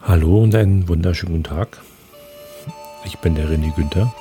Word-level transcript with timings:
Hallo 0.00 0.42
und 0.42 0.54
einen 0.54 0.88
wunderschönen 0.88 1.42
guten 1.42 1.56
Tag. 1.56 1.80
Ich 3.04 3.18
bin 3.18 3.34
der 3.34 3.48
René 3.48 3.74
Günther 3.74 4.14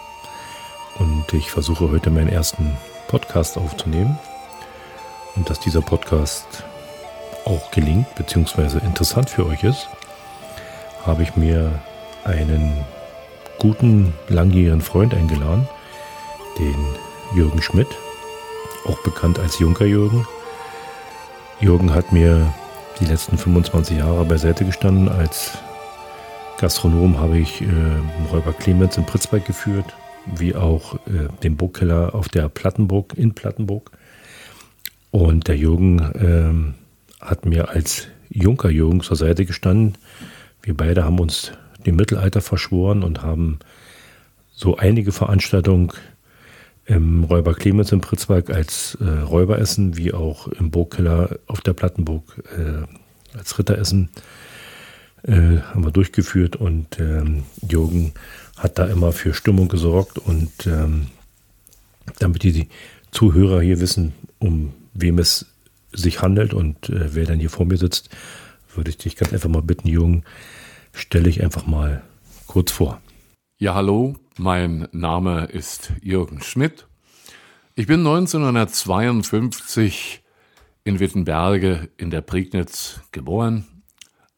und 0.97 1.31
ich 1.33 1.51
versuche 1.51 1.91
heute 1.91 2.09
meinen 2.09 2.29
ersten 2.29 2.75
Podcast 3.07 3.57
aufzunehmen. 3.57 4.17
Und 5.35 5.49
dass 5.49 5.59
dieser 5.59 5.81
Podcast 5.81 6.65
auch 7.45 7.69
gelingt 7.71 8.13
bzw. 8.15 8.79
interessant 8.85 9.29
für 9.29 9.45
euch 9.45 9.63
ist, 9.63 9.87
habe 11.05 11.21
ich 11.23 11.35
mir 11.35 11.79
einen 12.25 12.73
guten 13.59 14.13
langjährigen 14.29 14.81
Freund 14.81 15.13
eingeladen, 15.13 15.69
den 16.57 16.75
Jürgen 17.35 17.61
Schmidt, 17.61 17.87
auch 18.85 18.97
bekannt 19.03 19.37
als 19.39 19.59
Junker 19.59 19.85
Jürgen. 19.85 20.27
Jürgen 21.61 21.93
hat 21.93 22.11
mir 22.11 22.51
die 22.99 23.05
letzten 23.05 23.37
25 23.37 23.99
Jahre 23.99 24.25
beiseite 24.25 24.65
gestanden. 24.65 25.07
Als 25.07 25.59
Gastronom 26.57 27.19
habe 27.19 27.37
ich 27.37 27.61
äh, 27.61 27.65
Räuber 28.31 28.51
Clemens 28.51 28.97
in 28.97 29.05
Pritzberg 29.05 29.45
geführt, 29.45 29.93
wie 30.25 30.55
auch 30.55 30.95
äh, 31.05 31.27
den 31.43 31.55
Burgkeller 31.55 32.15
auf 32.15 32.29
der 32.29 32.49
Plattenburg 32.49 33.13
in 33.15 33.35
Plattenburg. 33.35 33.91
Und 35.11 35.47
der 35.47 35.55
Jürgen 35.55 35.99
äh, 35.99 37.23
hat 37.23 37.45
mir 37.45 37.69
als 37.69 38.07
Junker 38.29 38.71
Jürgen 38.71 39.01
zur 39.01 39.15
Seite 39.15 39.45
gestanden. 39.45 39.99
Wir 40.63 40.75
beide 40.75 41.03
haben 41.03 41.19
uns 41.19 41.51
dem 41.85 41.95
Mittelalter 41.95 42.41
verschworen 42.41 43.03
und 43.03 43.21
haben 43.21 43.59
so 44.51 44.77
einige 44.77 45.11
Veranstaltungen 45.11 45.91
im 46.85 47.23
Räuber 47.23 47.53
Clemens 47.53 47.91
in 47.91 48.01
Pritzberg 48.01 48.49
als 48.49 48.97
äh, 48.99 49.03
Räuberessen, 49.05 49.95
wie 49.95 50.11
auch 50.11 50.47
im 50.47 50.71
Burgkeller 50.71 51.37
auf 51.45 51.61
der 51.61 51.73
Plattenburg 51.73 52.23
äh, 52.57 53.37
als 53.37 53.59
Ritteressen 53.59 54.09
äh, 54.15 54.19
haben 55.23 55.83
wir 55.83 55.91
durchgeführt 55.91 56.55
und 56.55 56.99
ähm, 56.99 57.43
Jürgen 57.67 58.13
hat 58.57 58.79
da 58.79 58.87
immer 58.87 59.11
für 59.11 59.33
Stimmung 59.33 59.67
gesorgt 59.67 60.17
und 60.17 60.67
ähm, 60.67 61.07
damit 62.19 62.43
die 62.43 62.69
Zuhörer 63.11 63.61
hier 63.61 63.79
wissen, 63.79 64.13
um 64.39 64.73
wem 64.93 65.19
es 65.19 65.45
sich 65.91 66.21
handelt 66.21 66.53
und 66.53 66.89
äh, 66.89 67.15
wer 67.15 67.25
dann 67.25 67.39
hier 67.39 67.49
vor 67.49 67.65
mir 67.65 67.77
sitzt, 67.77 68.09
würde 68.73 68.89
ich 68.89 68.97
dich 68.97 69.15
ganz 69.15 69.31
einfach 69.33 69.47
mal 69.49 69.61
bitten, 69.61 69.87
Jürgen, 69.87 70.23
stelle 70.93 71.29
ich 71.29 71.41
einfach 71.43 71.65
mal 71.65 72.03
kurz 72.45 72.71
vor. 72.71 73.01
Ja, 73.57 73.73
hallo, 73.75 74.15
mein 74.37 74.87
Name 74.91 75.45
ist 75.45 75.93
Jürgen 76.01 76.43
Schmidt. 76.43 76.85
Ich 77.75 77.87
bin 77.87 78.01
1952 78.01 80.21
in 80.83 80.99
Wittenberge 80.99 81.87
in 81.97 82.11
der 82.11 82.21
Prignitz 82.21 82.99
geboren, 83.11 83.65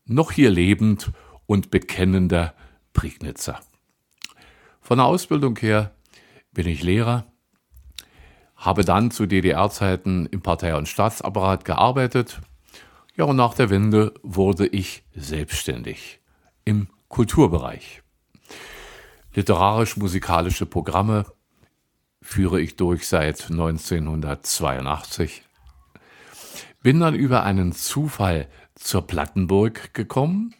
noch 0.09 0.31
hier 0.31 0.49
lebend 0.49 1.11
und 1.45 1.71
bekennender 1.71 2.53
Prignitzer. 2.93 3.59
Von 4.81 4.97
der 4.97 5.05
Ausbildung 5.05 5.57
her 5.57 5.93
bin 6.51 6.67
ich 6.67 6.83
Lehrer, 6.83 7.25
habe 8.55 8.83
dann 8.83 9.11
zu 9.11 9.25
DDR-Zeiten 9.25 10.25
im 10.25 10.41
Partei- 10.41 10.75
und 10.75 10.87
Staatsapparat 10.87 11.63
gearbeitet. 11.63 12.41
Ja, 13.15 13.25
und 13.25 13.35
nach 13.35 13.53
der 13.53 13.69
Wende 13.69 14.13
wurde 14.23 14.67
ich 14.67 15.03
selbstständig 15.15 16.19
im 16.65 16.87
Kulturbereich. 17.07 18.01
Literarisch-musikalische 19.33 20.65
Programme 20.65 21.25
führe 22.21 22.59
ich 22.59 22.75
durch 22.75 23.07
seit 23.07 23.49
1982. 23.49 25.43
Bin 26.81 26.99
dann 26.99 27.13
über 27.15 27.43
einen 27.43 27.73
Zufall 27.73 28.47
zur 28.79 29.05
Plattenburg 29.05 29.93
gekommen. 29.93 30.55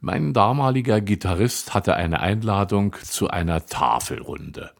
Mein 0.00 0.32
damaliger 0.32 1.00
Gitarrist 1.00 1.74
hatte 1.74 1.94
eine 1.94 2.20
Einladung 2.20 2.94
zu 3.02 3.28
einer 3.28 3.66
Tafelrunde. 3.66 4.70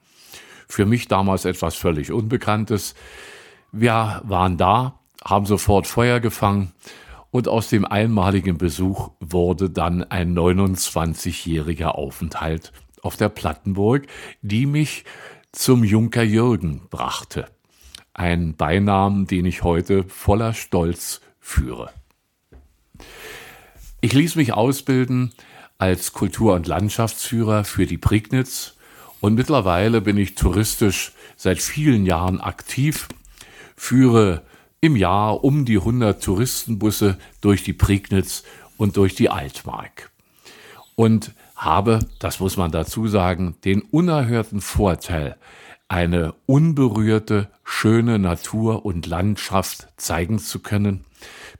Für 0.68 0.86
mich 0.86 1.08
damals 1.08 1.44
etwas 1.44 1.74
völlig 1.74 2.12
Unbekanntes. 2.12 2.94
Wir 3.72 4.22
waren 4.24 4.56
da, 4.56 5.00
haben 5.24 5.46
sofort 5.46 5.86
Feuer 5.86 6.20
gefangen 6.20 6.72
und 7.30 7.48
aus 7.48 7.68
dem 7.68 7.84
einmaligen 7.84 8.58
Besuch 8.58 9.10
wurde 9.20 9.68
dann 9.68 10.04
ein 10.04 10.36
29-jähriger 10.36 11.88
Aufenthalt 11.88 12.72
auf 13.02 13.16
der 13.16 13.28
Plattenburg, 13.28 14.06
die 14.40 14.66
mich 14.66 15.04
zum 15.52 15.84
Junker 15.84 16.22
Jürgen 16.22 16.82
brachte. 16.90 17.46
Ein 18.12 18.54
Beinamen, 18.54 19.26
den 19.26 19.46
ich 19.46 19.62
heute 19.62 20.04
voller 20.04 20.54
Stolz 20.54 21.20
führe. 21.40 21.90
Ich 24.04 24.12
ließ 24.12 24.36
mich 24.36 24.52
ausbilden 24.52 25.32
als 25.78 26.12
Kultur- 26.12 26.52
und 26.52 26.66
Landschaftsführer 26.66 27.64
für 27.64 27.86
die 27.86 27.96
Prignitz 27.96 28.74
und 29.20 29.34
mittlerweile 29.34 30.02
bin 30.02 30.18
ich 30.18 30.34
touristisch 30.34 31.12
seit 31.38 31.58
vielen 31.58 32.04
Jahren 32.04 32.38
aktiv, 32.38 33.08
führe 33.76 34.42
im 34.82 34.94
Jahr 34.94 35.42
um 35.42 35.64
die 35.64 35.78
100 35.78 36.22
Touristenbusse 36.22 37.16
durch 37.40 37.62
die 37.62 37.72
Prignitz 37.72 38.42
und 38.76 38.98
durch 38.98 39.14
die 39.14 39.30
Altmark. 39.30 40.10
Und 40.96 41.32
habe, 41.56 42.00
das 42.18 42.40
muss 42.40 42.58
man 42.58 42.70
dazu 42.70 43.08
sagen, 43.08 43.56
den 43.64 43.80
unerhörten 43.80 44.60
Vorteil, 44.60 45.38
eine 45.88 46.34
unberührte, 46.44 47.48
schöne 47.64 48.18
Natur 48.18 48.84
und 48.84 49.06
Landschaft 49.06 49.88
zeigen 49.96 50.38
zu 50.38 50.58
können, 50.58 51.06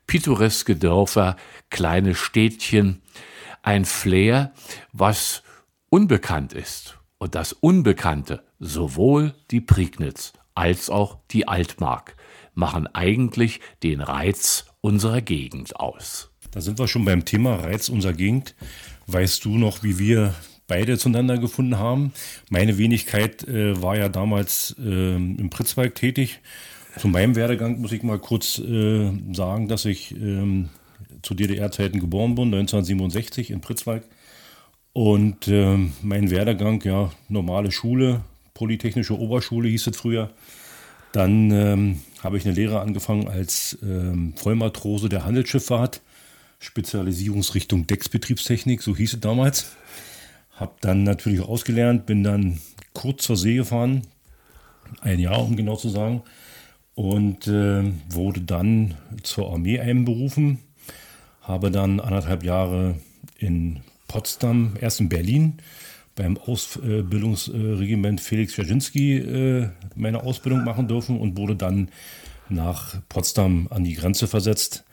pittoreske 0.06 0.76
Dörfer, 0.76 1.36
kleine 1.70 2.14
Städtchen, 2.14 3.02
ein 3.62 3.84
Flair, 3.84 4.52
was 4.92 5.42
unbekannt 5.88 6.52
ist. 6.52 6.98
Und 7.18 7.34
das 7.34 7.52
Unbekannte, 7.52 8.42
sowohl 8.58 9.34
die 9.50 9.60
Prignitz 9.60 10.32
als 10.54 10.90
auch 10.90 11.18
die 11.30 11.48
Altmark, 11.48 12.16
machen 12.54 12.86
eigentlich 12.88 13.60
den 13.82 14.00
Reiz 14.00 14.66
unserer 14.80 15.20
Gegend 15.20 15.76
aus. 15.76 16.30
Da 16.50 16.60
sind 16.60 16.78
wir 16.78 16.86
schon 16.86 17.04
beim 17.04 17.24
Thema 17.24 17.56
Reiz 17.56 17.88
unserer 17.88 18.12
Gegend. 18.12 18.54
Weißt 19.06 19.44
du 19.44 19.58
noch, 19.58 19.82
wie 19.82 19.98
wir 19.98 20.34
beide 20.66 20.98
zueinander 20.98 21.38
gefunden 21.38 21.78
haben? 21.78 22.12
Meine 22.48 22.78
Wenigkeit 22.78 23.46
äh, 23.48 23.80
war 23.82 23.96
ja 23.96 24.08
damals 24.08 24.76
äh, 24.78 25.16
im 25.16 25.50
Pritzwalk 25.50 25.94
tätig. 25.94 26.40
Zu 26.98 27.08
meinem 27.08 27.34
Werdegang 27.36 27.80
muss 27.80 27.92
ich 27.92 28.02
mal 28.02 28.18
kurz 28.18 28.58
äh, 28.58 29.10
sagen, 29.32 29.68
dass 29.68 29.84
ich 29.84 30.12
ähm, 30.12 30.68
zu 31.22 31.34
DDR-Zeiten 31.34 32.00
geboren 32.00 32.34
bin, 32.34 32.54
1967 32.54 33.50
in 33.50 33.60
Pritzwalk. 33.60 34.04
Und 34.92 35.48
ähm, 35.48 35.92
mein 36.02 36.30
Werdegang, 36.30 36.80
ja, 36.82 37.10
normale 37.28 37.72
Schule, 37.72 38.20
Polytechnische 38.54 39.18
Oberschule 39.18 39.68
hieß 39.68 39.88
es 39.88 39.96
früher. 39.96 40.30
Dann 41.10 41.50
ähm, 41.50 42.02
habe 42.22 42.36
ich 42.36 42.44
eine 42.44 42.54
Lehre 42.54 42.80
angefangen 42.80 43.28
als 43.28 43.76
ähm, 43.82 44.34
Vollmatrose 44.36 45.08
der 45.08 45.24
Handelsschifffahrt 45.24 46.00
Spezialisierungsrichtung 46.64 47.86
Decksbetriebstechnik, 47.86 48.82
so 48.82 48.96
hieß 48.96 49.14
es 49.14 49.20
damals. 49.20 49.76
Hab 50.56 50.80
dann 50.80 51.02
natürlich 51.02 51.40
ausgelernt, 51.40 52.06
bin 52.06 52.22
dann 52.22 52.60
kurz 52.92 53.24
zur 53.24 53.36
See 53.36 53.56
gefahren, 53.56 54.02
ein 55.02 55.18
Jahr 55.18 55.40
um 55.40 55.56
genau 55.56 55.76
zu 55.76 55.88
sagen, 55.88 56.22
und 56.94 57.46
äh, 57.46 57.92
wurde 58.10 58.40
dann 58.40 58.94
zur 59.22 59.52
Armee 59.52 59.80
einberufen. 59.80 60.58
Habe 61.42 61.70
dann 61.70 62.00
anderthalb 62.00 62.44
Jahre 62.44 62.96
in 63.38 63.80
Potsdam, 64.08 64.74
erst 64.80 65.00
in 65.00 65.08
Berlin, 65.08 65.58
beim 66.14 66.36
Ausbildungsregiment 66.38 68.20
Felix 68.20 68.56
Wjaschinski 68.56 69.16
äh, 69.16 69.68
meine 69.96 70.22
Ausbildung 70.22 70.64
machen 70.64 70.86
dürfen 70.88 71.18
und 71.18 71.36
wurde 71.36 71.56
dann 71.56 71.88
nach 72.48 73.00
Potsdam 73.08 73.66
an 73.70 73.84
die 73.84 73.94
Grenze 73.94 74.28
versetzt 74.28 74.84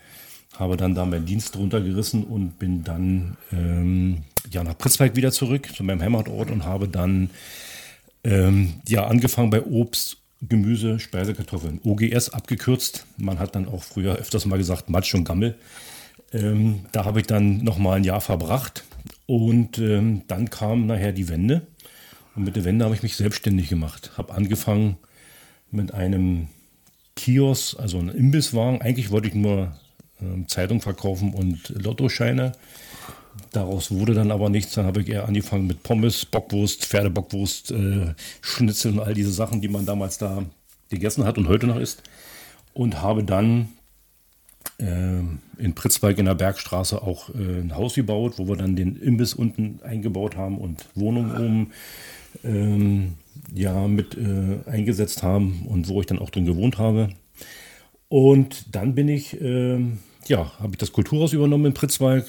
habe 0.62 0.78
dann 0.78 0.95
da 0.95 1.06
meinen 1.06 1.25
Dienst 1.25 1.57
runtergerissen 1.57 2.23
und 2.23 2.59
bin 2.59 2.83
dann 2.83 3.38
ähm, 3.51 4.23
ja, 4.51 4.63
nach 4.63 4.78
Pritzwalk 4.78 5.15
wieder 5.15 5.31
zurück 5.31 5.69
zu 5.74 5.83
meinem 5.83 6.01
Heimatort 6.01 6.51
und 6.51 6.65
habe 6.65 6.88
dann 6.88 7.30
ähm, 8.24 8.74
ja, 8.88 9.06
angefangen 9.07 9.50
bei 9.50 9.63
Obst, 9.63 10.18
Gemüse, 10.42 11.00
Speisekartoffeln. 11.00 11.80
OGS 11.84 12.30
abgekürzt. 12.30 13.06
Man 13.18 13.40
hat 13.40 13.56
dann 13.56 13.68
auch 13.68 13.84
früher 13.84 14.16
öfters 14.16 14.46
mal 14.46 14.58
gesagt 14.58 14.90
Matsch 14.90 15.14
und 15.14 15.24
Gammel. 15.24 15.56
Ähm, 16.34 16.86
da 16.92 17.06
habe 17.06 17.20
ich 17.20 17.28
dann 17.28 17.64
nochmal 17.64 17.98
ein 17.98 18.04
Jahr 18.04 18.22
verbracht 18.22 18.84
und 19.28 19.78
ähm, 19.78 20.24
dann 20.28 20.50
kam 20.50 20.88
nachher 20.88 21.12
die 21.12 21.30
Wende. 21.30 21.68
Und 22.36 22.46
mit 22.46 22.56
der 22.56 22.64
Wende 22.64 22.86
habe 22.86 22.96
ich 22.96 23.04
mich 23.04 23.18
selbstständig 23.18 23.70
gemacht. 23.70 24.12
Habe 24.18 24.34
angefangen 24.34 24.98
mit 25.70 25.94
einem 25.94 26.48
Kiosk, 27.16 27.80
also 27.80 28.00
einem 28.00 28.16
Imbisswagen. 28.16 28.82
Eigentlich 28.82 29.12
wollte 29.12 29.28
ich 29.28 29.36
nur 29.36 29.76
ähm, 30.22 30.48
Zeitung 30.48 30.82
verkaufen 30.82 31.34
und 31.34 31.70
Lottoscheine. 31.70 32.54
Daraus 33.51 33.92
wurde 33.92 34.13
dann 34.13 34.31
aber 34.31 34.50
nichts. 34.50 34.74
Dann 34.74 34.86
habe 34.86 35.01
ich 35.01 35.10
eher 35.10 35.28
angefangen 35.28 35.68
mit 35.68 35.83
Pommes, 35.83 36.25
Bockwurst, 36.25 36.86
Pferdebockwurst, 36.86 37.72
äh, 37.72 38.13
Schnitzel 38.42 38.94
und 38.94 39.00
all 39.00 39.13
diese 39.13 39.31
Sachen, 39.31 39.62
die 39.62 39.68
man 39.68 39.86
damals 39.86 40.18
da 40.18 40.44
gegessen 40.89 41.25
hat 41.25 41.38
und 41.38 41.48
heute 41.48 41.68
noch 41.68 41.78
isst. 41.78 42.04
Und 42.74 43.01
habe 43.01 43.24
dann 43.24 43.69
ähm, 44.80 45.39
in 45.57 45.75
Pritzwalk 45.75 46.18
in 46.18 46.25
der 46.25 46.36
Bergstraße 46.36 47.01
auch 47.01 47.30
äh, 47.30 47.62
ein 47.62 47.75
Haus 47.75 47.95
gebaut, 47.95 48.33
wo 48.38 48.48
wir 48.48 48.56
dann 48.56 48.75
den 48.75 48.95
Imbiss 48.95 49.33
unten 49.33 49.80
eingebaut 49.83 50.36
haben 50.36 50.57
und 50.57 50.86
Wohnungen 50.95 51.31
oben 51.31 51.72
ähm, 52.44 53.13
ja, 53.54 53.88
mit 53.88 54.18
äh, 54.18 54.69
eingesetzt 54.69 55.24
haben 55.24 55.66
und 55.68 55.88
wo 55.88 56.00
ich 56.00 56.07
dann 56.07 56.19
auch 56.19 56.30
drin 56.30 56.45
gewohnt 56.45 56.78
habe. 56.78 57.10
Und 58.07 58.75
dann 58.75 58.95
bin 58.95 59.07
ich, 59.07 59.39
äh, 59.39 59.80
ja, 60.28 60.51
habe 60.60 60.72
ich 60.72 60.78
das 60.78 60.92
Kulturhaus 60.92 61.33
übernommen 61.33 61.68
in 61.68 61.74
Pritzwalk. 61.74 62.25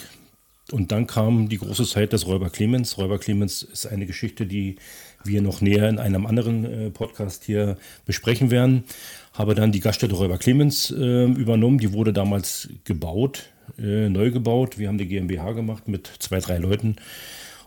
Und 0.71 0.93
dann 0.93 1.07
kam 1.07 1.49
die 1.49 1.59
große 1.59 1.85
Zeit 1.85 2.13
des 2.13 2.27
Räuber 2.27 2.49
Clemens. 2.49 2.97
Räuber 2.97 3.19
Clemens 3.19 3.63
ist 3.63 3.87
eine 3.87 4.07
Geschichte, 4.07 4.47
die 4.47 4.77
wir 5.25 5.43
noch 5.43 5.61
näher 5.61 5.89
in 5.89 5.99
einem 5.99 6.25
anderen 6.25 6.65
äh, 6.65 6.91
Podcast 6.91 7.45
hier 7.45 7.77
besprechen 8.07 8.51
werden. 8.51 8.85
Habe 9.33 9.55
dann 9.55 9.73
die 9.73 9.81
Gaststätte 9.81 10.15
Räuber 10.15 10.39
Clemens 10.39 10.91
äh, 10.91 11.25
übernommen. 11.25 11.79
Die 11.79 11.93
wurde 11.93 12.13
damals 12.13 12.69
gebaut, 12.85 13.51
äh, 13.79 14.09
neu 14.09 14.31
gebaut. 14.31 14.79
Wir 14.79 14.89
haben 14.89 14.99
die 14.99 15.09
GmbH 15.09 15.53
gemacht 15.53 15.89
mit 15.89 16.11
zwei, 16.19 16.39
drei 16.39 16.59
Leuten. 16.59 16.97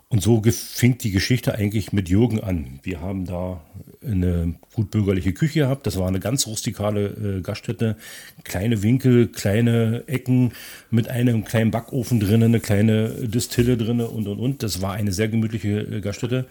Und 0.07 0.22
so 0.22 0.42
fing 0.44 0.98
die 1.00 1.12
Geschichte 1.12 1.56
eigentlich 1.56 1.92
mit 1.92 2.10
Jürgen 2.10 2.40
an. 2.40 2.80
Wir 2.84 3.02
haben 3.02 3.25
da 3.25 3.62
eine 4.06 4.54
gutbürgerliche 4.74 5.34
Küche 5.34 5.62
gehabt. 5.62 5.88
Das 5.88 5.98
war 5.98 6.07
eine 6.07 6.19
ganz 6.19 6.46
rustikale 6.46 7.40
äh, 7.40 7.42
Gaststätte. 7.42 7.98
Kleine 8.44 8.84
Winkel, 8.84 9.28
kleine 9.28 10.04
Ecken 10.07 10.54
mit 10.92 11.10
einem 11.10 11.44
kleinen 11.44 11.72
Backofen 11.72 12.19
drin, 12.19 12.44
eine 12.44 12.60
kleine 12.60 13.10
Distille 13.10 13.78
drin 13.78 14.00
und 14.00 14.28
und 14.28 14.40
und. 14.40 14.63
Das 14.63 14.81
war 14.81 14.94
eine 14.94 15.12
sehr 15.12 15.28
gemütliche 15.28 15.80
äh, 15.80 16.02
Gaststätte, 16.02 16.46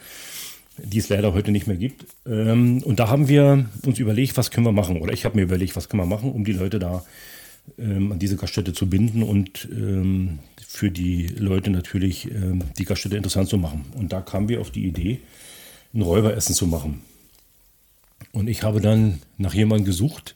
die 0.78 0.98
es 0.98 1.08
leider 1.08 1.32
heute 1.32 1.52
nicht 1.52 1.68
mehr 1.68 1.76
gibt. 1.76 2.06
Ähm, 2.26 2.82
und 2.82 2.98
da 2.98 3.08
haben 3.08 3.28
wir 3.28 3.66
uns 3.86 4.00
überlegt, 4.00 4.36
was 4.36 4.50
können 4.50 4.66
wir 4.66 4.72
machen. 4.72 5.00
Oder 5.00 5.12
ich 5.12 5.24
habe 5.24 5.36
mir 5.36 5.42
überlegt, 5.42 5.76
was 5.76 5.88
können 5.88 6.02
wir 6.02 6.06
machen, 6.06 6.32
um 6.32 6.44
die 6.44 6.52
Leute 6.52 6.80
da 6.80 7.04
ähm, 7.78 8.12
an 8.12 8.18
diese 8.18 8.36
Gaststätte 8.36 8.72
zu 8.72 8.90
binden 8.90 9.22
und 9.22 9.68
ähm, 9.70 10.40
für 10.74 10.90
die 10.90 11.28
Leute 11.28 11.70
natürlich 11.70 12.28
ähm, 12.32 12.64
die 12.78 12.84
Gaststätte 12.84 13.16
interessant 13.16 13.48
zu 13.48 13.56
machen. 13.56 13.84
Und 13.94 14.12
da 14.12 14.20
kamen 14.20 14.48
wir 14.48 14.60
auf 14.60 14.72
die 14.72 14.86
Idee, 14.86 15.20
ein 15.94 16.02
Räuberessen 16.02 16.52
zu 16.52 16.66
machen. 16.66 17.02
Und 18.32 18.48
ich 18.48 18.64
habe 18.64 18.80
dann 18.80 19.20
nach 19.38 19.54
jemandem 19.54 19.86
gesucht, 19.86 20.34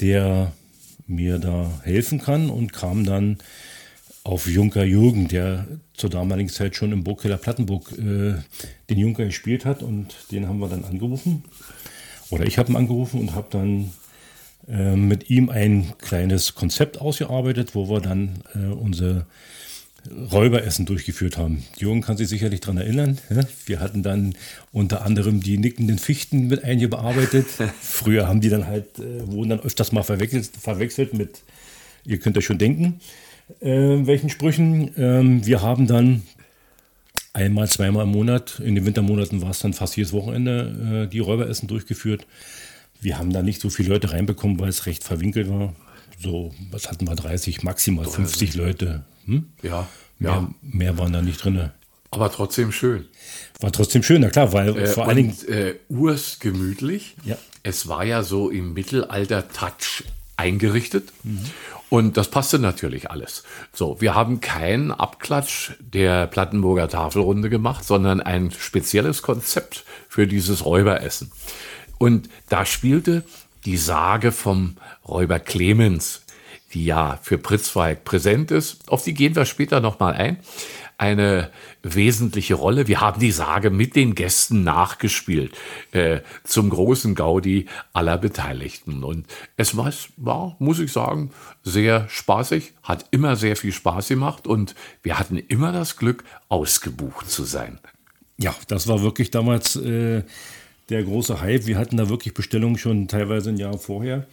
der 0.00 0.52
mir 1.06 1.38
da 1.38 1.80
helfen 1.82 2.20
kann 2.20 2.50
und 2.50 2.74
kam 2.74 3.04
dann 3.04 3.38
auf 4.22 4.46
Junker 4.46 4.84
Jürgen, 4.84 5.28
der 5.28 5.66
zur 5.94 6.10
damaligen 6.10 6.50
Zeit 6.50 6.76
schon 6.76 6.92
im 6.92 7.02
Burgkeller 7.02 7.38
Plattenburg 7.38 7.90
äh, 7.92 8.34
den 8.90 8.98
Junker 8.98 9.24
gespielt 9.24 9.64
hat 9.64 9.82
und 9.82 10.14
den 10.30 10.46
haben 10.46 10.58
wir 10.58 10.68
dann 10.68 10.84
angerufen. 10.84 11.42
Oder 12.28 12.44
ich 12.44 12.58
habe 12.58 12.70
ihn 12.70 12.76
angerufen 12.76 13.18
und 13.18 13.34
habe 13.34 13.48
dann 13.48 13.94
äh, 14.68 14.96
mit 14.96 15.30
ihm 15.30 15.50
ein 15.50 15.92
kleines 15.98 16.54
Konzept 16.54 17.00
ausgearbeitet, 17.00 17.74
wo 17.74 17.88
wir 17.88 18.00
dann 18.00 18.42
äh, 18.54 18.66
unsere 18.66 19.26
Räuberessen 20.10 20.86
durchgeführt 20.86 21.38
haben. 21.38 21.64
Jürgen 21.78 22.02
kann 22.02 22.16
sich 22.16 22.28
sicherlich 22.28 22.60
daran 22.60 22.76
erinnern. 22.76 23.18
Wir 23.66 23.80
hatten 23.80 24.02
dann 24.02 24.34
unter 24.72 25.04
anderem 25.04 25.40
die 25.40 25.56
nickenden 25.56 25.98
Fichten 25.98 26.48
mit 26.48 26.62
eingearbeitet. 26.62 27.46
Früher 27.80 28.28
haben 28.28 28.40
die 28.40 28.50
dann 28.50 28.66
halt, 28.66 28.98
äh, 28.98 29.26
wurden 29.26 29.50
dann 29.50 29.60
öfters 29.60 29.92
mal 29.92 30.02
verwechselt, 30.02 30.50
verwechselt 30.58 31.14
mit, 31.14 31.42
ihr 32.04 32.18
könnt 32.18 32.36
euch 32.36 32.44
schon 32.44 32.58
denken, 32.58 33.00
äh, 33.60 33.68
welchen 33.70 34.28
Sprüchen. 34.28 34.90
Ähm, 34.96 35.46
wir 35.46 35.62
haben 35.62 35.86
dann 35.86 36.22
einmal, 37.32 37.68
zweimal 37.68 38.04
im 38.04 38.12
Monat, 38.12 38.60
in 38.60 38.74
den 38.74 38.84
Wintermonaten 38.84 39.40
war 39.40 39.50
es 39.50 39.60
dann 39.60 39.72
fast 39.72 39.96
jedes 39.96 40.12
Wochenende, 40.12 41.06
äh, 41.06 41.10
die 41.10 41.20
Räuberessen 41.20 41.66
durchgeführt. 41.66 42.26
Wir 43.00 43.18
haben 43.18 43.32
da 43.32 43.42
nicht 43.42 43.60
so 43.60 43.70
viele 43.70 43.90
Leute 43.90 44.12
reinbekommen, 44.12 44.58
weil 44.58 44.68
es 44.68 44.86
recht 44.86 45.04
verwinkelt 45.04 45.48
war. 45.48 45.74
So, 46.22 46.54
was 46.70 46.88
hatten 46.88 47.06
wir, 47.06 47.14
30, 47.14 47.62
maximal 47.62 48.06
50 48.06 48.54
Leute. 48.54 49.04
Hm? 49.26 49.46
Ja, 49.62 49.88
mehr, 50.18 50.32
ja. 50.32 50.50
Mehr 50.62 50.98
waren 50.98 51.12
da 51.12 51.22
nicht 51.22 51.42
drin. 51.42 51.70
Aber 52.10 52.30
trotzdem 52.30 52.70
schön. 52.70 53.06
War 53.60 53.72
trotzdem 53.72 54.02
schön, 54.02 54.20
na 54.20 54.30
klar, 54.30 54.52
weil 54.52 54.76
äh, 54.76 54.86
vor 54.86 55.08
allen 55.08 55.16
Dingen. 55.16 55.36
Äh, 55.48 55.74
urs 55.88 56.38
gemütlich. 56.38 57.16
Ja. 57.24 57.36
Es 57.62 57.88
war 57.88 58.04
ja 58.04 58.22
so 58.22 58.50
im 58.50 58.72
Mittelalter 58.72 59.48
Touch 59.48 60.04
eingerichtet. 60.36 61.12
Mhm. 61.24 61.40
Und 61.90 62.16
das 62.16 62.28
passte 62.28 62.58
natürlich 62.58 63.10
alles. 63.10 63.44
So, 63.72 64.00
wir 64.00 64.14
haben 64.14 64.40
keinen 64.40 64.90
Abklatsch 64.90 65.72
der 65.80 66.26
Plattenburger 66.26 66.88
Tafelrunde 66.88 67.50
gemacht, 67.50 67.84
sondern 67.84 68.20
ein 68.20 68.50
spezielles 68.50 69.22
Konzept 69.22 69.84
für 70.08 70.26
dieses 70.26 70.64
Räuberessen. 70.64 71.30
Und 71.98 72.28
da 72.48 72.66
spielte 72.66 73.24
die 73.64 73.76
Sage 73.76 74.32
vom 74.32 74.76
Räuber 75.06 75.38
Clemens, 75.38 76.22
die 76.72 76.84
ja 76.84 77.18
für 77.22 77.38
Pritzweig 77.38 78.04
präsent 78.04 78.50
ist, 78.50 78.88
auf 78.88 79.04
die 79.04 79.14
gehen 79.14 79.36
wir 79.36 79.46
später 79.46 79.80
nochmal 79.80 80.14
ein, 80.14 80.38
eine 80.98 81.50
wesentliche 81.82 82.54
Rolle. 82.54 82.86
Wir 82.86 83.00
haben 83.00 83.20
die 83.20 83.30
Sage 83.30 83.70
mit 83.70 83.96
den 83.96 84.14
Gästen 84.14 84.64
nachgespielt, 84.64 85.52
äh, 85.92 86.20
zum 86.44 86.70
großen 86.70 87.14
Gaudi 87.14 87.66
aller 87.92 88.18
Beteiligten. 88.18 89.04
Und 89.04 89.26
es 89.56 89.76
war, 89.76 89.92
war, 90.16 90.56
muss 90.58 90.78
ich 90.78 90.92
sagen, 90.92 91.30
sehr 91.62 92.08
spaßig, 92.08 92.74
hat 92.82 93.06
immer 93.10 93.36
sehr 93.36 93.56
viel 93.56 93.72
Spaß 93.72 94.08
gemacht 94.08 94.46
und 94.46 94.74
wir 95.02 95.18
hatten 95.18 95.36
immer 95.36 95.72
das 95.72 95.96
Glück, 95.96 96.24
ausgebucht 96.48 97.30
zu 97.30 97.44
sein. 97.44 97.78
Ja, 98.36 98.54
das 98.68 98.88
war 98.88 99.02
wirklich 99.02 99.30
damals 99.30 99.76
äh, 99.76 100.22
der 100.88 101.02
große 101.02 101.40
Hype. 101.40 101.66
Wir 101.66 101.78
hatten 101.78 101.96
da 101.96 102.08
wirklich 102.08 102.34
Bestellungen 102.34 102.78
schon 102.78 103.08
teilweise 103.08 103.50
ein 103.50 103.56
Jahr 103.56 103.78
vorher. 103.78 104.26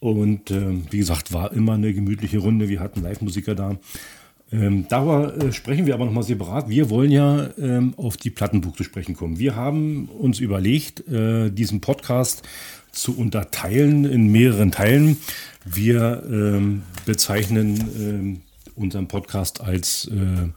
Und 0.00 0.50
äh, 0.50 0.74
wie 0.90 0.98
gesagt, 0.98 1.32
war 1.32 1.52
immer 1.52 1.74
eine 1.74 1.92
gemütliche 1.92 2.38
Runde. 2.38 2.68
Wir 2.68 2.80
hatten 2.80 3.02
Live-Musiker 3.02 3.54
da. 3.54 3.76
Ähm, 4.50 4.86
darüber 4.88 5.36
äh, 5.36 5.52
sprechen 5.52 5.86
wir 5.86 5.94
aber 5.94 6.06
nochmal 6.06 6.22
separat. 6.22 6.68
Wir 6.68 6.88
wollen 6.88 7.10
ja 7.10 7.50
ähm, 7.58 7.94
auf 7.96 8.16
die 8.16 8.30
Plattenbuch 8.30 8.76
zu 8.76 8.84
sprechen 8.84 9.14
kommen. 9.14 9.38
Wir 9.38 9.56
haben 9.56 10.06
uns 10.06 10.40
überlegt, 10.40 11.06
äh, 11.08 11.50
diesen 11.50 11.80
Podcast 11.80 12.42
zu 12.92 13.16
unterteilen 13.16 14.04
in 14.04 14.32
mehreren 14.32 14.70
Teilen. 14.70 15.18
Wir 15.64 16.22
ähm, 16.30 16.82
bezeichnen 17.04 17.90
ähm, 17.98 18.40
unseren 18.74 19.08
Podcast 19.08 19.60
als 19.60 20.06
äh, 20.06 20.48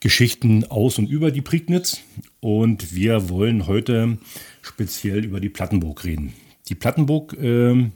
Geschichten 0.00 0.64
aus 0.64 0.98
und 0.98 1.08
über 1.08 1.30
die 1.30 1.42
Prignitz. 1.42 2.00
Und 2.40 2.94
wir 2.94 3.28
wollen 3.28 3.66
heute 3.66 4.18
speziell 4.62 5.24
über 5.24 5.40
die 5.40 5.50
Plattenburg 5.50 6.04
reden. 6.04 6.32
Die 6.68 6.74
Plattenburg 6.74 7.34
äh, 7.34 7.90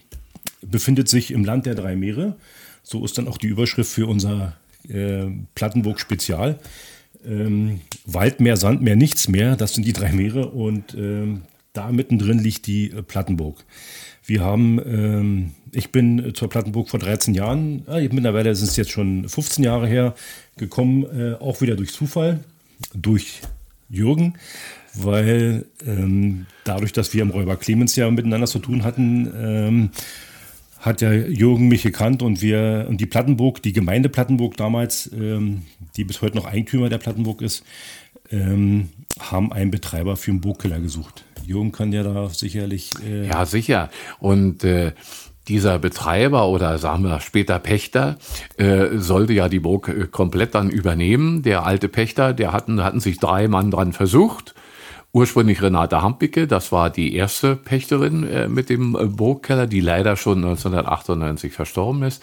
befindet 0.63 1.09
sich 1.09 1.31
im 1.31 1.45
Land 1.45 1.67
der 1.67 1.75
drei 1.75 1.97
Meere. 1.97 2.37
So 2.83 3.05
ist 3.05 3.17
dann 3.17 3.29
auch 3.29 3.39
die 3.39 3.47
Überschrift 3.47 3.91
für 3.91 4.07
unser 4.07 4.57
äh, 4.89 5.27
Plattenburg 5.55 5.99
Spezial. 5.99 6.59
Ähm, 7.27 7.81
Wald 8.05 8.41
mehr, 8.41 8.57
Sand 8.57 8.83
mehr, 8.83 8.97
nichts 8.97 9.29
mehr. 9.29 9.57
Das 9.57 9.75
sind 9.75 9.87
die 9.87 9.95
drei 9.95 10.13
Meere 10.13 10.49
und 10.49 10.95
ähm, 10.95 11.43
da 11.73 11.91
mittendrin 11.91 12.39
liegt 12.39 12.67
die 12.67 12.91
äh, 12.91 13.03
Plattenburg. 13.03 13.65
Wir 14.27 14.43
haben, 14.43 14.79
ähm, 14.87 15.51
ich 15.73 15.91
bin 15.91 16.35
zur 16.35 16.49
Plattenburg 16.49 16.89
vor 16.89 17.01
13 17.01 17.35
Jahren, 17.35 17.87
äh, 17.89 18.09
mittlerweile 18.09 18.55
sind 18.55 18.71
es 18.71 18.77
jetzt 18.77 18.91
schon 18.91 19.29
15 19.29 19.65
Jahre 19.65 19.87
her, 19.87 20.15
gekommen, 20.57 21.05
äh, 21.05 21.35
auch 21.35 21.61
wieder 21.61 21.77
durch 21.77 21.93
Zufall, 21.93 22.41
durch 22.95 23.41
Jürgen 23.95 24.35
weil 24.95 25.67
ähm, 25.87 26.47
dadurch, 26.65 26.93
dass 26.93 27.13
wir 27.13 27.23
im 27.23 27.31
Räuber 27.31 27.57
Clemens 27.57 27.97
ja 27.97 28.11
miteinander 28.11 28.47
zu 28.47 28.59
tun 28.59 28.85
hatten, 28.85 29.33
ähm, 29.37 29.91
hat 30.79 31.01
ja 31.01 31.13
Jürgen 31.13 31.69
mich 31.69 31.83
gekannt 31.83 32.23
und 32.23 32.43
wir 32.43 32.87
und 32.89 33.01
die 33.01 33.07
Plattenburg, 33.07 33.63
die 33.63 33.73
Gemeinde 33.73 34.09
Plattenburg 34.09 34.57
damals, 34.57 35.11
ähm, 35.13 35.63
die 35.97 36.05
bis 36.05 36.23
heute 36.23 36.37
noch 36.37 36.45
Eigentümer 36.45 36.89
der 36.89 36.99
Plattenburg 36.99 37.43
ist, 37.43 37.65
ähm, 38.31 38.91
haben 39.19 39.53
einen 39.53 39.71
Betreiber 39.71 40.17
für 40.17 40.31
einen 40.31 40.41
Burgkeller 40.41 40.81
gesucht. 40.81 41.25
Jürgen 41.47 41.73
kann 41.73 41.93
ja 41.93 42.03
da 42.03 42.29
sicherlich. 42.29 42.93
Äh 43.07 43.27
ja, 43.27 43.45
sicher. 43.47 43.91
Und 44.19 44.65
äh, 44.65 44.93
dieser 45.49 45.79
Betreiber 45.79 46.49
oder 46.49 46.79
sagen 46.79 47.05
wir 47.05 47.21
später 47.21 47.59
Pächter 47.59 48.17
äh, 48.57 48.97
sollte 48.97 49.33
ja 49.33 49.49
die 49.49 49.61
Burg 49.61 49.89
äh, 49.89 50.07
komplett 50.07 50.55
dann 50.55 50.71
übernehmen. 50.71 51.43
Der 51.43 51.67
alte 51.67 51.89
Pächter, 51.89 52.33
der 52.33 52.53
hatten, 52.53 52.83
hatten 52.83 53.01
sich 53.01 53.19
drei 53.19 53.49
Mann 53.49 53.71
dran 53.71 53.93
versucht 53.93 54.55
ursprünglich 55.15 55.63
Renate 55.63 56.03
Hampicke, 56.03 56.49
das 56.49 56.73
war 56.73 56.91
die 56.91 57.15
erste 57.15 57.55
Pächterin 57.55 58.29
äh, 58.29 58.49
mit 58.49 58.69
dem 58.69 58.97
äh, 58.97 59.07
Burgkeller, 59.07 59.69
die 59.69 59.81
leider 59.81 60.17
schon 60.17 60.39
1998 60.39 61.53
verstorben 61.53 62.03
ist. 62.03 62.23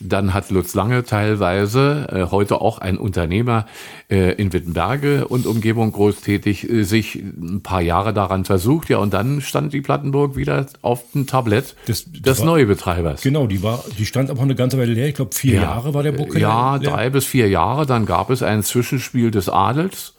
Dann 0.00 0.34
hat 0.34 0.50
Lutz 0.50 0.74
Lange 0.74 1.04
teilweise, 1.04 2.06
äh, 2.10 2.30
heute 2.30 2.60
auch 2.60 2.78
ein 2.78 2.98
Unternehmer 2.98 3.66
äh, 4.10 4.32
in 4.34 4.52
Wittenberge 4.52 5.26
und 5.28 5.46
Umgebung 5.46 5.92
großtätig, 5.92 6.68
äh, 6.68 6.82
sich 6.84 7.16
ein 7.16 7.62
paar 7.62 7.80
Jahre 7.80 8.12
daran 8.12 8.44
versucht. 8.44 8.88
Ja, 8.90 8.98
und 8.98 9.14
dann 9.14 9.40
stand 9.40 9.72
die 9.72 9.80
Plattenburg 9.80 10.36
wieder 10.36 10.66
auf 10.82 11.02
dem 11.12 11.26
Tablett 11.26 11.74
das, 11.86 12.04
des 12.10 12.40
war, 12.40 12.46
Neubetreibers. 12.46 13.22
Genau, 13.22 13.46
die 13.46 13.62
war, 13.62 13.84
die 13.98 14.06
stand 14.06 14.30
aber 14.30 14.42
eine 14.42 14.54
ganze 14.54 14.78
Weile 14.78 14.92
leer. 14.92 15.08
Ich 15.08 15.14
glaube, 15.14 15.34
vier 15.34 15.54
ja, 15.54 15.62
Jahre 15.62 15.94
war 15.94 16.02
der 16.02 16.12
Burgkeller. 16.12 16.40
Ja, 16.40 16.76
leer. 16.76 16.90
drei 16.90 17.10
bis 17.10 17.24
vier 17.24 17.48
Jahre. 17.48 17.86
Dann 17.86 18.06
gab 18.06 18.30
es 18.30 18.42
ein 18.42 18.62
Zwischenspiel 18.62 19.30
des 19.30 19.48
Adels 19.48 20.14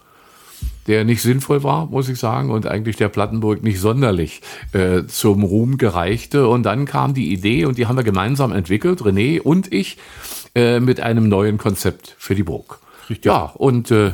der 0.88 1.04
nicht 1.04 1.22
sinnvoll 1.22 1.64
war, 1.64 1.88
muss 1.88 2.10
ich 2.10 2.20
sagen, 2.20 2.52
und 2.52 2.68
eigentlich 2.68 2.96
der 2.96 3.10
Plattenburg 3.10 3.64
nicht 3.64 3.80
sonderlich 3.80 4.42
äh, 4.74 5.04
zum 5.08 5.44
Ruhm 5.44 5.78
gereichte. 5.78 6.48
Und 6.48 6.64
dann 6.64 6.86
kam 6.86 7.14
die 7.14 7.34
Idee, 7.34 7.66
und 7.66 7.78
die 7.78 7.88
haben 7.88 7.98
wir 7.98 8.04
gemeinsam 8.04 8.52
entwickelt, 8.52 9.02
René 9.02 9.42
und 9.42 9.74
ich, 9.74 9.98
äh, 10.54 10.80
mit 10.80 11.02
einem 11.02 11.28
neuen 11.28 11.58
Konzept 11.58 12.16
für 12.18 12.36
die 12.36 12.44
Burg. 12.44 12.80
Richtig. 13.10 13.26
Ja, 13.26 13.52
und 13.56 13.92
äh, 13.92 14.14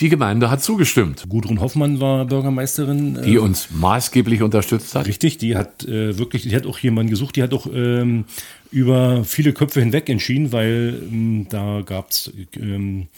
die 0.00 0.08
Gemeinde 0.08 0.50
hat 0.50 0.62
zugestimmt. 0.62 1.26
Gudrun 1.28 1.60
Hoffmann 1.60 2.00
war 2.00 2.24
Bürgermeisterin. 2.24 3.20
Die 3.24 3.34
äh, 3.34 3.38
uns 3.38 3.68
maßgeblich 3.70 4.42
unterstützt 4.42 4.94
hat. 4.94 5.06
Richtig, 5.06 5.38
die 5.38 5.54
hat 5.56 5.84
äh, 5.84 6.18
wirklich, 6.18 6.42
die 6.42 6.56
hat 6.56 6.66
auch 6.66 6.78
jemanden 6.78 7.10
gesucht, 7.10 7.36
die 7.36 7.42
hat 7.42 7.52
auch 7.52 7.66
ähm, 7.72 8.24
über 8.72 9.24
viele 9.24 9.52
Köpfe 9.52 9.80
hinweg 9.80 10.08
entschieden, 10.08 10.50
weil 10.50 11.00
ähm, 11.02 11.46
da 11.50 11.82
gab 11.82 12.10
es 12.10 12.32
ähm, 12.56 13.08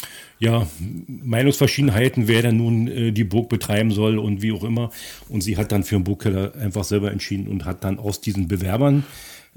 ja, 0.41 0.67
Meinungsverschiedenheiten, 1.07 2.29
wer 2.29 2.43
denn 2.43 2.57
nun 2.57 2.89
äh, 2.89 3.13
die 3.13 3.25
Burg 3.25 3.49
betreiben 3.49 3.93
soll 3.93 4.19
und 4.19 4.43
wie 4.43 4.53
auch 4.53 4.65
immer. 4.65 4.91
Und 5.29 5.43
sie 5.43 5.57
hat 5.57 5.73
dann 5.73 5.85
für 5.85 5.95
den 5.95 6.05
Burgkeller 6.05 6.55
einfach 6.57 6.85
selber 6.85 7.13
entschieden 7.13 7.47
und 7.47 7.65
hat 7.65 7.85
dann 7.85 7.99
aus 7.99 8.21
diesen 8.21 8.49
Bewerbern, 8.49 9.05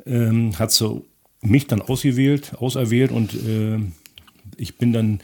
ähm, 0.05 0.57
hat 0.57 0.71
sie 0.71 1.01
mich 1.41 1.67
dann 1.67 1.81
ausgewählt, 1.81 2.53
auserwählt 2.57 3.11
und 3.11 3.33
äh, 3.33 3.79
ich 4.55 4.77
bin 4.77 4.93
dann 4.93 5.19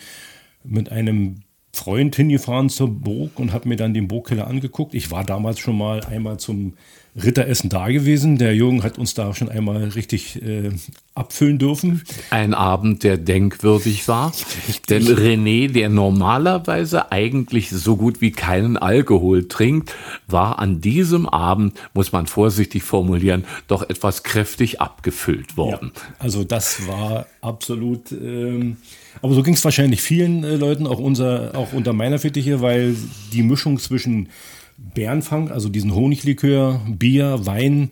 mit 0.64 0.92
einem 0.92 1.43
Freund 1.74 2.16
hingefahren 2.16 2.70
zur 2.70 2.90
Burg 2.90 3.40
und 3.40 3.52
habe 3.52 3.68
mir 3.68 3.76
dann 3.76 3.94
den 3.94 4.08
Burgkeller 4.08 4.48
angeguckt. 4.48 4.94
Ich 4.94 5.12
war 5.12 5.24
damals 5.24 5.60
schon 5.60 5.78
mal 5.78 6.02
einmal 6.02 6.38
zum 6.38 6.74
Ritteressen 7.16 7.70
da 7.70 7.90
gewesen. 7.90 8.38
Der 8.38 8.56
Jürgen 8.56 8.84
hat 8.84 8.98
uns 8.98 9.14
da 9.14 9.34
schon 9.36 9.50
einmal 9.50 9.84
richtig 9.90 10.42
äh, 10.42 10.72
abfüllen 11.14 11.60
dürfen. 11.60 12.02
Ein 12.32 12.56
Abend, 12.56 13.04
der 13.04 13.18
denkwürdig 13.18 14.08
war. 14.08 14.34
Denn 14.90 15.04
René, 15.04 15.72
der 15.72 15.90
normalerweise 15.90 17.12
eigentlich 17.12 17.70
so 17.70 17.98
gut 17.98 18.20
wie 18.20 18.32
keinen 18.32 18.78
Alkohol 18.78 19.48
trinkt, 19.48 19.94
war 20.28 20.58
an 20.58 20.82
diesem 20.82 21.30
Abend, 21.30 21.80
muss 21.94 22.12
man 22.12 22.26
vorsichtig 22.26 22.82
formulieren, 22.82 23.46
doch 23.68 23.88
etwas 23.88 24.24
kräftig 24.24 24.82
abgefüllt 24.82 25.56
worden. 25.56 25.92
Ja, 25.94 26.02
also 26.18 26.44
das 26.44 26.88
war 26.88 27.28
absolut. 27.42 28.12
Ähm, 28.12 28.78
aber 29.22 29.36
so 29.36 29.44
ging 29.44 29.54
es 29.54 29.64
wahrscheinlich 29.64 30.02
vielen 30.02 30.44
äh, 30.44 30.56
Leuten, 30.56 30.88
auch, 30.88 31.00
unser, 31.00 31.56
auch 31.56 31.74
unter 31.74 31.94
meiner 31.94 32.18
Fittiche, 32.18 32.62
weil 32.62 32.96
die 33.32 33.44
Mischung 33.44 33.78
zwischen 33.78 34.30
Bärenfang, 34.94 35.50
also 35.50 35.70
diesen 35.70 35.96
Honiglikör, 35.96 36.82
Bier, 36.88 37.46
Wein 37.46 37.90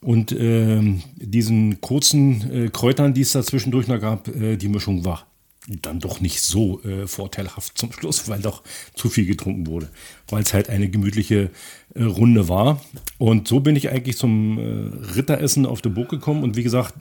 und 0.00 0.32
äh, 0.32 0.80
diesen 1.16 1.80
kurzen 1.80 2.66
äh, 2.66 2.68
Kräutern, 2.68 3.14
die 3.14 3.22
es 3.22 3.32
da 3.32 3.42
zwischendurch 3.42 3.88
noch 3.88 4.00
gab, 4.00 4.28
äh, 4.28 4.56
die 4.56 4.68
Mischung 4.68 5.04
war 5.04 5.26
dann 5.68 6.00
doch 6.00 6.20
nicht 6.20 6.40
so 6.40 6.82
äh, 6.82 7.06
vorteilhaft 7.06 7.78
zum 7.78 7.92
Schluss, 7.92 8.28
weil 8.28 8.40
doch 8.40 8.62
zu 8.94 9.08
viel 9.08 9.26
getrunken 9.26 9.66
wurde, 9.68 9.88
weil 10.28 10.42
es 10.42 10.52
halt 10.52 10.68
eine 10.68 10.88
gemütliche 10.88 11.50
äh, 11.94 12.02
Runde 12.02 12.48
war. 12.48 12.80
Und 13.18 13.46
so 13.46 13.60
bin 13.60 13.76
ich 13.76 13.90
eigentlich 13.90 14.16
zum 14.16 14.58
äh, 14.58 15.14
Ritteressen 15.14 15.64
auf 15.64 15.80
der 15.80 15.90
Burg 15.90 16.08
gekommen. 16.08 16.42
Und 16.42 16.56
wie 16.56 16.62
gesagt, 16.62 16.94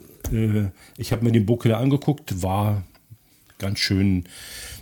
ich 0.97 1.11
habe 1.11 1.25
mir 1.25 1.31
den 1.33 1.45
Burgkeller 1.45 1.79
angeguckt, 1.79 2.41
war 2.41 2.83
ganz 3.57 3.79
schön 3.79 4.23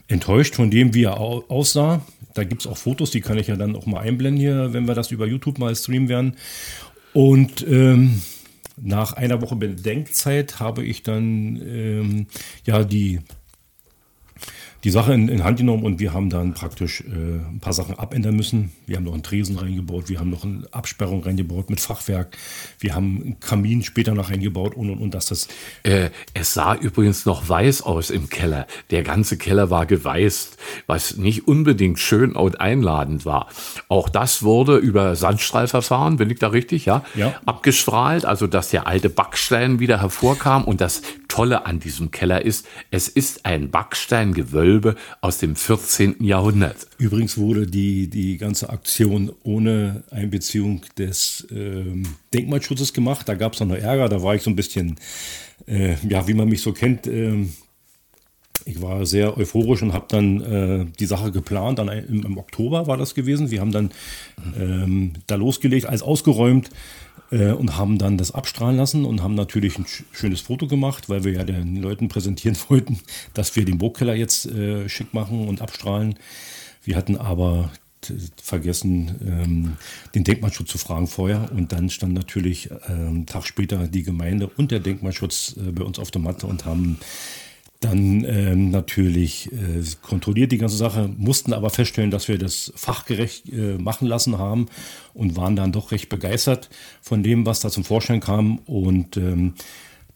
enttäuscht 0.10 0.56
von 0.56 0.70
dem, 0.70 0.94
wie 0.94 1.04
er 1.04 1.20
aussah. 1.20 2.01
Da 2.34 2.44
gibt 2.44 2.62
es 2.62 2.68
auch 2.68 2.78
Fotos, 2.78 3.12
die 3.12 3.22
kann 3.22 3.38
ich 3.38 3.48
ja 3.48 3.56
dann 3.56 3.75
auch 3.75 3.86
mal 3.86 4.01
einblenden 4.01 4.39
hier, 4.39 4.74
wenn 4.74 4.88
wir 4.88 4.96
das 4.96 5.12
über 5.12 5.25
YouTube 5.25 5.60
mal 5.60 5.75
streamen 5.75 6.10
werden. 6.10 6.36
Und 7.13 7.66
ähm, 7.68 8.22
nach 8.82 9.13
einer 9.13 9.42
Woche 9.42 9.56
Bedenkzeit 9.56 10.60
habe 10.60 10.84
ich 10.84 11.04
dann 11.04 11.62
ähm, 11.66 12.28
ja 12.66 12.84
die 12.84 13.20
die 14.84 14.92
Sache 14.92 15.14
in, 15.14 15.28
in, 15.28 15.44
Hand 15.44 15.58
genommen 15.58 15.84
und 15.84 16.00
wir 16.00 16.14
haben 16.14 16.30
dann 16.30 16.54
praktisch 16.54 17.02
äh, 17.02 17.06
ein 17.06 17.60
paar 17.60 17.74
Sachen 17.74 17.98
abändern 18.00 18.36
müssen. 18.36 18.72
Wir 18.86 18.98
haben 18.98 19.04
noch 19.04 19.14
einen 19.14 19.24
Tresen 19.24 19.58
reingebaut, 19.58 20.10
wir 20.10 20.20
haben 20.20 20.30
noch 20.30 20.44
eine 20.44 20.68
Absperrung 20.72 21.24
reingebaut 21.24 21.70
mit 21.70 21.80
Fachwerk, 21.80 22.38
wir 22.80 22.96
haben 22.96 23.22
einen 23.22 23.40
Kamin 23.40 23.84
später 23.84 24.14
noch 24.14 24.30
reingebaut 24.30 24.76
und 24.76 24.90
und 24.90 25.00
und 25.00 25.14
dass 25.14 25.26
das. 25.26 25.48
Äh, 25.84 26.10
es 26.34 26.54
sah 26.54 26.76
übrigens 26.76 27.26
noch 27.26 27.50
weiß 27.50 27.82
aus 27.82 28.10
im 28.10 28.30
Keller. 28.30 28.68
Der 28.92 29.04
ganze 29.04 29.38
Keller 29.38 29.70
war 29.70 29.86
geweißt, 29.86 30.58
was 30.88 31.18
nicht 31.18 31.48
unbedingt 31.48 32.00
schön 32.00 32.34
und 32.34 32.62
einladend 32.62 33.26
war. 33.26 33.48
Auch 33.88 34.10
das 34.10 34.44
wurde 34.44 34.78
über 34.78 35.16
Sandstrahlverfahren, 35.16 36.18
bin 36.18 36.30
ich 36.30 36.40
da 36.40 36.50
richtig, 36.50 36.86
ja, 36.86 37.04
ja. 37.16 37.34
abgestrahlt, 37.46 38.26
also 38.26 38.48
dass 38.48 38.70
der 38.70 38.88
alte 38.88 39.10
Backstein 39.10 39.80
wieder 39.80 40.02
hervorkam 40.02 40.64
und 40.64 40.82
das 40.82 41.02
Tolle 41.30 41.66
an 41.66 41.80
diesem 41.80 42.12
Keller 42.12 42.44
ist, 42.44 42.68
es 42.92 43.08
ist 43.08 43.46
ein 43.46 43.70
Backsteingewölbe 43.72 44.96
aus 45.22 45.38
dem 45.38 45.56
14. 45.56 46.22
Jahrhundert. 46.22 46.88
Übrigens 46.98 47.38
wurde 47.38 47.66
die, 47.66 48.10
die 48.10 48.38
ganze 48.38 48.70
Aktion 48.70 49.32
ohne 49.44 50.04
Einbeziehung 50.12 50.82
des 50.98 51.48
ähm, 51.52 52.04
Denkmalschutzes 52.34 52.94
gemacht. 52.94 53.30
Da 53.30 53.36
gab 53.36 53.54
es 53.54 53.62
noch 53.62 53.74
Ärger, 53.74 54.10
da 54.10 54.22
war 54.22 54.36
ich 54.36 54.42
so 54.42 54.50
ein 54.50 54.58
bisschen, 54.58 54.96
äh, 55.68 55.96
ja, 56.08 56.28
wie 56.28 56.34
man 56.34 56.50
mich 56.50 56.62
so 56.62 56.74
kennt, 56.74 57.08
äh, 57.08 57.46
ich 58.66 58.82
war 58.82 59.06
sehr 59.06 59.38
euphorisch 59.38 59.82
und 59.82 59.94
habe 59.94 60.06
dann 60.10 60.42
äh, 60.42 60.86
die 61.00 61.06
Sache 61.06 61.32
geplant. 61.32 61.80
Dann 61.80 61.88
im, 61.88 62.26
im, 62.26 62.38
Oktober 62.38 62.88
war 62.88 62.98
das 62.98 63.16
gewesen. 63.16 63.52
Wir 63.52 63.62
haben 63.62 63.72
dann 63.72 63.92
ähm, 64.60 65.14
da 65.28 65.36
losgelegt, 65.36 65.86
alles 65.86 66.04
ausgeräumt 66.04 66.70
äh, 67.32 67.52
und 67.52 67.78
haben 67.78 67.98
dann 67.98 68.18
das 68.18 68.32
abstrahlen 68.32 68.78
lassen 68.78 69.06
und 69.06 69.24
haben 69.24 69.36
natürlich 69.36 69.78
ein 69.78 69.86
schönes 70.12 70.42
Foto 70.42 70.68
gemacht, 70.68 71.10
weil 71.10 71.24
wir 71.24 71.34
ja 71.34 71.44
den 71.44 71.76
Leuten 71.76 72.08
präsentieren 72.08 72.58
wollten, 72.70 73.00
dass 73.34 73.56
wir 73.56 73.66
den 73.66 73.78
Burgkeller 73.78 74.16
jetzt 74.16 74.46
äh, 74.46 74.88
schick 74.90 75.14
machen 75.14 75.48
und 75.48 75.62
abstrahlen. 75.62 76.16
Wir 76.84 76.96
hatten 76.96 77.18
aber 77.18 77.72
vergessen, 78.42 79.16
ähm, 79.26 79.78
den 80.16 80.24
Denkmalschutz 80.24 80.70
zu 80.70 80.78
fragen 80.78 81.08
vorher. 81.08 81.52
Und 81.52 81.72
dann 81.72 81.90
stand 81.90 82.14
natürlich 82.14 82.70
ähm, 82.88 83.26
Tag 83.26 83.46
später 83.46 83.88
die 83.88 84.04
Gemeinde 84.04 84.48
und 84.48 84.72
der 84.72 84.80
Denkmalschutz 84.80 85.56
äh, 85.58 85.72
bei 85.72 85.84
uns 85.84 86.00
auf 86.00 86.12
der 86.12 86.22
Matte 86.22 86.48
und 86.48 86.66
haben 86.66 86.98
dann 87.80 88.26
ähm, 88.26 88.72
natürlich 88.72 89.52
äh, 89.54 89.84
kontrolliert 90.02 90.52
die 90.52 90.58
ganze 90.58 90.76
Sache, 90.76 91.10
mussten 91.18 91.54
aber 91.54 91.70
feststellen, 91.70 92.12
dass 92.12 92.28
wir 92.28 92.38
das 92.38 92.74
fachgerecht 92.76 93.48
äh, 93.54 93.78
machen 93.78 94.08
lassen 94.08 94.38
haben 94.38 94.68
und 95.14 95.38
waren 95.38 95.56
dann 95.56 95.72
doch 95.72 95.92
recht 95.92 96.10
begeistert 96.10 96.70
von 97.02 97.24
dem, 97.24 97.46
was 97.46 97.62
da 97.62 97.70
zum 97.70 97.86
Vorschein 97.86 98.20
kam. 98.20 98.60
Und 98.66 99.16
ähm, 99.16 99.54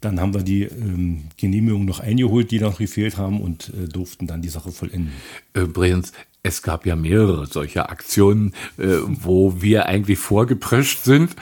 dann 0.02 0.20
haben 0.20 0.34
wir 0.34 0.44
die 0.44 0.64
ähm, 0.64 1.26
Genehmigung 1.38 1.86
noch 1.86 2.02
eingeholt, 2.02 2.52
die 2.52 2.60
noch 2.60 2.80
gefehlt 2.80 3.18
haben 3.18 3.40
und 3.40 3.70
äh, 3.70 3.88
durften 3.88 4.28
dann 4.28 4.42
die 4.42 4.50
Sache 4.50 4.72
vollenden. 4.72 5.14
Übrigens, 5.54 6.12
es 6.44 6.62
gab 6.62 6.86
ja 6.86 6.98
mehrere 6.98 7.48
solcher 7.48 7.90
Aktionen, 7.90 8.54
äh, 8.78 8.98
wo 9.08 9.62
wir 9.62 9.86
eigentlich 9.86 10.20
vorgeprescht 10.20 11.04
sind 11.04 11.36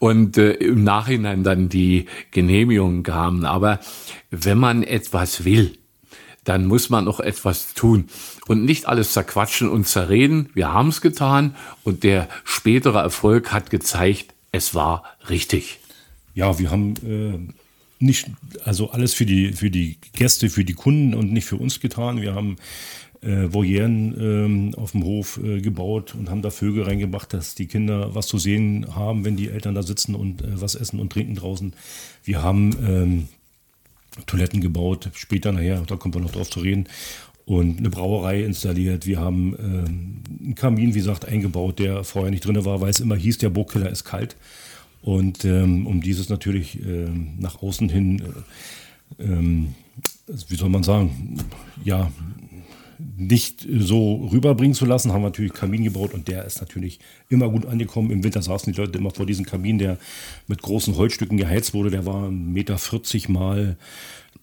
und 0.00 0.36
äh, 0.36 0.54
im 0.54 0.82
Nachhinein 0.82 1.44
dann 1.44 1.68
die 1.68 2.06
Genehmigungen 2.32 3.04
kamen. 3.04 3.44
Aber 3.44 3.78
wenn 4.32 4.58
man 4.58 4.82
etwas 4.82 5.44
will, 5.44 5.78
dann 6.42 6.66
muss 6.66 6.90
man 6.90 7.06
auch 7.06 7.20
etwas 7.20 7.74
tun 7.74 8.08
und 8.48 8.64
nicht 8.64 8.86
alles 8.86 9.12
zerquatschen 9.12 9.68
und 9.68 9.86
zerreden. 9.86 10.50
Wir 10.54 10.72
haben 10.72 10.88
es 10.88 11.00
getan 11.00 11.54
und 11.84 12.02
der 12.02 12.28
spätere 12.42 12.98
Erfolg 12.98 13.52
hat 13.52 13.70
gezeigt, 13.70 14.34
es 14.50 14.74
war 14.74 15.04
richtig. 15.28 15.78
Ja, 16.34 16.58
wir 16.58 16.70
haben 16.70 16.94
äh, 17.06 17.52
nicht 18.04 18.26
also 18.64 18.90
alles 18.90 19.14
für 19.14 19.26
die 19.26 19.52
für 19.52 19.70
die 19.70 19.98
Gäste, 20.14 20.50
für 20.50 20.64
die 20.64 20.74
Kunden 20.74 21.14
und 21.14 21.32
nicht 21.32 21.46
für 21.46 21.56
uns 21.56 21.80
getan. 21.80 22.22
Wir 22.22 22.34
haben 22.34 22.56
äh, 23.22 23.52
Voyeren 23.52 24.16
ähm, 24.20 24.74
auf 24.76 24.92
dem 24.92 25.04
Hof 25.04 25.40
äh, 25.42 25.60
gebaut 25.60 26.14
und 26.14 26.30
haben 26.30 26.42
da 26.42 26.50
Vögel 26.50 26.84
reingebracht, 26.84 27.32
dass 27.32 27.54
die 27.54 27.66
Kinder 27.66 28.14
was 28.14 28.26
zu 28.26 28.38
sehen 28.38 28.94
haben, 28.94 29.24
wenn 29.24 29.36
die 29.36 29.48
Eltern 29.48 29.74
da 29.74 29.82
sitzen 29.82 30.14
und 30.14 30.42
äh, 30.42 30.60
was 30.60 30.74
essen 30.74 31.00
und 31.00 31.12
trinken 31.12 31.34
draußen. 31.34 31.72
Wir 32.24 32.42
haben 32.42 32.76
ähm, 32.86 33.28
Toiletten 34.26 34.60
gebaut, 34.60 35.10
später 35.14 35.52
nachher, 35.52 35.82
da 35.86 35.96
kommt 35.96 36.14
man 36.14 36.24
noch 36.24 36.32
drauf 36.32 36.50
zu 36.50 36.60
reden, 36.60 36.88
und 37.48 37.78
eine 37.78 37.88
Brauerei 37.88 38.44
installiert. 38.44 39.06
Wir 39.06 39.20
haben 39.20 39.56
ähm, 39.58 40.22
einen 40.44 40.54
Kamin, 40.54 40.94
wie 40.94 40.98
gesagt, 40.98 41.24
eingebaut, 41.24 41.78
der 41.78 42.04
vorher 42.04 42.30
nicht 42.30 42.44
drin 42.44 42.62
war, 42.62 42.82
weil 42.82 42.90
es 42.90 43.00
immer 43.00 43.16
hieß, 43.16 43.38
der 43.38 43.48
Burgkeller 43.48 43.88
ist 43.88 44.04
kalt. 44.04 44.36
Und 45.00 45.46
ähm, 45.46 45.86
um 45.86 46.02
dieses 46.02 46.28
natürlich 46.28 46.78
ähm, 46.84 47.38
nach 47.38 47.62
außen 47.62 47.88
hin, 47.88 48.22
äh, 49.18 49.22
ähm, 49.24 49.74
wie 50.26 50.56
soll 50.56 50.68
man 50.68 50.82
sagen, 50.82 51.38
ja, 51.84 52.12
nicht 53.18 53.66
so 53.68 54.28
rüberbringen 54.32 54.74
zu 54.74 54.86
lassen, 54.86 55.12
haben 55.12 55.22
wir 55.22 55.28
natürlich 55.28 55.52
Kamin 55.52 55.82
gebaut 55.82 56.14
und 56.14 56.28
der 56.28 56.44
ist 56.44 56.60
natürlich 56.60 57.00
immer 57.28 57.48
gut 57.48 57.66
angekommen. 57.66 58.10
Im 58.10 58.22
Winter 58.22 58.42
saßen 58.42 58.72
die 58.72 58.80
Leute 58.80 58.96
immer 58.96 59.10
vor 59.10 59.26
diesem 59.26 59.44
Kamin, 59.44 59.78
der 59.78 59.98
mit 60.46 60.62
großen 60.62 60.96
Holzstücken 60.96 61.36
geheizt 61.36 61.74
wurde. 61.74 61.90
Der 61.90 62.06
war 62.06 62.28
1,40 62.28 62.32
Meter 62.52 62.78
mal 63.32 63.76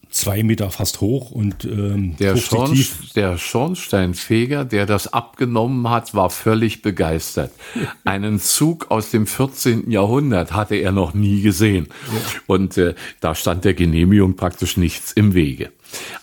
zwei 0.10 0.44
Meter 0.44 0.72
fast 0.72 1.02
hoch 1.02 1.32
und 1.32 1.66
ähm, 1.66 2.16
der, 2.18 2.38
Schorn, 2.38 2.78
der 3.16 3.38
Schornsteinfeger, 3.38 4.64
der 4.64 4.86
das 4.86 5.12
abgenommen 5.12 5.90
hat, 5.90 6.14
war 6.14 6.30
völlig 6.30 6.82
begeistert. 6.82 7.52
Einen 8.04 8.40
Zug 8.40 8.92
aus 8.92 9.12
dem 9.12 9.28
14. 9.28 9.90
Jahrhundert 9.92 10.54
hatte 10.54 10.76
er 10.76 10.92
noch 10.92 11.14
nie 11.14 11.42
gesehen. 11.42 11.88
Ja. 12.08 12.40
Und 12.48 12.78
äh, 12.78 12.96
da 13.20 13.36
stand 13.36 13.66
der 13.66 13.74
Genehmigung 13.74 14.36
praktisch 14.36 14.78
nichts 14.78 15.12
im 15.12 15.34
Wege. 15.34 15.72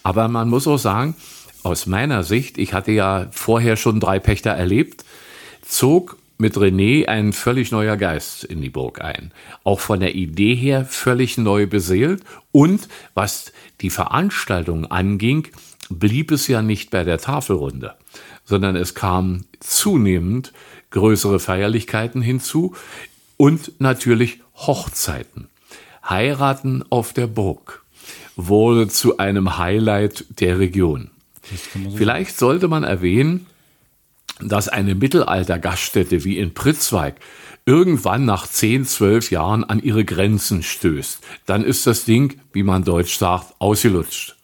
Aber 0.03 0.29
man 0.29 0.49
muss 0.49 0.67
auch 0.67 0.79
sagen, 0.79 1.15
aus 1.63 1.87
meiner 1.87 2.25
Sicht, 2.25 2.59
ich 2.59 2.73
hatte 2.73 2.93
ja 2.93 3.29
vorher 3.31 3.77
schon 3.77 4.01
drei 4.01 4.19
Pächter 4.19 4.51
erlebt, 4.51 5.05
zog 5.63 6.19
mit 6.43 6.57
René 6.57 7.07
ein 7.07 7.33
völlig 7.33 7.71
neuer 7.71 7.97
Geist 7.97 8.43
in 8.43 8.61
die 8.61 8.69
Burg 8.69 9.01
ein. 9.01 9.33
Auch 9.63 9.79
von 9.79 10.01
der 10.01 10.17
Idee 10.17 10.57
her 10.57 10.85
völlig 10.85 11.39
neu 11.39 11.69
beseelt. 11.69 12.25
Und 12.51 12.89
was 13.15 13.53
die 13.81 13.91
Veranstaltung 13.91 14.87
anging, 14.87 15.47
blieb 15.89 16.33
es 16.33 16.49
ja 16.49 16.61
nicht 16.61 16.91
bei 16.91 17.05
der 17.05 17.19
Tafelrunde, 17.19 17.95
sondern 18.45 18.75
es 18.75 18.97
kamen 18.97 19.47
zunehmend 19.61 20.53
größere 20.91 21.39
Feierlichkeiten 21.39 22.23
hinzu 22.23 22.75
und 23.37 23.81
natürlich 23.81 24.41
Hochzeiten. 24.57 25.49
Heiraten 26.09 26.85
auf 26.91 27.13
der 27.13 27.29
Burg 27.29 27.85
wurde 28.35 28.89
zu 28.89 29.19
einem 29.19 29.59
Highlight 29.59 30.25
der 30.41 30.59
Region. 30.59 31.12
So 31.43 31.91
Vielleicht 31.97 32.39
sollte 32.39 32.69
man 32.69 32.85
erwähnen, 32.85 33.47
dass 34.41 34.69
eine 34.69 34.95
Mittelalter-Gaststätte 34.95 36.25
wie 36.25 36.39
in 36.39 36.55
Pritzweig 36.55 37.17
irgendwann 37.65 38.25
nach 38.25 38.47
10, 38.47 38.87
12 38.87 39.31
Jahren 39.31 39.65
an 39.65 39.83
ihre 39.83 40.05
Grenzen 40.05 40.63
stößt. 40.63 41.21
Dann 41.47 41.65
ist 41.65 41.87
das 41.87 42.05
Ding, 42.05 42.41
wie 42.53 42.63
man 42.63 42.85
deutsch 42.85 43.17
sagt, 43.17 43.55
ausgelutscht. 43.61 44.37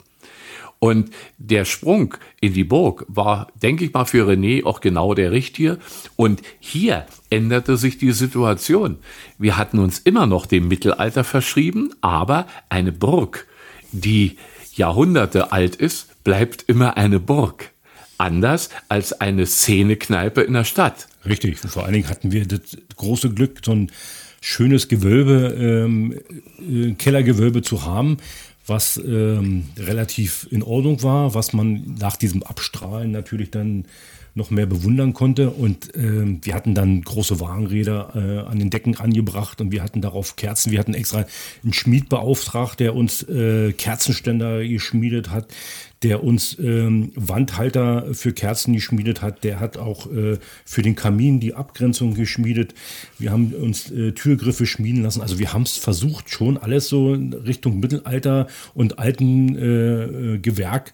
Und 0.80 1.10
der 1.38 1.64
Sprung 1.64 2.14
in 2.40 2.52
die 2.52 2.62
Burg 2.62 3.04
war, 3.08 3.48
denke 3.60 3.84
ich 3.84 3.92
mal, 3.92 4.04
für 4.04 4.28
René 4.28 4.64
auch 4.64 4.80
genau 4.80 5.12
der 5.14 5.32
richtige. 5.32 5.78
Und 6.14 6.40
hier 6.60 7.06
änderte 7.30 7.76
sich 7.76 7.98
die 7.98 8.12
Situation. 8.12 8.98
Wir 9.38 9.56
hatten 9.56 9.80
uns 9.80 9.98
immer 9.98 10.26
noch 10.26 10.46
dem 10.46 10.68
Mittelalter 10.68 11.24
verschrieben, 11.24 11.92
aber 12.00 12.46
eine 12.68 12.92
Burg, 12.92 13.48
die 13.90 14.36
Jahrhunderte 14.72 15.50
alt 15.50 15.74
ist, 15.74 16.07
bleibt 16.24 16.64
immer 16.66 16.96
eine 16.96 17.20
Burg. 17.20 17.72
Anders 18.18 18.70
als 18.88 19.12
eine 19.20 19.46
Szenekneipe 19.46 20.40
in 20.40 20.54
der 20.54 20.64
Stadt. 20.64 21.06
Richtig. 21.24 21.58
Vor 21.58 21.84
allen 21.84 21.92
Dingen 21.92 22.08
hatten 22.08 22.32
wir 22.32 22.46
das 22.46 22.76
große 22.96 23.30
Glück, 23.30 23.60
so 23.64 23.72
ein 23.72 23.92
schönes 24.40 24.88
Gewölbe, 24.88 25.54
ähm, 25.58 26.18
äh, 26.58 26.92
Kellergewölbe 26.94 27.62
zu 27.62 27.84
haben, 27.84 28.18
was 28.66 28.96
ähm, 28.96 29.64
relativ 29.78 30.46
in 30.50 30.62
Ordnung 30.62 31.02
war, 31.02 31.34
was 31.34 31.52
man 31.52 31.96
nach 31.98 32.16
diesem 32.16 32.42
Abstrahlen 32.42 33.10
natürlich 33.10 33.50
dann 33.50 33.86
noch 34.34 34.50
mehr 34.50 34.66
bewundern 34.66 35.14
konnte. 35.14 35.50
Und 35.50 35.94
äh, 35.94 36.38
wir 36.42 36.54
hatten 36.54 36.74
dann 36.74 37.02
große 37.02 37.40
Wagenräder 37.40 38.12
äh, 38.14 38.50
an 38.50 38.58
den 38.58 38.70
Decken 38.70 38.96
angebracht 38.96 39.60
und 39.60 39.72
wir 39.72 39.82
hatten 39.82 40.00
darauf 40.00 40.36
Kerzen. 40.36 40.70
Wir 40.70 40.78
hatten 40.78 40.94
extra 40.94 41.26
einen 41.62 41.72
Schmied 41.72 42.08
beauftragt, 42.08 42.80
der 42.80 42.94
uns 42.94 43.22
äh, 43.24 43.72
Kerzenständer 43.72 44.66
geschmiedet 44.66 45.30
hat 45.30 45.48
der 46.02 46.22
uns 46.22 46.56
ähm, 46.58 47.10
Wandhalter 47.14 48.14
für 48.14 48.32
Kerzen 48.32 48.72
geschmiedet 48.72 49.20
hat. 49.20 49.42
Der 49.44 49.58
hat 49.58 49.76
auch 49.76 50.10
äh, 50.10 50.38
für 50.64 50.82
den 50.82 50.94
Kamin 50.94 51.40
die 51.40 51.54
Abgrenzung 51.54 52.14
geschmiedet. 52.14 52.74
Wir 53.18 53.32
haben 53.32 53.52
uns 53.52 53.90
äh, 53.90 54.12
Türgriffe 54.12 54.66
schmieden 54.66 55.02
lassen. 55.02 55.20
Also 55.20 55.38
wir 55.38 55.52
haben 55.52 55.62
es 55.62 55.76
versucht, 55.76 56.30
schon 56.30 56.56
alles 56.56 56.88
so 56.88 57.14
in 57.14 57.32
Richtung 57.32 57.80
Mittelalter 57.80 58.46
und 58.74 58.98
alten 58.98 59.56
äh, 59.56 60.34
äh 60.34 60.38
Gewerk 60.38 60.92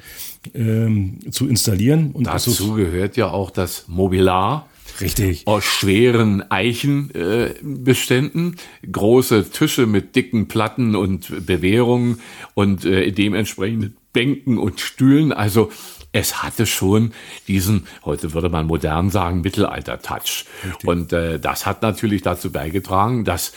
ähm, 0.54 1.18
zu 1.30 1.48
installieren. 1.48 2.12
Und 2.12 2.26
Dazu 2.26 2.74
gehört 2.74 3.16
ja 3.16 3.28
auch 3.28 3.50
das 3.50 3.84
Mobilar. 3.88 4.68
Richtig. 5.00 5.46
Aus 5.46 5.64
schweren 5.64 6.48
Eichenbeständen, 6.50 8.54
äh, 8.54 8.86
große 8.86 9.50
Tische 9.50 9.86
mit 9.86 10.14
dicken 10.14 10.46
Platten 10.46 10.94
und 10.94 11.46
Bewährungen 11.46 12.20
und 12.54 12.84
äh, 12.84 13.10
dementsprechend 13.10 13.94
Bänken 14.14 14.56
und 14.56 14.80
Stühlen. 14.80 15.34
Also 15.34 15.70
es 16.12 16.42
hatte 16.42 16.64
schon 16.64 17.12
diesen, 17.48 17.86
heute 18.04 18.32
würde 18.32 18.48
man 18.48 18.66
modern 18.66 19.10
sagen, 19.10 19.42
Mittelalter-Touch. 19.42 20.46
Und 20.86 21.12
äh, 21.12 21.38
das 21.38 21.66
hat 21.66 21.82
natürlich 21.82 22.22
dazu 22.22 22.50
beigetragen, 22.50 23.26
dass 23.26 23.52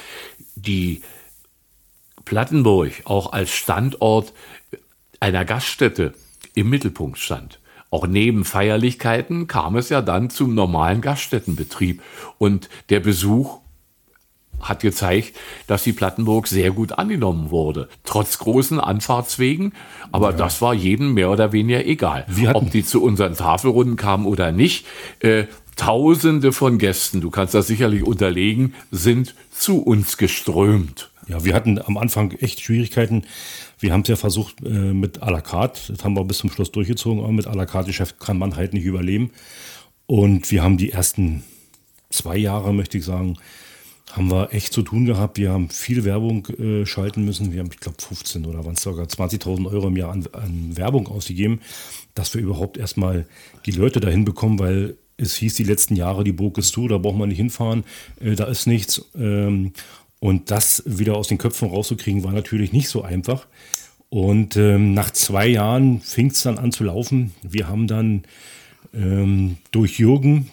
die 0.56 1.02
Plattenburg 2.26 2.92
auch 3.06 3.32
als 3.32 3.52
Standort 3.52 4.34
einer 5.22 5.46
Gaststätte 5.46 6.14
im 6.56 6.70
Mittelpunkt 6.70 7.20
stand. 7.20 7.60
Auch 7.90 8.06
neben 8.06 8.44
Feierlichkeiten 8.44 9.48
kam 9.48 9.78
es 9.78 9.90
ja 9.90 10.02
dann 10.02 10.30
zum 10.30 10.54
normalen 10.54 11.02
Gaststättenbetrieb 11.02 12.02
und 12.38 12.70
der 12.90 13.00
Besuch 13.00 13.60
hat 14.62 14.82
gezeigt, 14.82 15.36
dass 15.68 15.84
die 15.84 15.94
Plattenburg 15.94 16.48
sehr 16.48 16.72
gut 16.72 16.94
angenommen 16.94 17.52
wurde, 17.52 17.90
trotz 18.04 18.38
großen 18.40 18.80
Anfahrtswegen. 18.80 19.74
Aber 20.12 20.32
ja. 20.32 20.38
das 20.38 20.62
war 20.62 20.74
jedem 20.74 21.14
mehr 21.14 21.30
oder 21.30 21.52
weniger 21.52 21.86
egal, 21.86 22.26
ob 22.54 22.72
die 22.72 22.84
zu 22.84 23.04
unseren 23.04 23.36
Tafelrunden 23.36 23.96
kamen 23.96 24.26
oder 24.26 24.52
nicht. 24.52 24.86
Äh, 25.20 25.46
Tausende 25.78 26.54
von 26.54 26.80
Gästen, 26.80 27.22
du 27.22 27.30
kannst 27.30 27.54
das 27.54 27.68
sicherlich 27.68 28.02
unterlegen, 28.02 28.74
sind 28.90 29.36
zu 29.52 29.80
uns 29.80 30.18
geströmt. 30.18 31.12
Ja, 31.28 31.46
wir 31.46 31.54
hatten 31.54 31.80
am 31.80 31.98
Anfang 31.98 32.32
echt 32.32 32.62
Schwierigkeiten. 32.62 33.26
Wir 33.78 33.94
haben 33.94 34.02
es 34.02 34.08
ja 34.08 34.16
versucht 34.16 34.56
äh, 34.66 34.70
mit 34.70 35.22
à 35.22 35.30
la 35.30 35.40
carte, 35.40 35.94
das 35.94 36.04
haben 36.04 36.16
wir 36.16 36.24
bis 36.24 36.40
zum 36.40 36.50
Schluss 36.50 36.72
durchgezogen, 36.72 37.24
aber 37.24 37.32
mit 37.32 37.46
à 37.46 37.56
la 37.56 37.68
carte 37.68 37.88
Geschäft 37.88 38.20
kann 38.20 38.40
man 38.40 38.56
halt 38.56 38.74
nicht 38.74 38.86
überleben. 38.86 39.30
Und 40.08 40.50
wir 40.50 40.64
haben 40.64 40.78
die 40.78 40.92
ersten 40.92 41.44
zwei 42.10 42.38
Jahre, 42.38 42.74
möchte 42.74 42.98
ich 42.98 43.06
sagen, 43.06 43.38
haben 44.12 44.32
wir 44.32 44.54
echt 44.54 44.74
zu 44.74 44.82
tun 44.82 45.06
gehabt. 45.06 45.38
Wir 45.38 45.52
haben 45.52 45.70
viel 45.70 46.04
Werbung 46.04 46.48
äh, 46.48 46.86
schalten 46.86 47.26
müssen. 47.26 47.52
Wir 47.52 47.60
haben, 47.60 47.70
ich 47.72 47.80
glaube, 47.80 48.02
15 48.02 48.46
oder 48.46 48.66
waren 48.66 48.74
es 48.74 48.82
sogar 48.82 49.06
20.000 49.06 49.70
Euro 49.70 49.88
im 49.88 49.98
Jahr 49.98 50.12
an, 50.12 50.26
an, 50.32 50.78
Werbung 50.78 51.08
ausgegeben, 51.08 51.62
dass 52.16 52.34
wir 52.34 52.42
überhaupt 52.42 52.78
erstmal 52.78 53.28
die 53.66 53.72
Leute 53.72 54.00
dahin 54.00 54.26
bekommen, 54.26 54.60
weil 54.60 54.96
es 55.18 55.36
hieß 55.36 55.56
die 55.56 55.64
letzten 55.64 55.96
Jahre, 55.96 56.24
die 56.24 56.32
Burg 56.32 56.58
ist 56.58 56.70
zu, 56.70 56.88
da 56.88 56.98
braucht 56.98 57.18
man 57.18 57.30
nicht 57.30 57.38
hinfahren, 57.38 57.84
äh, 58.22 58.36
da 58.36 58.46
ist 58.46 58.66
nichts. 58.66 59.04
Ähm, 59.16 59.74
und 60.20 60.52
das 60.52 60.84
wieder 60.86 61.16
aus 61.16 61.28
den 61.28 61.38
Köpfen 61.38 61.70
rauszukriegen, 61.70 62.24
war 62.24 62.32
natürlich 62.32 62.72
nicht 62.72 62.90
so 62.90 63.04
einfach. 63.04 63.48
Und 64.10 64.56
ähm, 64.56 64.94
nach 64.94 65.12
zwei 65.12 65.48
Jahren 65.48 66.00
fing 66.02 66.28
es 66.32 66.42
dann 66.44 66.58
an 66.58 66.72
zu 66.72 66.86
laufen. 66.86 67.34
Wir 67.44 67.68
haben 67.68 67.88
dann 67.88 68.24
ähm, 68.94 69.58
durch 69.72 70.00
Jürgen, 70.00 70.50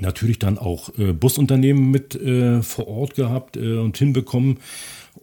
natürlich 0.00 0.38
dann 0.38 0.58
auch 0.58 0.90
äh, 0.98 1.12
Busunternehmen 1.12 1.90
mit 1.90 2.14
äh, 2.14 2.62
vor 2.62 2.88
Ort 2.88 3.14
gehabt 3.14 3.56
äh, 3.56 3.78
und 3.78 3.96
hinbekommen. 3.96 4.58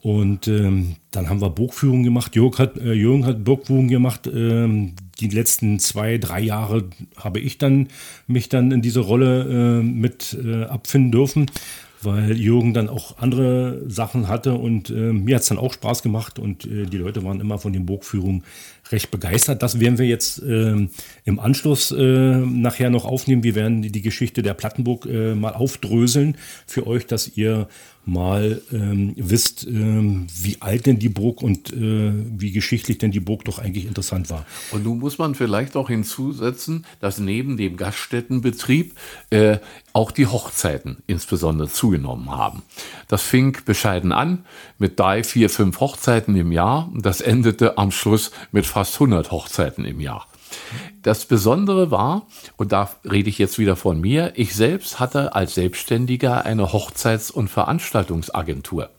Und 0.02 0.48
ähm, 0.48 0.96
dann 1.12 1.30
haben 1.30 1.42
wir 1.42 1.50
Burgführung 1.50 2.04
gemacht. 2.04 2.36
Jürgen 2.36 2.58
hat, 2.58 2.78
äh, 2.78 2.94
Jürgen 2.94 3.26
hat 3.26 3.44
Burgführung 3.44 3.88
gemacht. 3.88 4.28
Ähm, 4.28 4.94
die 5.20 5.30
letzten 5.30 5.80
zwei, 5.80 6.18
drei 6.18 6.42
Jahre 6.42 6.90
habe 7.16 7.40
ich 7.40 7.58
dann 7.58 7.88
mich 8.28 8.50
dann 8.50 8.72
in 8.72 8.82
diese 8.82 9.00
Rolle 9.00 9.80
äh, 9.80 9.84
mit 9.84 10.38
äh, 10.44 10.64
abfinden 10.64 11.12
dürfen, 11.12 11.46
weil 12.04 12.38
Jürgen 12.38 12.74
dann 12.74 12.90
auch 12.90 13.18
andere 13.18 13.82
Sachen 13.90 14.28
hatte 14.28 14.54
und 14.54 14.90
äh, 14.90 14.94
mir 14.94 15.36
hat 15.36 15.44
es 15.44 15.50
dann 15.50 15.58
auch 15.58 15.74
Spaß 15.74 16.04
gemacht 16.04 16.40
und 16.40 16.66
äh, 16.66 16.86
die 16.86 16.98
Leute 16.98 17.24
waren 17.24 17.40
immer 17.40 17.58
von 17.58 17.74
den 17.74 17.86
Burgführungen 17.86 18.44
recht 18.92 19.12
begeistert. 19.12 19.64
Das 19.64 19.80
werden 19.80 19.98
wir 19.98 20.06
jetzt 20.06 20.42
äh, 20.42 20.88
im 21.26 21.40
Anschluss 21.40 21.92
äh, 21.92 22.38
nachher 22.38 22.90
noch 22.90 23.06
aufnehmen. 23.06 23.44
Wir 23.44 23.56
werden 23.56 23.82
die 23.82 24.02
Geschichte 24.02 24.42
der 24.42 24.54
Plattenburg 24.54 25.06
äh, 25.06 25.36
mal 25.36 25.54
aufdröseln 25.54 26.38
für 26.68 26.86
euch, 26.88 27.08
dass 27.08 27.38
ihr 27.38 27.68
mal 28.06 28.62
ähm, 28.74 29.14
wisst, 29.16 29.66
ähm, 29.66 30.28
wie 30.42 30.58
alt 30.60 30.86
denn 30.86 31.00
die 31.00 31.10
Burg 31.10 31.42
und 31.42 31.72
äh, 31.72 32.12
wie 32.38 32.52
geschichtlich 32.52 32.98
denn 32.98 33.12
die 33.12 33.22
Burg 33.22 33.46
doch 33.46 33.60
eigentlich 33.60 33.86
interessant 33.86 34.30
war. 34.30 34.46
Und 34.72 34.84
nun 34.84 35.00
muss 35.00 35.18
man 35.18 35.36
vielleicht 35.36 35.78
auch 35.78 35.88
hinzusetzen, 35.88 36.86
dass 37.00 37.20
neben 37.20 37.56
dem 37.56 37.78
Gaststättenbetrieb 37.78 38.94
äh, 39.30 39.58
auch 39.94 40.12
die 40.12 40.28
Hochzeiten 40.28 40.98
insbesondere 41.08 41.70
zugenommen 41.94 42.32
haben. 42.32 42.64
Das 43.08 43.22
fing 43.22 43.58
bescheiden 43.66 44.12
an 44.12 44.46
mit 44.80 45.00
drei, 45.00 45.24
vier, 45.24 45.50
fünf 45.50 45.80
Hochzeiten 45.80 46.36
im 46.36 46.52
Jahr. 46.52 46.90
Das 46.96 47.22
endete 47.22 47.78
am 47.78 47.92
Schluss 47.92 48.32
mit 48.52 48.66
fast 48.66 48.96
100 48.96 49.32
Hochzeiten 49.32 49.86
im 49.86 50.00
Jahr. 50.00 50.28
Das 51.02 51.26
Besondere 51.26 51.90
war, 51.90 52.28
und 52.58 52.72
da 52.72 52.90
rede 53.10 53.30
ich 53.30 53.40
jetzt 53.40 53.58
wieder 53.58 53.76
von 53.76 54.00
mir, 54.00 54.34
ich 54.36 54.56
selbst 54.56 55.00
hatte 55.00 55.36
als 55.36 55.56
Selbstständiger 55.56 56.46
eine 56.46 56.72
Hochzeits- 56.72 57.32
und 57.32 57.50
Veranstaltungsagentur 57.50 58.90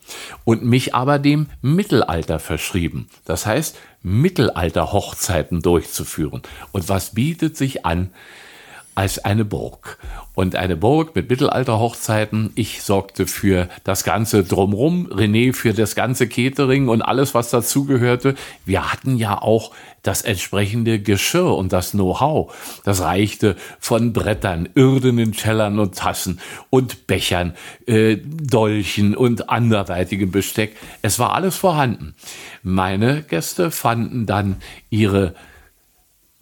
und 0.45 0.65
mich 0.65 0.95
aber 0.95 1.19
dem 1.19 1.47
Mittelalter 1.63 2.41
verschrieben. 2.41 3.09
Das 3.25 3.47
heißt, 3.47 3.77
Mittelalter-Hochzeiten 4.03 5.63
durchzuführen. 5.63 6.43
Und 6.73 6.89
was 6.89 7.15
bietet 7.15 7.57
sich 7.57 7.87
an? 7.87 8.11
Als 8.95 9.25
eine 9.25 9.45
Burg. 9.45 9.99
Und 10.35 10.57
eine 10.57 10.77
Burg 10.77 11.15
mit 11.15 11.31
Mittelalter-Hochzeiten. 11.31 12.51
Ich 12.57 12.83
sorgte 12.83 13.29
für 13.29 13.69
das 13.85 14.03
Ganze 14.03 14.43
drumrum, 14.43 15.07
René 15.07 15.53
für 15.53 15.73
das 15.73 15.95
ganze 15.95 16.29
Catering 16.29 16.89
und 16.89 17.03
alles, 17.03 17.35
was 17.35 17.51
dazugehörte. 17.51 18.35
Wir 18.65 18.93
hatten 18.93 19.17
ja 19.17 19.41
auch 19.41 19.71
das 20.03 20.23
entsprechende 20.23 20.99
Geschirr 20.99 21.57
und 21.57 21.73
das 21.73 21.93
Know-how. 21.93 22.53
Das 22.85 23.01
reichte 23.01 23.57
von 23.79 24.13
Brettern, 24.13 24.69
irdenen 24.75 25.33
Tellern 25.33 25.79
und 25.79 25.97
Tassen 25.97 26.41
und 26.69 27.07
Bechern, 27.07 27.55
äh, 27.87 28.17
Dolchen 28.17 29.17
und 29.17 29.49
anderweitigem 29.51 30.33
Besteck. 30.33 30.77
Es 31.03 31.19
war 31.21 31.33
alles 31.33 31.57
vorhanden. 31.57 32.15
Meine 32.63 33.23
Gäste 33.23 33.71
fanden 33.71 34.27
dann 34.27 34.57
ihre 34.91 35.35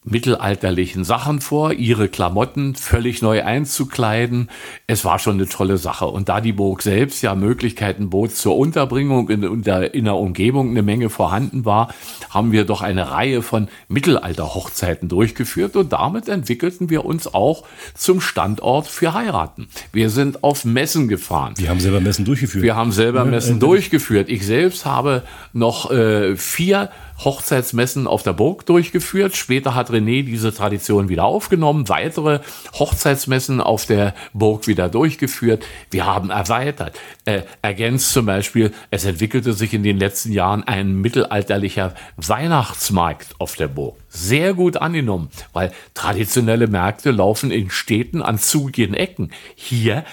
mittelalterlichen 0.05 1.05
Sachen 1.05 1.41
vor, 1.41 1.73
ihre 1.73 2.09
Klamotten 2.09 2.75
völlig 2.75 3.23
neu 3.23 3.45
einzukleiden. 3.45 4.51
Es 4.89 5.05
war 5.05 5.21
schon 5.21 5.35
eine 5.35 5.49
tolle 5.49 5.79
Sache. 5.79 6.07
Und 6.07 6.29
da 6.29 6.41
die 6.41 6.53
Burg 6.53 6.83
selbst 6.83 7.23
ja 7.23 7.37
Möglichkeiten 7.37 8.11
bot 8.11 8.33
zur 8.33 8.57
Unterbringung 8.57 9.31
in, 9.31 9.45
in, 9.45 9.63
der, 9.63 9.95
in 9.95 10.05
der 10.05 10.17
Umgebung 10.17 10.71
eine 10.71 10.83
Menge 10.83 11.09
vorhanden 11.09 11.65
war, 11.65 11.95
haben 12.31 12.51
wir 12.51 12.65
doch 12.65 12.83
eine 12.83 13.13
Reihe 13.13 13.43
von 13.43 13.69
Mittelalter-Hochzeiten 13.89 15.09
durchgeführt 15.09 15.77
und 15.77 15.93
damit 15.93 16.29
entwickelten 16.29 16.91
wir 16.91 17.05
uns 17.05 17.33
auch 17.33 17.65
zum 17.95 18.21
Standort 18.21 18.89
für 18.89 19.15
Heiraten. 19.15 19.69
Wir 19.93 20.11
sind 20.11 20.43
auf 20.43 20.65
Messen 20.65 21.07
gefahren. 21.07 21.55
Wir 21.57 21.69
haben 21.69 21.81
selber 21.81 22.01
Messen 22.01 22.25
durchgeführt. 22.25 22.65
Wir 22.65 22.75
haben 22.75 22.91
selber 22.91 23.25
Messen 23.25 23.61
durchgeführt. 23.61 24.29
Ich 24.29 24.45
selbst 24.45 24.85
habe 24.85 25.23
noch 25.53 25.93
äh, 25.93 26.37
vier 26.37 26.91
Hochzeitsmessen 27.25 28.07
auf 28.07 28.23
der 28.23 28.33
Burg 28.33 28.67
durchgeführt. 28.67 29.37
Später 29.37 29.75
hat 29.75 29.91
René 29.91 30.25
diese 30.25 30.55
Tradition 30.55 31.09
wieder 31.09 31.25
aufgenommen, 31.25 31.89
weitere 31.89 32.41
Hochzeitsmessen 32.75 33.61
auf 33.61 33.87
der 33.87 34.15
Burg 34.33 34.67
wieder 34.67 34.89
durchgeführt. 34.89 35.65
Wir 35.91 36.07
haben 36.07 36.31
erweitert, 36.31 36.99
äh, 37.25 37.43
ergänzt 37.63 38.13
zum 38.13 38.27
Beispiel, 38.27 38.73
es 38.91 39.05
entwickelte 39.05 39.53
sich 39.53 39.75
in 39.75 39.83
den 39.83 39.99
letzten 39.99 40.33
Jahren 40.33 40.65
ein 40.65 40.95
mittelalterlicher 40.95 41.95
Weihnachtsmarkt 42.17 43.35
auf 43.39 43.57
der 43.57 43.69
Burg. 43.69 43.97
Sehr 44.09 44.55
gut 44.55 44.77
angenommen, 44.77 45.31
weil 45.53 45.73
traditionelle 45.95 46.67
Märkte 46.67 47.11
laufen 47.11 47.51
in 47.51 47.71
Städten 47.71 48.23
an 48.23 48.39
zugigen 48.39 48.95
Ecken. 48.95 49.31
Hier 49.55 50.05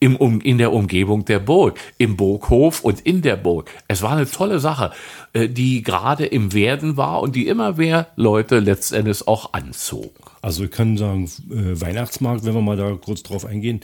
im, 0.00 0.16
um, 0.16 0.40
in 0.40 0.58
der 0.58 0.72
Umgebung 0.72 1.24
der 1.24 1.38
Burg, 1.40 1.78
im 1.98 2.16
Burghof 2.16 2.84
und 2.84 3.00
in 3.00 3.22
der 3.22 3.36
Burg. 3.36 3.70
Es 3.88 4.02
war 4.02 4.12
eine 4.12 4.30
tolle 4.30 4.60
Sache, 4.60 4.92
äh, 5.32 5.48
die 5.48 5.82
gerade 5.82 6.26
im 6.26 6.52
Werden 6.52 6.96
war 6.96 7.20
und 7.20 7.34
die 7.34 7.48
immer 7.48 7.74
mehr 7.74 8.08
Leute 8.16 8.60
letztendlich 8.60 9.26
auch 9.26 9.52
anzog. 9.52 10.32
Also 10.40 10.64
ich 10.64 10.70
kann 10.70 10.96
sagen, 10.96 11.24
äh, 11.50 11.80
Weihnachtsmarkt, 11.80 12.44
wenn 12.44 12.54
wir 12.54 12.62
mal 12.62 12.76
da 12.76 12.92
kurz 12.92 13.22
drauf 13.22 13.44
eingehen, 13.44 13.80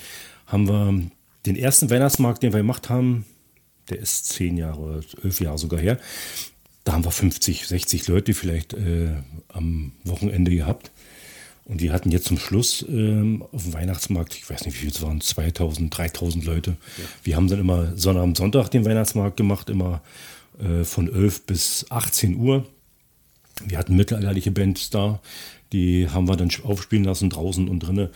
haben 0.46 0.68
wir 0.68 1.11
den 1.46 1.57
ersten 1.57 1.90
Weihnachtsmarkt, 1.90 2.42
den 2.42 2.53
wir 2.53 2.61
gemacht 2.61 2.88
haben, 2.88 3.24
der 3.90 3.98
ist 3.98 4.29
zehn 4.29 4.57
Jahre, 4.57 5.03
elf 5.22 5.40
Jahre 5.40 5.59
sogar 5.59 5.81
her. 5.81 5.98
Da 6.85 6.92
haben 6.92 7.05
wir 7.05 7.11
50, 7.11 7.66
60 7.66 8.09
Leute 8.09 8.35
vielleicht 8.35 8.74
äh, 8.74 9.16
am 9.48 9.92
Wochenende 10.05 10.50
gehabt. 10.50 10.90
Und 11.66 11.81
die 11.81 11.90
hatten 11.90 12.11
jetzt 12.11 12.27
zum 12.27 12.38
Schluss 12.38 12.85
ähm, 12.88 13.44
auf 13.53 13.62
dem 13.62 13.72
Weihnachtsmarkt, 13.72 14.35
ich 14.35 14.48
weiß 14.48 14.66
nicht, 14.66 14.74
wie 14.74 14.81
viel 14.81 14.90
es 14.90 15.00
waren, 15.00 15.20
2000, 15.20 15.96
3000 15.96 16.44
Leute. 16.44 16.72
Ja. 16.98 17.05
Wir 17.22 17.37
haben 17.37 17.48
dann 17.48 17.59
immer 17.59 17.96
Sonnabend, 17.96 18.37
Sonntag 18.37 18.68
den 18.70 18.85
Weihnachtsmarkt 18.85 19.37
gemacht, 19.38 19.70
immer 19.70 20.03
äh, 20.59 20.85
von 20.85 21.12
11 21.12 21.46
bis 21.46 21.87
18 21.90 22.37
Uhr. 22.37 22.66
Wir 23.64 23.79
hatten 23.79 23.96
mittelalterliche 23.96 24.50
Bands 24.50 24.90
da, 24.90 25.20
die 25.72 26.09
haben 26.11 26.29
wir 26.29 26.37
dann 26.37 26.50
aufspielen 26.64 27.05
lassen, 27.05 27.31
draußen 27.31 27.68
und 27.68 27.81
drinnen. 27.81 28.11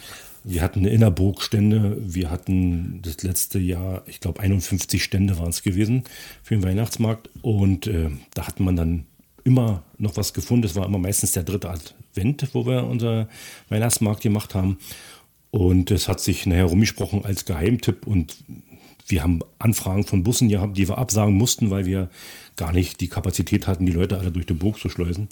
Wir 0.44 0.62
hatten 0.62 0.84
Innerburgstände, 0.84 1.96
wir 2.00 2.30
hatten 2.30 3.00
das 3.02 3.22
letzte 3.22 3.58
Jahr, 3.58 4.02
ich 4.06 4.20
glaube 4.20 4.40
51 4.40 5.02
Stände 5.02 5.38
waren 5.38 5.50
es 5.50 5.62
gewesen 5.62 6.04
für 6.42 6.54
den 6.54 6.62
Weihnachtsmarkt. 6.62 7.30
Und 7.42 7.86
äh, 7.86 8.10
da 8.34 8.46
hat 8.46 8.60
man 8.60 8.76
dann 8.76 9.06
immer 9.44 9.82
noch 9.98 10.16
was 10.16 10.32
gefunden. 10.32 10.62
Das 10.62 10.76
war 10.76 10.86
immer 10.86 10.98
meistens 10.98 11.32
der 11.32 11.42
dritte 11.42 11.70
Advent, 11.70 12.48
wo 12.52 12.66
wir 12.66 12.84
unser 12.84 13.28
Weihnachtsmarkt 13.68 14.22
gemacht 14.22 14.54
haben. 14.54 14.78
Und 15.50 15.90
es 15.90 16.08
hat 16.08 16.20
sich 16.20 16.46
nachher 16.46 16.64
rumgesprochen 16.64 17.24
als 17.24 17.44
Geheimtipp 17.44 18.06
und 18.06 18.36
wir 19.06 19.22
haben 19.22 19.40
Anfragen 19.58 20.04
von 20.04 20.22
Bussen 20.22 20.48
gehabt, 20.48 20.76
die 20.76 20.86
wir 20.86 20.98
absagen 20.98 21.34
mussten, 21.34 21.70
weil 21.70 21.86
wir 21.86 22.10
gar 22.56 22.72
nicht 22.72 23.00
die 23.00 23.08
Kapazität 23.08 23.66
hatten, 23.66 23.86
die 23.86 23.92
Leute 23.92 24.18
alle 24.18 24.30
durch 24.30 24.44
die 24.44 24.52
Burg 24.52 24.78
zu 24.78 24.90
schleusen. 24.90 25.28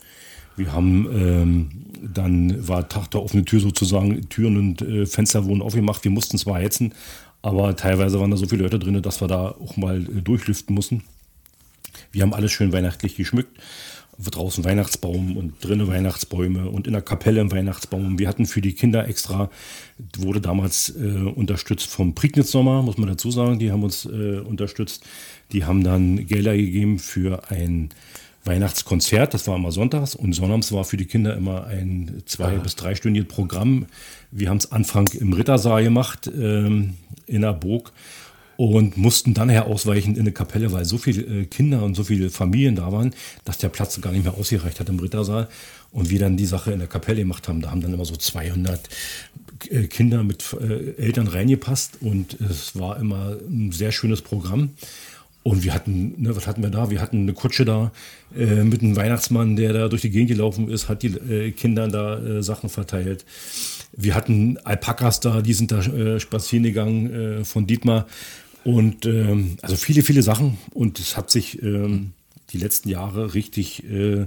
Wir 0.56 0.72
haben 0.72 1.06
ähm, 1.12 1.68
dann 2.02 2.66
war 2.66 2.88
Tag 2.88 3.10
der 3.10 3.22
offene 3.22 3.44
Tür 3.44 3.60
sozusagen, 3.60 4.26
Türen 4.30 4.56
und 4.56 4.82
äh, 4.82 5.04
Fenster 5.04 5.44
wurden 5.44 5.60
aufgemacht. 5.60 6.02
Wir 6.04 6.10
mussten 6.10 6.38
zwar 6.38 6.60
hetzen, 6.60 6.94
aber 7.42 7.76
teilweise 7.76 8.18
waren 8.18 8.30
da 8.30 8.38
so 8.38 8.46
viele 8.46 8.62
Leute 8.62 8.78
drin, 8.78 9.00
dass 9.02 9.20
wir 9.20 9.28
da 9.28 9.50
auch 9.50 9.76
mal 9.76 10.02
äh, 10.02 10.22
durchlüften 10.22 10.74
mussten. 10.74 11.02
Wir 12.12 12.22
haben 12.22 12.34
alles 12.34 12.52
schön 12.52 12.72
weihnachtlich 12.72 13.16
geschmückt 13.16 13.58
draußen 14.18 14.64
Weihnachtsbaum 14.64 15.36
und 15.36 15.62
drinnen 15.62 15.88
Weihnachtsbäume 15.88 16.70
und 16.70 16.86
in 16.86 16.94
der 16.94 17.02
Kapelle 17.02 17.40
ein 17.40 17.52
Weihnachtsbaum. 17.52 18.18
Wir 18.18 18.28
hatten 18.28 18.46
für 18.46 18.60
die 18.60 18.72
Kinder 18.72 19.06
extra, 19.08 19.50
wurde 20.16 20.40
damals 20.40 20.94
äh, 20.96 21.02
unterstützt 21.02 21.88
vom 21.88 22.14
Prignitz 22.14 22.50
Sommer, 22.50 22.82
muss 22.82 22.98
man 22.98 23.08
dazu 23.08 23.30
sagen. 23.30 23.58
Die 23.58 23.70
haben 23.70 23.82
uns 23.82 24.06
äh, 24.06 24.38
unterstützt. 24.40 25.04
Die 25.52 25.64
haben 25.64 25.84
dann 25.84 26.26
Gelder 26.26 26.56
gegeben 26.56 26.98
für 26.98 27.50
ein 27.50 27.90
Weihnachtskonzert, 28.44 29.34
das 29.34 29.48
war 29.48 29.56
immer 29.56 29.72
sonntags 29.72 30.14
und 30.14 30.32
sonnabends 30.32 30.70
war 30.70 30.84
für 30.84 30.96
die 30.96 31.06
Kinder 31.06 31.36
immer 31.36 31.66
ein 31.66 32.22
zwei- 32.26 32.54
Aha. 32.54 32.62
bis 32.62 32.76
dreistündiges 32.76 33.28
Programm. 33.28 33.86
Wir 34.30 34.50
haben 34.50 34.58
es 34.58 34.70
Anfang 34.70 35.08
im 35.14 35.32
Rittersaal 35.32 35.82
gemacht, 35.82 36.30
ähm, 36.32 36.94
in 37.26 37.42
der 37.42 37.54
Burg 37.54 37.92
und 38.56 38.96
mussten 38.96 39.34
dann 39.34 39.48
her 39.48 39.66
ausweichen 39.66 40.14
in 40.14 40.20
eine 40.20 40.32
Kapelle, 40.32 40.72
weil 40.72 40.84
so 40.84 40.98
viele 40.98 41.22
äh, 41.22 41.44
Kinder 41.44 41.82
und 41.82 41.94
so 41.94 42.04
viele 42.04 42.30
Familien 42.30 42.76
da 42.76 42.90
waren, 42.92 43.14
dass 43.44 43.58
der 43.58 43.68
Platz 43.68 44.00
gar 44.00 44.12
nicht 44.12 44.24
mehr 44.24 44.34
ausgereicht 44.34 44.80
hat 44.80 44.88
im 44.88 44.98
Rittersaal. 44.98 45.48
Und 45.92 46.10
wir 46.10 46.18
dann 46.18 46.36
die 46.36 46.46
Sache 46.46 46.72
in 46.72 46.78
der 46.78 46.88
Kapelle 46.88 47.20
gemacht 47.20 47.48
haben, 47.48 47.62
da 47.62 47.70
haben 47.70 47.80
dann 47.80 47.94
immer 47.94 48.04
so 48.04 48.16
200 48.16 48.88
äh, 49.70 49.84
Kinder 49.84 50.24
mit 50.24 50.44
äh, 50.60 51.00
Eltern 51.00 51.28
reingepasst 51.28 51.98
und 52.00 52.38
es 52.40 52.78
war 52.78 52.98
immer 52.98 53.36
ein 53.48 53.72
sehr 53.72 53.92
schönes 53.92 54.20
Programm. 54.20 54.70
Und 55.46 55.62
wir 55.62 55.72
hatten, 55.74 56.20
ne, 56.20 56.34
was 56.34 56.48
hatten 56.48 56.60
wir 56.60 56.70
da? 56.70 56.90
Wir 56.90 57.00
hatten 57.00 57.20
eine 57.20 57.32
Kutsche 57.32 57.64
da 57.64 57.92
äh, 58.36 58.64
mit 58.64 58.82
einem 58.82 58.96
Weihnachtsmann, 58.96 59.54
der 59.54 59.72
da 59.72 59.86
durch 59.86 60.02
die 60.02 60.10
Gegend 60.10 60.28
gelaufen 60.28 60.68
ist, 60.68 60.88
hat 60.88 61.04
die 61.04 61.06
äh, 61.06 61.52
Kindern 61.52 61.92
da 61.92 62.18
äh, 62.18 62.42
Sachen 62.42 62.68
verteilt. 62.68 63.24
Wir 63.92 64.16
hatten 64.16 64.58
Alpakas 64.64 65.20
da, 65.20 65.42
die 65.42 65.54
sind 65.54 65.70
da 65.70 66.18
spazieren 66.18 66.64
gegangen 66.64 67.44
von 67.46 67.66
Dietmar. 67.66 68.06
Und 68.66 69.06
ähm, 69.06 69.58
also 69.62 69.76
viele, 69.76 70.02
viele 70.02 70.24
Sachen. 70.24 70.58
Und 70.74 70.98
es 70.98 71.16
hat 71.16 71.30
sich 71.30 71.62
ähm, 71.62 72.14
die 72.50 72.58
letzten 72.58 72.88
Jahre 72.88 73.32
richtig 73.32 73.84
äh, 73.84 74.26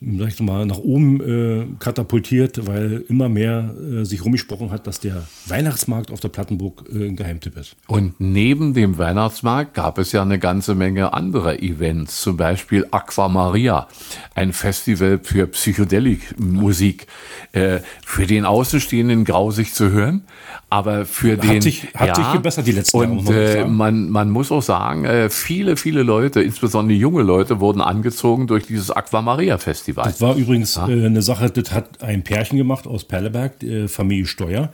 sag 0.00 0.28
ich 0.28 0.40
mal, 0.40 0.64
nach 0.64 0.78
oben 0.78 1.20
äh, 1.20 1.66
katapultiert, 1.78 2.66
weil 2.66 3.04
immer 3.08 3.28
mehr 3.28 3.74
äh, 3.78 4.04
sich 4.04 4.24
rumgesprochen 4.24 4.70
hat, 4.70 4.86
dass 4.86 4.98
der 4.98 5.26
Weihnachtsmarkt 5.46 6.10
auf 6.10 6.20
der 6.20 6.28
Plattenburg 6.28 6.84
äh, 6.90 7.08
ein 7.08 7.16
Geheimtipp 7.16 7.56
ist. 7.58 7.76
Und 7.86 8.14
neben 8.18 8.72
dem 8.72 8.96
Weihnachtsmarkt 8.96 9.74
gab 9.74 9.98
es 9.98 10.12
ja 10.12 10.22
eine 10.22 10.38
ganze 10.38 10.74
Menge 10.74 11.12
anderer 11.12 11.62
Events, 11.62 12.22
zum 12.22 12.38
Beispiel 12.38 12.86
Aqua 12.90 13.28
Maria, 13.28 13.88
ein 14.34 14.54
Festival 14.54 15.20
für 15.22 15.46
Psychedelik-Musik, 15.46 17.06
äh, 17.52 17.80
für 18.04 18.26
den 18.26 18.46
Außenstehenden 18.46 19.24
grausig 19.24 19.74
zu 19.74 19.90
hören, 19.90 20.22
aber 20.70 21.04
für 21.04 21.32
hat 21.32 21.44
den... 21.44 21.60
Sich, 21.60 21.88
hat 21.94 22.08
ja, 22.08 22.14
sich 22.14 22.32
gebessert 22.32 22.66
die 22.66 22.72
letzten 22.72 22.96
und, 22.96 23.28
Jahre. 23.28 23.28
Und 23.28 23.34
äh, 23.36 23.64
man, 23.66 24.08
man 24.08 24.30
muss 24.30 24.50
auch 24.50 24.62
sagen, 24.62 25.04
äh, 25.04 25.28
viele, 25.28 25.76
viele 25.76 26.02
Leute, 26.02 26.40
insbesondere 26.40 26.96
junge 26.96 27.22
Leute, 27.22 27.60
wurden 27.60 27.82
angezogen 27.82 28.46
durch 28.46 28.66
dieses 28.66 28.90
Aqua 28.90 29.20
Maria 29.20 29.58
Festival. 29.94 30.04
Das 30.04 30.20
war 30.20 30.36
übrigens 30.36 30.74
ja. 30.76 30.88
äh, 30.88 31.06
eine 31.06 31.22
Sache, 31.22 31.50
das 31.50 31.72
hat 31.72 32.02
ein 32.02 32.22
Pärchen 32.22 32.58
gemacht 32.58 32.86
aus 32.86 33.04
Perleberg, 33.04 33.62
äh, 33.62 33.88
Familie 33.88 34.26
Steuer. 34.26 34.70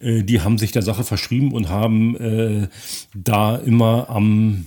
Äh, 0.00 0.22
die 0.22 0.40
haben 0.40 0.58
sich 0.58 0.72
der 0.72 0.82
Sache 0.82 1.04
verschrieben 1.04 1.52
und 1.52 1.68
haben 1.68 2.16
äh, 2.16 2.68
da 3.14 3.56
immer 3.56 4.08
am 4.10 4.66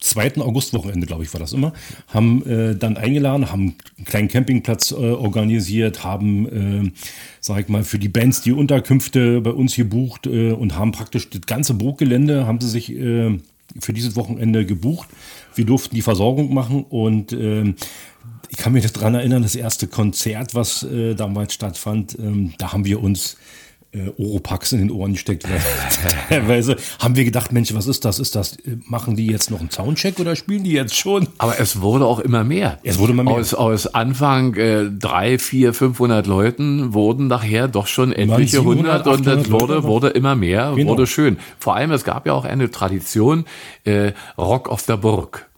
2. 0.00 0.36
Augustwochenende, 0.36 1.06
glaube 1.06 1.24
ich, 1.24 1.32
war 1.32 1.40
das 1.40 1.52
immer, 1.52 1.72
haben 2.08 2.46
äh, 2.46 2.76
dann 2.76 2.96
eingeladen, 2.96 3.50
haben 3.50 3.76
einen 3.96 4.04
kleinen 4.04 4.28
Campingplatz 4.28 4.92
äh, 4.92 4.94
organisiert, 4.94 6.04
haben, 6.04 6.92
sag 7.40 7.60
ich 7.60 7.68
mal, 7.68 7.82
für 7.82 7.98
die 7.98 8.08
Bands 8.08 8.42
die 8.42 8.52
Unterkünfte 8.52 9.40
bei 9.40 9.50
uns 9.50 9.74
gebucht 9.74 10.26
und 10.26 10.76
haben 10.76 10.92
praktisch 10.92 11.30
das 11.30 11.40
ganze 11.46 11.74
Burggelände, 11.74 12.46
haben 12.46 12.60
sie 12.60 12.68
sich 12.68 12.94
für 13.80 13.92
dieses 13.92 14.16
Wochenende 14.16 14.64
gebucht. 14.64 15.08
Wir 15.54 15.64
durften 15.64 15.94
die 15.94 16.02
Versorgung 16.02 16.52
machen 16.54 16.84
und 16.84 17.32
äh, 17.32 17.74
ich 18.50 18.56
kann 18.58 18.72
mich 18.72 18.90
daran 18.92 19.14
erinnern, 19.14 19.42
das 19.42 19.54
erste 19.54 19.86
Konzert, 19.86 20.54
was 20.54 20.82
äh, 20.82 21.14
damals 21.14 21.54
stattfand, 21.54 22.18
ähm, 22.18 22.54
da 22.58 22.72
haben 22.72 22.84
wir 22.84 23.02
uns 23.02 23.36
äh, 23.96 24.10
Oropax 24.18 24.72
in 24.72 24.78
den 24.80 24.90
Ohren 24.90 25.12
gesteckt. 25.12 25.46
Teilweise 26.28 26.76
haben 26.98 27.16
wir 27.16 27.24
gedacht, 27.24 27.52
Mensch, 27.52 27.72
was 27.74 27.86
ist 27.86 28.04
das? 28.04 28.18
Ist 28.18 28.36
das? 28.36 28.56
Äh, 28.56 28.76
machen 28.84 29.16
die 29.16 29.26
jetzt 29.26 29.50
noch 29.50 29.60
einen 29.60 29.70
Soundcheck 29.70 30.18
oder 30.20 30.36
spielen 30.36 30.64
die 30.64 30.72
jetzt 30.72 30.96
schon? 30.96 31.28
Aber 31.38 31.58
es 31.58 31.80
wurde 31.80 32.04
auch 32.04 32.20
immer 32.20 32.44
mehr. 32.44 32.78
Es 32.82 32.98
wurde 32.98 33.12
immer 33.12 33.24
mehr. 33.24 33.34
Aus, 33.34 33.54
aus 33.54 33.86
Anfang 33.86 34.54
äh, 34.54 34.90
drei, 34.90 35.38
vier, 35.38 35.72
500 35.72 36.26
Leuten 36.26 36.94
wurden 36.94 37.26
nachher 37.26 37.68
doch 37.68 37.86
schon 37.86 38.12
etliche 38.12 38.62
hundert 38.64 39.06
und 39.06 39.26
es 39.26 39.50
wurde, 39.50 39.84
wurde 39.84 40.08
immer 40.08 40.34
mehr, 40.34 40.72
genau. 40.76 40.90
wurde 40.90 41.06
schön. 41.06 41.38
Vor 41.58 41.76
allem, 41.76 41.90
es 41.92 42.04
gab 42.04 42.26
ja 42.26 42.32
auch 42.32 42.44
eine 42.44 42.70
Tradition, 42.70 43.44
äh, 43.84 44.12
Rock 44.36 44.68
auf 44.68 44.84
der 44.84 44.96
Burg. 44.96 45.48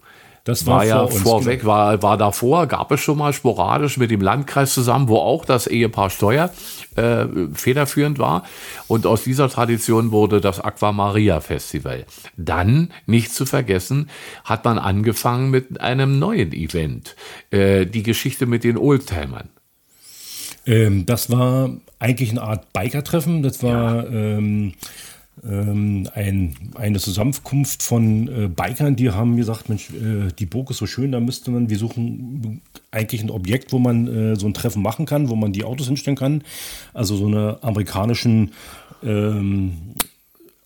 Das 0.43 0.65
war, 0.65 0.77
war 0.77 0.85
ja 0.85 1.07
vor 1.07 1.41
vorweg, 1.41 1.61
genau. 1.61 1.71
war, 1.73 2.01
war 2.01 2.17
davor, 2.17 2.67
gab 2.67 2.91
es 2.91 3.01
schon 3.01 3.17
mal 3.17 3.33
sporadisch 3.33 3.97
mit 3.97 4.11
dem 4.11 4.21
Landkreis 4.21 4.73
zusammen, 4.73 5.07
wo 5.07 5.17
auch 5.17 5.45
das 5.45 5.67
Ehepaar 5.67 6.09
Steuer 6.09 6.51
äh, 6.95 7.25
federführend 7.53 8.19
war. 8.19 8.43
Und 8.87 9.05
aus 9.05 9.23
dieser 9.23 9.49
Tradition 9.49 10.11
wurde 10.11 10.41
das 10.41 10.59
Aqua 10.59 10.91
Maria 10.91 11.39
Festival. 11.39 12.05
Dann, 12.37 12.91
nicht 13.05 13.33
zu 13.33 13.45
vergessen, 13.45 14.09
hat 14.43 14.65
man 14.65 14.77
angefangen 14.77 15.49
mit 15.49 15.81
einem 15.81 16.19
neuen 16.19 16.53
Event, 16.53 17.15
äh, 17.51 17.85
die 17.85 18.03
Geschichte 18.03 18.45
mit 18.45 18.63
den 18.63 18.77
Oldtimern. 18.77 19.49
Ähm, 20.65 21.05
das 21.05 21.29
war 21.31 21.71
eigentlich 21.99 22.31
eine 22.31 22.43
Art 22.43 22.71
Biker-Treffen. 22.73 23.43
Das 23.43 23.63
war 23.63 24.07
ähm, 24.07 24.39
ähm, 24.39 24.73
ein, 25.43 26.55
eine 26.75 26.99
Zusammenkunft 26.99 27.83
von 27.83 28.27
äh, 28.27 28.47
Bikern, 28.47 28.95
die 28.95 29.11
haben 29.11 29.37
gesagt, 29.37 29.69
Mensch, 29.69 29.89
äh, 29.91 30.31
die 30.37 30.45
Burg 30.45 30.69
ist 30.69 30.77
so 30.77 30.85
schön, 30.85 31.11
da 31.11 31.19
müsste 31.19 31.51
man, 31.51 31.69
wir 31.69 31.77
suchen 31.77 32.61
eigentlich 32.91 33.21
ein 33.21 33.29
Objekt, 33.29 33.71
wo 33.71 33.79
man 33.79 34.07
äh, 34.07 34.35
so 34.35 34.47
ein 34.47 34.53
Treffen 34.53 34.81
machen 34.81 35.05
kann, 35.05 35.29
wo 35.29 35.35
man 35.35 35.53
die 35.53 35.63
Autos 35.63 35.87
hinstellen 35.87 36.17
kann. 36.17 36.43
Also 36.93 37.15
so 37.15 37.27
eine 37.27 37.57
amerikanischen 37.61 38.51
ähm, 39.03 39.73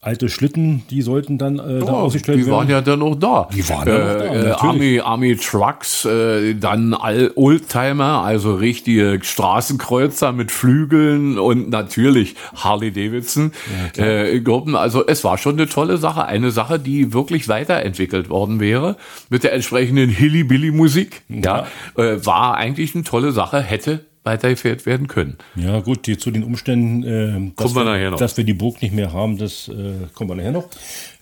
alte 0.04 0.28
Schlitten, 0.30 0.84
die 0.90 1.02
sollten 1.02 1.38
dann 1.38 1.60
äh, 1.60 1.80
da 1.80 1.86
Oh, 1.86 1.96
ausgestellt 1.96 2.38
die 2.40 2.46
werden. 2.46 2.54
waren 2.56 2.70
ja 2.70 2.82
dann 2.82 3.02
auch 3.02 3.16
da. 3.16 3.48
Die 3.56 3.68
waren 3.70 3.88
ja 3.88 3.98
noch 3.98 4.20
da, 4.20 4.24
äh, 4.26 4.50
äh. 4.50 4.52
Army, 4.52 5.00
Army 5.00 5.36
Trucks, 5.38 6.06
äh, 6.06 6.54
dann 6.56 6.94
All 6.94 7.32
Oldtimer, 7.36 8.24
also 8.24 8.56
richtige 8.56 9.20
Straßenkreuzer 9.22 10.32
mit 10.32 10.52
Flügeln 10.52 11.38
und 11.40 11.70
natürlich 11.70 12.36
Harley 12.56 12.92
Davidson 12.92 13.52
äh, 13.98 14.40
Gruppen. 14.42 14.76
Also 14.76 15.06
es 15.08 15.24
war 15.24 15.38
schon 15.38 15.54
eine 15.54 15.70
tolle 15.70 15.98
Sache, 15.98 16.26
eine 16.26 16.52
Sache, 16.52 16.80
die 16.80 17.14
wirklich 17.14 17.48
weiterentwickelt 17.48 18.30
worden 18.30 18.60
wäre 18.60 18.98
mit 19.30 19.44
der 19.44 19.54
entsprechenden 19.54 20.10
Hilly-Billy-Musik. 20.10 21.22
Ja, 21.30 21.68
äh, 21.98 22.18
war 22.26 22.56
eigentlich 22.58 22.94
eine 22.94 23.04
tolle 23.04 23.32
Sache, 23.32 23.62
hätte 23.62 24.06
weitergeführt 24.24 24.86
werden 24.86 25.08
können. 25.08 25.38
Ja, 25.56 25.80
gut, 25.82 26.08
die, 26.08 26.18
zu 26.18 26.32
den 26.32 26.44
Umständen, 26.44 27.04
äh, 27.04 27.52
dass, 27.58 27.76
wir 27.76 28.12
dass 28.12 28.38
wir 28.38 28.44
die 28.44 28.54
Burg 28.54 28.82
nicht 28.82 28.94
mehr 28.94 29.12
haben, 29.12 29.38
das 29.38 29.68
äh, 29.68 29.94
kommen 30.14 30.30
wir 30.30 30.36
nachher 30.36 30.52
noch. 30.54 30.70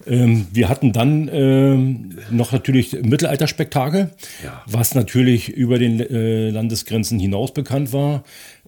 Ähm, 0.06 0.48
wir 0.52 0.70
hatten 0.70 0.94
dann 0.94 1.30
ähm, 1.32 2.18
noch 2.30 2.52
natürlich 2.52 2.94
Mittelalterspektakel, 3.02 4.12
Ja. 4.44 4.62
was 4.68 4.94
natürlich 4.96 5.50
über 5.50 5.80
den 5.80 6.00
äh, 6.00 6.50
Landesgrenzen 6.52 7.20
hinaus 7.20 7.54
bekannt 7.54 7.92
war. 7.94 8.24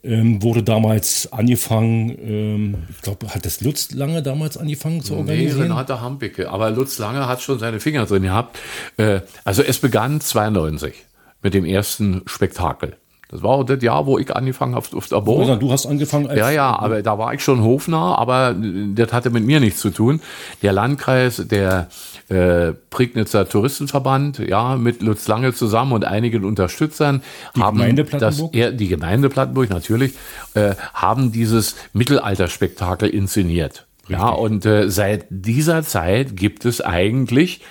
Ähm, 0.06 0.43
wurde 0.43 0.63
damals 0.63 1.32
angefangen, 1.32 2.10
ähm, 2.22 2.76
ich 2.89 3.02
glaube, 3.04 3.30
hat 3.34 3.46
das 3.46 3.62
Lutz 3.62 3.91
lange 3.91 4.22
damals 4.22 4.58
angefangen 4.58 5.02
zu 5.02 5.13
Nee, 5.13 5.19
organisieren? 5.19 5.62
Renate 5.72 6.02
Hampicke. 6.02 6.50
Aber 6.50 6.72
Lutz 6.72 6.98
Lange 7.00 7.26
hat 7.28 7.41
schon 7.41 7.58
seine 7.58 7.80
Finger 7.80 8.06
drin 8.06 8.24
gehabt. 8.24 8.58
Äh, 8.98 9.22
also 9.46 9.62
es 9.63 9.80
begann 9.80 10.19
92 10.19 10.93
mit 11.41 11.54
dem 11.54 11.63
ersten 11.63 12.22
Spektakel. 12.26 12.98
Das 13.34 13.41
war 13.41 13.50
auch 13.50 13.63
das 13.63 13.82
Jahr, 13.82 14.06
wo 14.06 14.19
ich 14.19 14.36
angefangen 14.36 14.76
habe 14.76 14.86
auf 14.96 15.08
der 15.08 15.19
Burg. 15.22 15.39
Rosa, 15.39 15.56
du 15.56 15.72
hast 15.72 15.88
angefangen 15.88 16.28
als 16.28 16.38
Ja, 16.38 16.52
ja, 16.52 16.78
aber 16.78 17.02
da 17.02 17.17
war 17.17 17.34
ich 17.34 17.43
schon 17.43 17.63
hofnah, 17.63 18.13
aber 18.15 18.56
das 18.93 19.12
hatte 19.12 19.32
mit 19.32 19.43
mir 19.43 19.60
nichts 19.60 19.80
zu 19.80 19.89
tun. 19.89 20.22
Der 20.62 20.72
Landkreis, 20.72 21.41
der 21.48 21.88
äh, 22.30 22.74
Prignitzer 22.91 23.50
Touristenverband, 23.50 24.38
ja, 24.38 24.76
mit 24.76 25.02
Lutz 25.02 25.28
Lange 25.28 25.52
zusammen 25.52 25.93
und 25.93 26.06
einigen 26.06 26.46
Unterstützern 26.46 27.24
haben 27.60 27.80
Gemeinde 27.80 28.04
das, 28.04 28.43
ja, 28.52 28.69
die 28.69 28.88
Gemeinde 28.88 29.30
Plattenburg 29.30 29.72
natürlich, 29.72 30.13
äh, 30.54 30.76
haben 30.93 31.32
dieses 31.32 31.76
Mittelalterspektakel 31.93 33.10
inszeniert. 33.10 33.88
Ja, 34.10 34.30
und 34.30 34.65
äh, 34.65 34.91
seit 34.91 35.26
dieser 35.30 35.82
Zeit 35.82 36.36
gibt 36.36 36.65
es 36.65 36.82
eigentlich 36.82 37.62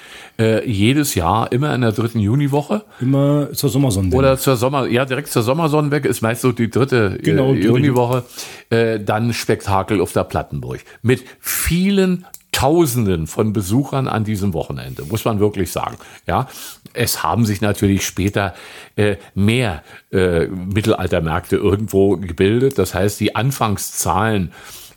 äh, 0.42 0.68
jedes 0.68 1.14
Jahr 1.14 1.52
immer 1.52 1.72
in 1.74 1.83
der 1.83 1.92
dritten 1.92 2.18
Juniwoche 2.18 2.83
immer 3.00 3.52
zur 3.52 3.70
Sommersonne. 3.70 4.14
oder 4.14 4.37
zur 4.38 4.57
Sommer, 4.57 4.87
ja, 4.88 5.05
direkt 5.05 5.28
zur 5.28 5.42
Sommersonnenweg 5.42 6.05
ist 6.05 6.20
meist 6.20 6.42
so 6.42 6.50
die 6.50 6.68
dritte 6.68 7.18
Genau, 7.22 7.55
äh, 7.55 7.61
Juniwoche, 7.61 8.24
äh, 8.70 8.98
dann 8.98 9.33
Spektakel 9.33 10.00
auf 10.00 10.12
der 10.12 10.24
Plattenburg. 10.24 10.81
Mit 11.02 11.22
vielen 11.38 12.26
Tausenden 12.50 13.26
von 13.28 13.52
Besuchern 13.52 14.09
an 14.09 14.24
diesem 14.24 14.52
Wochenende, 14.52 15.05
muss 15.05 15.24
man 15.24 15.40
wirklich 15.40 15.70
sagen. 15.70 15.96
Ja, 16.26 16.48
es 16.92 17.22
haben 17.22 17.46
sich 17.46 17.61
natürlich 17.61 18.05
später 18.05 18.55
äh, 18.96 19.16
mehr 19.35 19.83
äh, 20.11 20.46
Mittelaltermärkte 20.46 21.57
irgendwo 21.57 22.16
gebildet. 22.16 22.78
Das 22.78 22.94
heißt, 22.94 23.20
die 23.20 23.37
Anfangszahlen 23.37 24.52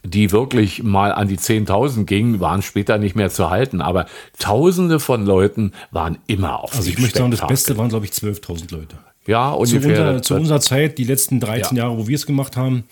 die 0.06 0.32
wirklich 0.32 0.84
mal 0.84 1.12
an 1.12 1.28
die 1.28 1.38
10.000 1.38 2.06
gingen, 2.06 2.40
waren 2.40 2.62
später 2.62 2.98
nicht 2.98 3.16
mehr 3.16 3.30
zu 3.30 3.50
halten. 3.50 3.82
Aber 3.82 4.06
Tausende 4.40 5.00
von 5.00 5.26
Leuten 5.26 5.72
waren 5.92 6.18
immer 6.28 6.62
auf 6.64 6.76
also 6.76 6.90
ich 6.90 7.00
möchte 7.00 7.20
sagen, 7.20 7.32
das. 7.32 7.46
Beste 7.48 7.78
waren, 7.78 7.90
glaube 7.90 8.06
ich, 8.06 8.12
12.000 8.12 8.72
Leute. 8.72 8.98
Ja, 9.28 9.52
Zu, 9.54 9.58
ungefähr. 9.78 9.90
unserer, 9.90 10.22
zu 10.22 10.36
unserer 10.36 10.60
Zeit, 10.62 10.98
die 10.98 11.04
letzten 11.04 11.40
13 11.40 11.76
Ja. 11.78 11.84
Jahre, 11.86 11.98
wo 11.98 12.08
wir 12.08 12.16
es 12.16 12.26
gemacht 12.26 12.56
haben, 12.58 12.84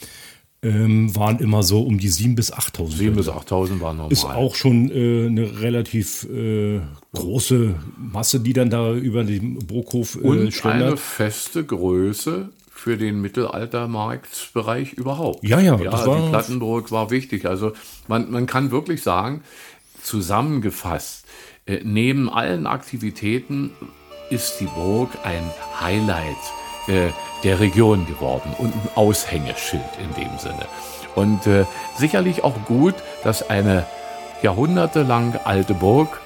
ähm, 0.63 1.13
waren 1.15 1.39
immer 1.39 1.61
so 1.61 1.81
um 1.81 1.99
die 1.99 2.09
7.000 2.09 2.35
bis 2.35 2.53
8.000. 2.53 2.97
7.000 2.97 3.11
bis 3.11 3.27
8.000 3.29 3.81
waren 3.81 3.97
normal. 3.97 4.11
Ist 4.11 4.25
auch 4.25 4.55
schon 4.55 4.89
äh, 4.89 5.27
eine 5.27 5.61
relativ 5.61 6.23
äh, 6.33 6.79
große 7.13 7.75
Masse, 7.97 8.39
die 8.39 8.53
dann 8.53 8.69
da 8.69 8.93
über 8.93 9.23
den 9.25 9.59
Burghof 9.59 10.15
äh, 10.15 10.19
und 10.19 10.39
eine 10.39 10.51
schlendert. 10.51 10.99
feste 10.99 11.63
Größe 11.65 12.49
für 12.83 12.97
den 12.97 13.21
Mittelaltermarktbereich 13.21 14.91
überhaupt. 14.91 15.41
Ja, 15.41 15.61
ja, 15.61 15.77
ja 15.77 15.89
das 15.89 16.03
die 16.03 16.09
war- 16.09 16.29
Plattenburg 16.29 16.91
war 16.91 17.11
wichtig. 17.11 17.45
Also 17.45 17.71
man, 18.09 18.29
man 18.29 18.45
kann 18.45 18.71
wirklich 18.71 19.01
sagen, 19.01 19.41
zusammengefasst, 20.01 21.25
äh, 21.65 21.79
neben 21.83 22.29
allen 22.29 22.67
Aktivitäten 22.67 23.71
ist 24.29 24.59
die 24.59 24.65
Burg 24.65 25.09
ein 25.23 25.49
Highlight 25.79 26.35
äh, 26.87 27.07
der 27.45 27.61
Region 27.61 28.05
geworden 28.05 28.53
und 28.57 28.73
ein 28.73 28.89
Aushängeschild 28.95 29.81
in 29.99 30.21
dem 30.21 30.37
Sinne. 30.37 30.65
Und 31.15 31.47
äh, 31.47 31.65
sicherlich 31.97 32.43
auch 32.43 32.65
gut, 32.65 32.95
dass 33.23 33.49
eine 33.49 33.85
jahrhundertelang 34.41 35.37
alte 35.45 35.73
Burg 35.73 36.19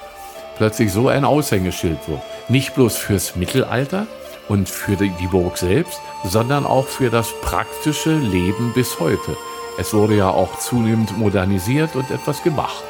plötzlich 0.57 0.91
so 0.91 1.07
ein 1.07 1.23
Aushängeschild 1.23 1.99
wird. 2.07 2.21
Nicht 2.49 2.73
bloß 2.73 2.97
fürs 2.97 3.35
Mittelalter 3.35 4.07
und 4.49 4.69
für 4.69 4.95
die 4.95 5.27
Burg 5.29 5.57
selbst, 5.57 6.01
sondern 6.23 6.65
auch 6.65 6.87
für 6.87 7.09
das 7.09 7.33
praktische 7.41 8.17
Leben 8.17 8.71
bis 8.73 8.99
heute. 8.99 9.37
Es 9.77 9.93
wurde 9.93 10.15
ja 10.15 10.29
auch 10.29 10.57
zunehmend 10.59 11.17
modernisiert 11.17 11.95
und 11.95 12.09
etwas 12.09 12.43
gemacht. 12.43 12.83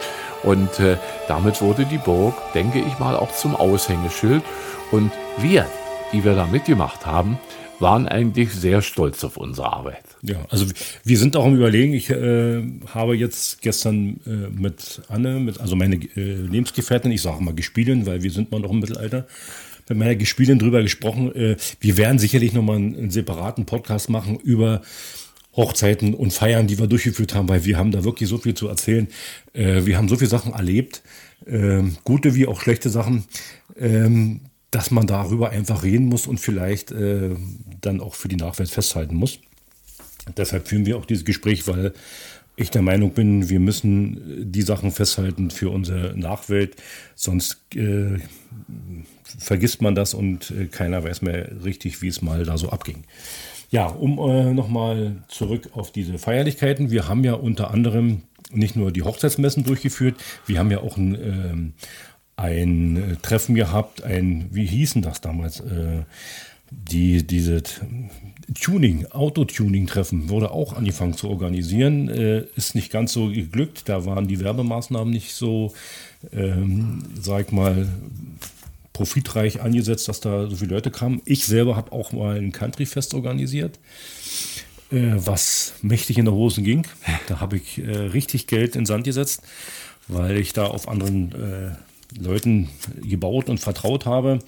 Und 0.43 0.79
äh, 0.79 0.97
damit 1.27 1.61
wurde 1.61 1.85
die 1.85 1.97
Burg, 1.97 2.35
denke 2.53 2.79
ich 2.79 2.99
mal, 2.99 3.15
auch 3.15 3.33
zum 3.33 3.55
Aushängeschild. 3.55 4.43
Und 4.91 5.11
wir, 5.37 5.65
die 6.13 6.23
wir 6.23 6.35
da 6.35 6.45
mitgemacht 6.45 7.05
haben, 7.05 7.39
waren 7.79 8.07
eigentlich 8.07 8.53
sehr 8.53 8.81
stolz 8.81 9.23
auf 9.23 9.37
unsere 9.37 9.71
Arbeit. 9.71 10.03
Ja, 10.21 10.37
also 10.49 10.65
wir 11.03 11.17
sind 11.17 11.35
auch 11.35 11.45
im 11.45 11.55
Überlegen. 11.55 11.93
Ich 11.93 12.09
äh, 12.09 12.63
habe 12.93 13.15
jetzt 13.15 13.61
gestern 13.61 14.19
äh, 14.25 14.49
mit 14.49 15.01
Anne, 15.09 15.39
mit, 15.39 15.59
also 15.59 15.75
meine 15.75 15.95
äh, 15.95 16.33
Lebensgefährtin, 16.33 17.11
ich 17.11 17.21
sage 17.21 17.43
mal 17.43 17.53
Gespielin, 17.53 18.05
weil 18.05 18.23
wir 18.23 18.31
sind 18.31 18.51
mal 18.51 18.59
noch 18.59 18.71
im 18.71 18.79
Mittelalter, 18.79 19.27
mit 19.89 19.97
meiner 19.97 20.15
Gespielin 20.15 20.59
drüber 20.59 20.81
gesprochen. 20.81 21.33
Äh, 21.35 21.57
wir 21.79 21.97
werden 21.97 22.19
sicherlich 22.19 22.53
nochmal 22.53 22.77
einen, 22.77 22.95
einen 22.95 23.11
separaten 23.11 23.65
Podcast 23.65 24.09
machen 24.09 24.37
über 24.39 24.81
Hochzeiten 25.55 26.13
und 26.13 26.31
Feiern, 26.31 26.67
die 26.67 26.77
wir 26.77 26.87
durchgeführt 26.87 27.33
haben, 27.33 27.49
weil 27.49 27.65
wir 27.65 27.77
haben 27.77 27.91
da 27.91 28.03
wirklich 28.03 28.29
so 28.29 28.37
viel 28.37 28.53
zu 28.53 28.67
erzählen. 28.67 29.07
Äh, 29.53 29.85
wir 29.85 29.97
haben 29.97 30.07
so 30.07 30.15
viele 30.15 30.29
Sachen 30.29 30.53
erlebt, 30.53 31.01
äh, 31.45 31.81
gute 32.03 32.35
wie 32.35 32.47
auch 32.47 32.61
schlechte 32.61 32.89
Sachen, 32.89 33.25
ähm, 33.77 34.41
dass 34.71 34.91
man 34.91 35.07
darüber 35.07 35.49
einfach 35.49 35.83
reden 35.83 36.05
muss 36.05 36.27
und 36.27 36.39
vielleicht 36.39 36.91
äh, 36.91 37.35
dann 37.81 38.01
auch 38.01 38.15
für 38.15 38.27
die 38.27 38.35
Nachwelt 38.35 38.69
festhalten 38.69 39.15
muss. 39.15 39.39
Deshalb 40.35 40.67
führen 40.67 40.85
wir 40.85 40.97
auch 40.97 41.05
dieses 41.05 41.25
Gespräch, 41.25 41.67
weil 41.67 41.93
ich 42.59 42.71
der 42.71 42.81
Meinung 42.81 43.11
bin, 43.11 43.49
wir 43.49 43.59
müssen 43.59 44.41
äh, 44.41 44.45
die 44.45 44.63
Sachen 44.63 44.91
festhalten 44.91 45.51
für 45.51 45.69
unsere 45.69 46.17
Nachwelt, 46.17 46.75
sonst 47.15 47.59
äh, 47.75 48.17
vergisst 49.37 49.81
man 49.81 49.95
das 49.95 50.13
und 50.13 50.51
äh, 50.51 50.65
keiner 50.65 51.03
weiß 51.03 51.21
mehr 51.21 51.63
richtig, 51.63 52.01
wie 52.01 52.07
es 52.07 52.21
mal 52.21 52.43
da 52.43 52.57
so 52.57 52.69
abging. 52.69 53.05
Ja, 53.69 53.85
um 53.85 54.17
äh, 54.17 54.53
nochmal 54.53 55.23
zurück 55.27 55.69
auf 55.73 55.91
diese 55.91 56.17
Feierlichkeiten. 56.17 56.89
Wir 56.89 57.07
haben 57.07 57.23
ja 57.23 57.33
unter 57.33 57.71
anderem 57.71 58.23
nicht 58.51 58.75
nur 58.75 58.91
die 58.91 59.03
Hochzeitsmessen 59.03 59.63
durchgeführt, 59.63 60.15
wir 60.45 60.57
haben 60.57 60.71
ja 60.71 60.79
auch 60.79 60.97
ein, 60.97 61.15
ähm, 61.15 61.73
ein 62.37 62.97
äh, 62.97 63.15
Treffen 63.17 63.55
gehabt, 63.55 64.03
ein, 64.03 64.47
wie 64.51 64.65
hießen 64.65 65.01
das 65.01 65.21
damals? 65.21 65.61
Die, 66.71 67.25
diese 67.25 67.63
Tuning, 68.53 69.05
Autotuning-Treffen 69.07 70.29
wurde 70.29 70.51
auch 70.51 70.73
angefangen 70.73 71.13
zu 71.13 71.29
organisieren. 71.29 72.09
Äh, 72.09 72.45
ist 72.55 72.75
nicht 72.75 72.91
ganz 72.91 73.13
so 73.13 73.27
geglückt. 73.27 73.83
Da 73.89 74.05
waren 74.05 74.27
die 74.27 74.39
Werbemaßnahmen 74.39 75.11
nicht 75.11 75.33
so, 75.33 75.73
ähm, 76.31 77.03
sag 77.19 77.51
mal, 77.51 77.87
profitreich 78.93 79.61
angesetzt, 79.61 80.07
dass 80.07 80.21
da 80.21 80.49
so 80.49 80.55
viele 80.55 80.73
Leute 80.73 80.91
kamen. 80.91 81.21
Ich 81.25 81.45
selber 81.45 81.75
habe 81.75 81.91
auch 81.91 82.11
mal 82.11 82.37
ein 82.37 82.51
Country-Fest 82.51 83.13
organisiert, 83.13 83.79
äh, 84.91 85.11
was 85.15 85.75
mächtig 85.81 86.17
in 86.17 86.25
der 86.25 86.33
Hosen 86.33 86.63
ging. 86.63 86.87
Da 87.27 87.39
habe 87.39 87.57
ich 87.57 87.77
äh, 87.77 87.91
richtig 87.91 88.47
Geld 88.47 88.75
in 88.75 88.85
Sand 88.85 89.03
gesetzt, 89.03 89.43
weil 90.07 90.37
ich 90.37 90.53
da 90.53 90.65
auf 90.65 90.87
anderen 90.87 91.31
äh, 91.33 92.19
Leuten 92.19 92.69
gebaut 93.01 93.49
und 93.49 93.59
vertraut 93.59 94.05
habe. 94.05 94.39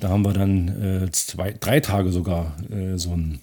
Da 0.00 0.08
haben 0.08 0.24
wir 0.24 0.32
dann 0.32 1.04
äh, 1.04 1.10
zwei, 1.12 1.52
drei 1.52 1.80
Tage 1.80 2.10
sogar 2.12 2.56
äh, 2.70 2.96
so 2.96 3.12
ein 3.12 3.40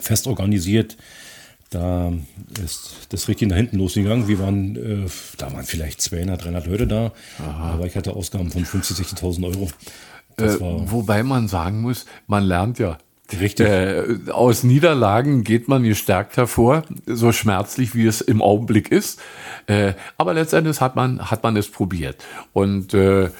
Fest 0.00 0.26
organisiert. 0.26 0.96
Da 1.70 2.12
ist 2.62 3.08
das 3.08 3.28
richtig 3.28 3.48
nach 3.48 3.56
hinten 3.56 3.78
losgegangen. 3.78 4.28
Wir 4.28 4.38
waren, 4.38 4.76
äh, 4.76 5.08
da 5.38 5.52
waren 5.52 5.64
vielleicht 5.64 6.00
200, 6.00 6.44
300 6.44 6.66
Leute 6.66 6.86
da, 6.86 7.12
aber 7.38 7.86
ich 7.86 7.96
hatte 7.96 8.14
Ausgaben 8.14 8.50
von 8.50 8.64
50.000, 8.64 9.16
60.000 9.16 9.44
Euro. 9.46 9.68
Äh, 10.36 10.58
wobei 10.60 11.22
man 11.22 11.48
sagen 11.48 11.80
muss, 11.80 12.06
man 12.26 12.44
lernt 12.44 12.78
ja 12.78 12.98
Richtig. 13.32 13.66
Äh, 13.66 14.30
aus 14.30 14.64
Niederlagen 14.64 15.44
geht 15.44 15.66
man 15.66 15.82
gestärkt 15.82 16.36
hervor, 16.36 16.84
so 17.06 17.32
schmerzlich 17.32 17.94
wie 17.94 18.06
es 18.06 18.20
im 18.20 18.42
Augenblick 18.42 18.92
ist. 18.92 19.18
Äh, 19.66 19.94
aber 20.18 20.34
letztendlich 20.34 20.80
hat 20.80 20.94
man, 20.94 21.30
hat 21.30 21.42
man 21.42 21.56
es 21.56 21.70
probiert. 21.70 22.16
Und 22.52 22.92
äh, 22.92 23.30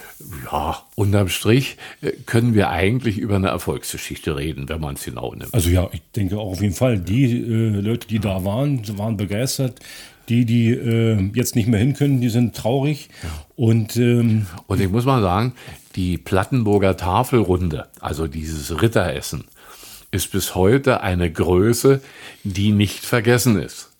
ja, 0.51 0.83
unterm 0.95 1.29
Strich 1.29 1.77
äh, 2.01 2.13
können 2.25 2.55
wir 2.55 2.71
eigentlich 2.71 3.19
über 3.19 3.37
eine 3.37 3.49
Erfolgsgeschichte 3.49 4.37
reden, 4.37 4.69
wenn 4.71 4.81
man 4.81 4.95
es 4.95 5.05
genau 5.05 5.35
nimmt. 5.35 5.53
Also 5.53 5.69
ja, 5.69 5.89
ich 5.93 6.01
denke 6.17 6.39
auch 6.39 6.53
auf 6.53 6.63
jeden 6.63 6.75
Fall, 6.75 6.99
die 6.99 7.43
äh, 7.43 7.81
Leute, 7.81 8.09
die 8.09 8.21
da 8.21 8.45
waren, 8.45 8.83
waren 8.99 9.17
begeistert. 9.17 9.81
Die, 10.31 10.47
die 10.47 10.71
äh, 10.71 11.31
jetzt 11.35 11.55
nicht 11.55 11.69
mehr 11.69 11.79
hin 11.79 11.93
können, 11.93 12.23
die 12.23 12.31
sind 12.31 12.57
traurig. 12.57 13.11
Ja. 13.23 13.29
Und, 13.57 13.97
ähm, 13.97 14.47
und 14.67 14.81
ich 14.81 14.89
muss 14.89 15.05
mal 15.05 15.21
sagen, 15.21 15.53
die 15.97 16.19
Plattenburger 16.19 16.97
Tafelrunde, 16.97 17.87
also 18.01 18.27
dieses 18.27 18.83
Ritteressen, 18.83 19.45
ist 20.11 20.33
bis 20.33 20.55
heute 20.55 21.01
eine 21.01 21.31
Größe, 21.31 22.01
die 22.45 22.73
nicht 22.73 23.05
vergessen 23.05 23.61
ist. 23.61 23.93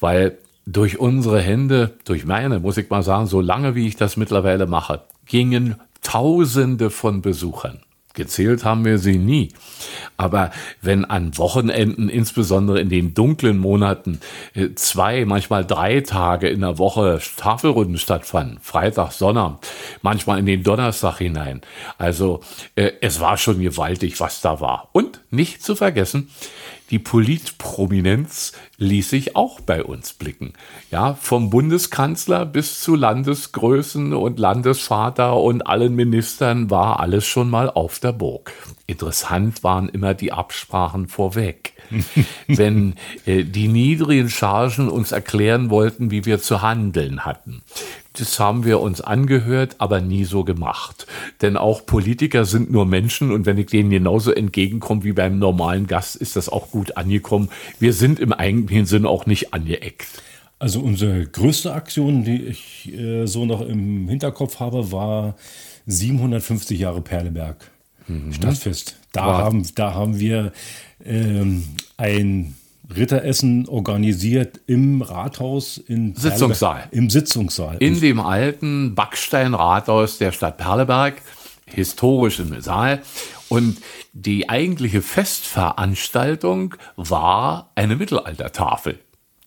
Weil 0.00 0.38
durch 0.66 0.98
unsere 0.98 1.40
Hände, 1.40 1.94
durch 2.04 2.26
meine, 2.26 2.60
muss 2.60 2.76
ich 2.76 2.90
mal 2.90 3.02
sagen, 3.02 3.26
so 3.26 3.40
lange 3.40 3.74
wie 3.74 3.86
ich 3.86 3.96
das 3.96 4.16
mittlerweile 4.16 4.66
mache, 4.66 5.02
gingen 5.26 5.76
Tausende 6.02 6.90
von 6.90 7.22
Besuchern 7.22 7.80
Gezählt 8.18 8.64
haben 8.64 8.84
wir 8.84 8.98
sie 8.98 9.16
nie. 9.16 9.48
Aber 10.16 10.50
wenn 10.82 11.04
an 11.04 11.38
Wochenenden, 11.38 12.08
insbesondere 12.08 12.80
in 12.80 12.88
den 12.88 13.14
dunklen 13.14 13.56
Monaten, 13.56 14.20
äh, 14.54 14.74
zwei, 14.74 15.24
manchmal 15.24 15.64
drei 15.64 16.00
Tage 16.00 16.48
in 16.48 16.60
der 16.60 16.78
Woche 16.78 17.20
Tafelrunden 17.36 17.96
stattfanden, 17.96 18.58
Freitag, 18.60 19.12
Sonntag, 19.12 19.60
manchmal 20.02 20.40
in 20.40 20.46
den 20.46 20.64
Donnerstag 20.64 21.18
hinein. 21.18 21.60
Also 21.96 22.40
äh, 22.74 22.90
es 23.00 23.20
war 23.20 23.38
schon 23.38 23.60
gewaltig, 23.60 24.18
was 24.18 24.40
da 24.40 24.60
war. 24.60 24.88
Und 24.92 25.20
nicht 25.30 25.62
zu 25.62 25.76
vergessen, 25.76 26.28
die 26.90 26.98
Politprominenz 26.98 28.52
ließ 28.78 29.10
sich 29.10 29.36
auch 29.36 29.60
bei 29.60 29.84
uns 29.84 30.14
blicken. 30.14 30.54
Ja, 30.90 31.14
vom 31.14 31.50
Bundeskanzler 31.50 32.46
bis 32.46 32.80
zu 32.80 32.94
Landesgrößen 32.94 34.14
und 34.14 34.38
Landesvater 34.38 35.36
und 35.36 35.66
allen 35.66 35.94
Ministern 35.94 36.70
war 36.70 37.00
alles 37.00 37.26
schon 37.26 37.50
mal 37.50 37.68
auf 37.70 37.98
der 37.98 38.12
Burg. 38.12 38.52
Interessant 38.86 39.62
waren 39.62 39.88
immer 39.88 40.14
die 40.14 40.32
Absprachen 40.32 41.08
vorweg. 41.08 41.74
Wenn 42.46 42.94
äh, 43.26 43.44
die 43.44 43.68
niedrigen 43.68 44.28
Chargen 44.28 44.88
uns 44.88 45.12
erklären 45.12 45.70
wollten, 45.70 46.10
wie 46.10 46.24
wir 46.24 46.40
zu 46.40 46.62
handeln 46.62 47.24
hatten. 47.24 47.62
Das 48.18 48.40
haben 48.40 48.64
wir 48.64 48.80
uns 48.80 49.00
angehört, 49.00 49.76
aber 49.78 50.00
nie 50.00 50.24
so 50.24 50.42
gemacht. 50.42 51.06
Denn 51.40 51.56
auch 51.56 51.86
Politiker 51.86 52.44
sind 52.44 52.70
nur 52.70 52.84
Menschen 52.84 53.30
und 53.30 53.46
wenn 53.46 53.58
ich 53.58 53.66
denen 53.66 53.90
genauso 53.90 54.32
entgegenkomme 54.32 55.04
wie 55.04 55.12
beim 55.12 55.38
normalen 55.38 55.86
Gast, 55.86 56.16
ist 56.16 56.36
das 56.36 56.48
auch 56.48 56.70
gut 56.70 56.96
angekommen. 56.96 57.48
Wir 57.78 57.92
sind 57.92 58.18
im 58.18 58.32
eigentlichen 58.32 58.86
Sinn 58.86 59.06
auch 59.06 59.26
nicht 59.26 59.54
angeeckt. 59.54 60.06
Also 60.58 60.80
unsere 60.80 61.24
größte 61.24 61.72
Aktion, 61.72 62.24
die 62.24 62.42
ich 62.42 62.92
äh, 62.92 63.26
so 63.26 63.46
noch 63.46 63.60
im 63.60 64.08
Hinterkopf 64.08 64.58
habe, 64.58 64.90
war 64.90 65.36
750 65.86 66.80
Jahre 66.80 67.00
Perleberg 67.00 67.70
mhm. 68.08 68.32
Stadtfest. 68.32 68.96
Da 69.12 69.22
haben, 69.22 69.66
da 69.76 69.94
haben 69.94 70.18
wir 70.18 70.52
ähm, 71.04 71.64
ein 71.96 72.54
Ritteressen 72.94 73.68
organisiert 73.68 74.60
im 74.66 75.02
Rathaus 75.02 75.76
in 75.76 76.14
Sitzungssaal. 76.14 76.88
Im 76.90 77.10
Sitzungssaal. 77.10 77.76
In 77.80 78.00
dem 78.00 78.18
alten 78.18 78.94
Backsteinrathaus 78.94 80.18
der 80.18 80.32
Stadt 80.32 80.56
Perleberg, 80.56 81.20
historisch 81.66 82.38
im 82.38 82.60
Saal. 82.60 83.02
Und 83.48 83.78
die 84.12 84.48
eigentliche 84.48 85.02
Festveranstaltung 85.02 86.76
war 86.96 87.70
eine 87.74 87.96
Mittelaltertafel. 87.96 88.98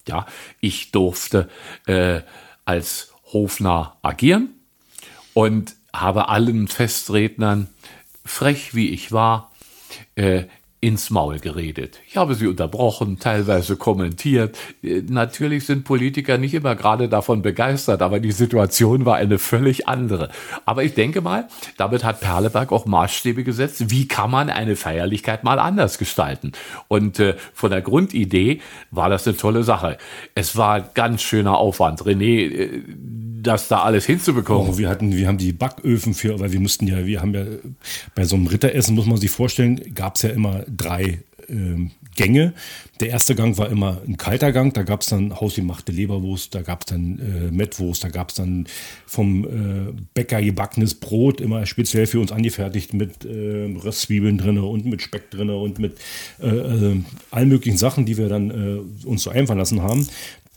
Ja, 0.08 0.26
ich 0.60 0.92
durfte 0.92 1.50
äh, 1.88 2.22
als 2.66 3.14
Hofner 3.34 3.98
agieren 4.02 4.50
und 5.34 5.76
habe 5.94 6.30
allen 6.30 6.68
Festrednern, 6.68 7.70
frech 8.26 8.76
wie 8.76 8.90
ich 8.90 9.12
war, 9.12 9.52
äh, 10.16 10.46
ins 10.84 11.12
Maul 11.12 11.38
geredet. 11.38 12.00
Ich 12.08 12.18
habe 12.18 12.34
sie 12.34 12.48
unterbrochen, 12.48 13.20
teilweise 13.20 13.76
kommentiert. 13.76 14.58
Äh, 14.84 15.04
natürlich 15.08 15.68
sind 15.68 15.84
Politiker 15.84 16.40
nicht 16.40 16.56
immer 16.56 16.76
gerade 16.76 17.08
davon 17.08 17.44
begeistert, 17.44 18.02
aber 18.02 18.20
die 18.20 18.32
Situation 18.32 19.06
war 19.06 19.18
eine 19.18 19.38
völlig 19.38 19.88
andere. 19.88 20.30
Aber 20.66 20.84
ich 20.84 20.96
denke 20.96 21.22
mal, 21.22 21.48
damit 21.78 22.04
hat 22.04 22.20
Perleberg 22.20 22.72
auch 22.72 22.88
Maßstäbe 22.88 23.44
gesetzt. 23.44 23.92
Wie 23.92 24.08
kann 24.08 24.32
man 24.32 24.50
eine 24.50 24.76
Feierlichkeit 24.76 25.44
mal 25.44 25.60
anders 25.60 26.00
gestalten? 26.00 26.52
Und 26.88 27.20
äh, 27.20 27.36
von 27.54 27.70
der 27.70 27.82
Grundidee 27.82 28.60
war 28.90 29.10
das 29.10 29.28
eine 29.28 29.38
tolle 29.38 29.64
Sache. 29.64 30.00
Es 30.34 30.58
war 30.58 30.82
ganz 30.82 31.22
schöner 31.22 31.60
Aufwand. 31.60 32.02
René, 32.02 32.50
äh, 32.50 32.82
das 33.44 33.68
da 33.68 33.82
alles 33.82 34.06
hinzubekommen. 34.06 34.74
Oh, 34.74 34.78
wir 34.78 34.90
hatten, 34.90 35.16
wir 35.16 35.28
haben 35.28 35.38
die 35.38 35.54
Backöfen 35.54 36.14
für, 36.14 36.40
weil 36.40 36.52
wir 36.52 36.60
mussten 36.60 36.88
ja, 36.88 37.06
wir 37.06 37.22
haben 37.22 37.34
ja 37.34 37.44
bei 38.16 38.24
so 38.24 38.36
einem 38.36 38.48
Ritteressen 38.48 38.96
muss 38.96 39.06
man 39.06 39.18
sich 39.18 39.32
vorstellen, 39.32 39.94
gab 39.96 40.16
es 40.16 40.24
ja 40.24 40.30
immer 40.30 40.64
drei 40.76 41.20
ähm, 41.50 41.92
Gänge. 42.16 42.54
Der 43.00 43.10
erste 43.10 43.36
Gang 43.36 43.58
war 43.58 43.70
immer 43.70 44.02
ein 44.06 44.18
kalter 44.18 44.52
Gang, 44.52 44.74
da 44.74 44.84
gab 44.84 45.02
es 45.02 45.08
dann 45.08 45.40
hausgemachte 45.40 45.92
Leberwurst, 45.92 46.54
da 46.54 46.62
gab 46.62 46.82
es 46.82 46.88
dann 46.88 47.20
äh, 47.20 47.52
Mettwurst, 47.52 48.04
da 48.04 48.10
gab 48.10 48.30
es 48.30 48.36
dann 48.36 48.68
vom 49.06 49.46
äh, 49.46 49.94
Bäcker 50.14 50.42
gebackenes 50.42 50.96
Brot, 50.96 51.42
immer 51.42 51.66
speziell 51.66 52.08
für 52.08 52.20
uns 52.20 52.32
angefertigt 52.32 52.94
mit 52.94 53.26
äh, 53.26 53.74
Röstzwiebeln 53.84 54.38
drin 54.38 54.58
und 54.58 54.86
mit 54.86 55.02
Speck 55.02 55.32
drin 55.32 55.50
und 55.50 55.80
mit 55.80 55.98
äh, 56.42 56.48
äh, 56.48 57.02
allen 57.32 57.50
möglichen 57.50 57.78
Sachen, 57.78 58.06
die 58.06 58.18
wir 58.18 58.30
dann 58.30 58.52
äh, 58.52 59.08
uns 59.08 59.24
so 59.24 59.30
einfallen 59.30 59.60
lassen 59.60 59.82
haben. 59.82 60.08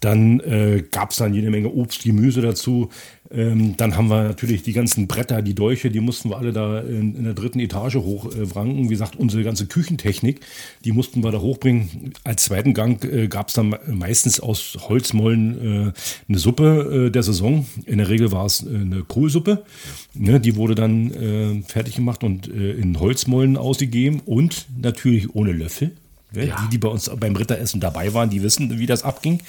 Dann 0.01 0.41
äh, 0.41 0.85
gab 0.91 1.13
es 1.13 1.17
dann 1.17 1.33
jede 1.33 1.51
Menge 1.51 1.71
Obst, 1.73 2.03
Gemüse 2.03 2.43
dazu. 2.43 2.91
Ähm, 3.31 3.77
dann 3.77 3.97
haben 3.97 4.09
wir 4.09 4.23
natürlich 4.25 4.63
die 4.63 4.75
ganzen 4.75 5.09
Bretter, 5.09 5.41
die 5.41 5.55
Dolche, 5.55 5.91
die 5.91 6.01
mussten 6.01 6.29
wir 6.29 6.37
alle 6.37 6.53
da 6.53 6.81
in, 6.81 7.17
in 7.17 7.25
der 7.25 7.35
dritten 7.35 7.59
Etage 7.59 7.97
hochwranken. 7.97 8.81
Äh, 8.81 8.85
Wie 8.85 8.89
gesagt, 8.89 9.17
unsere 9.17 9.43
ganze 9.43 9.67
Küchentechnik, 9.67 10.41
die 10.85 10.93
mussten 10.93 11.25
wir 11.25 11.33
da 11.33 11.41
hochbringen. 11.41 12.13
Als 12.23 12.45
zweiten 12.45 12.75
Gang 12.75 13.03
äh, 13.05 13.29
gab 13.29 13.49
es 13.49 13.55
dann 13.55 13.77
meistens 13.87 14.41
aus 14.41 14.77
Holzmollen 14.89 15.89
äh, 15.89 15.93
eine 16.29 16.39
Suppe 16.39 17.07
äh, 17.07 17.11
der 17.11 17.23
Saison. 17.23 17.67
In 17.87 17.99
der 17.99 18.09
Regel 18.09 18.31
war 18.31 18.45
es 18.45 18.63
äh, 18.63 18.69
eine 18.69 19.03
Kohlsuppe. 19.03 19.65
Ne, 20.13 20.39
die 20.39 20.57
wurde 20.57 20.75
dann 20.75 21.11
äh, 21.13 21.63
fertig 21.63 21.97
gemacht 21.97 22.23
und 22.23 22.47
in 22.47 23.01
Holzmollen 23.01 23.57
ausgegeben 23.57 24.21
und 24.25 24.67
natürlich 24.81 25.35
ohne 25.35 25.53
Löffel. 25.53 25.93
Ne? 26.35 26.49
Ja. 26.49 26.57
Die, 26.63 26.71
die 26.71 26.79
bei 26.79 26.89
uns 26.89 27.11
beim 27.11 27.37
Ritteressen 27.37 27.81
dabei 27.81 28.13
waren, 28.15 28.31
die 28.31 28.43
wissen, 28.43 28.79
wie 28.79 28.87
das 28.87 29.03
abging. 29.03 29.41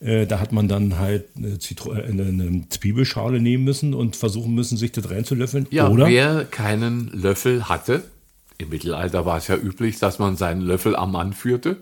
Äh, 0.00 0.26
da 0.26 0.40
hat 0.40 0.52
man 0.52 0.68
dann 0.68 0.98
halt 0.98 1.26
eine, 1.36 1.58
Zitro 1.58 1.92
äh, 1.92 2.02
eine, 2.02 2.24
eine, 2.24 2.68
Zwiebelschale 2.68 3.40
nehmen 3.40 3.64
müssen 3.64 3.94
und 3.94 4.16
versuchen 4.16 4.54
müssen, 4.54 4.76
sich 4.76 4.92
das 4.92 5.10
reinzulöffeln. 5.10 5.66
Ja, 5.70 5.88
Oder 5.88 6.06
wer 6.06 6.44
keinen 6.44 7.08
Löffel 7.08 7.68
hatte, 7.68 8.02
im 8.58 8.68
Mittelalter 8.68 9.24
war 9.24 9.38
es 9.38 9.48
ja 9.48 9.56
üblich, 9.56 9.98
dass 9.98 10.18
man 10.18 10.36
seinen 10.36 10.60
Löffel 10.60 10.94
am 10.94 11.12
Mann 11.12 11.32
führte. 11.32 11.78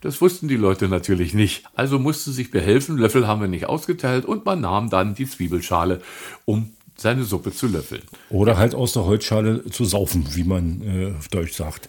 Das 0.00 0.22
wussten 0.22 0.48
die 0.48 0.56
Leute 0.56 0.88
natürlich 0.88 1.34
nicht. 1.34 1.64
Also 1.74 1.98
mussten 1.98 2.32
sich 2.32 2.50
behelfen. 2.50 2.96
Löffel 2.96 3.26
haben 3.26 3.42
wir 3.42 3.48
nicht 3.48 3.66
ausgeteilt 3.66 4.24
und 4.24 4.46
man 4.46 4.62
nahm 4.62 4.88
dann 4.88 5.14
die 5.14 5.28
Zwiebelschale, 5.28 6.00
um 6.46 6.70
seine 7.00 7.24
Suppe 7.24 7.52
zu 7.52 7.66
löffeln. 7.66 8.02
Oder 8.28 8.58
halt 8.58 8.74
aus 8.74 8.92
der 8.92 9.04
Holzschale 9.04 9.64
zu 9.66 9.84
saufen, 9.84 10.26
wie 10.34 10.44
man 10.44 10.82
äh, 10.82 11.12
auf 11.18 11.28
Deutsch 11.28 11.54
sagt. 11.54 11.88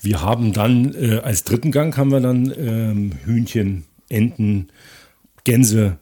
Wir 0.00 0.20
haben 0.20 0.52
dann 0.52 0.94
äh, 0.94 1.20
als 1.22 1.44
dritten 1.44 1.72
Gang 1.72 1.96
haben 1.96 2.12
wir 2.12 2.20
dann 2.20 2.52
ähm, 2.56 3.12
Hühnchen, 3.24 3.84
Enten, 4.08 4.68
Gänse, 5.44 5.98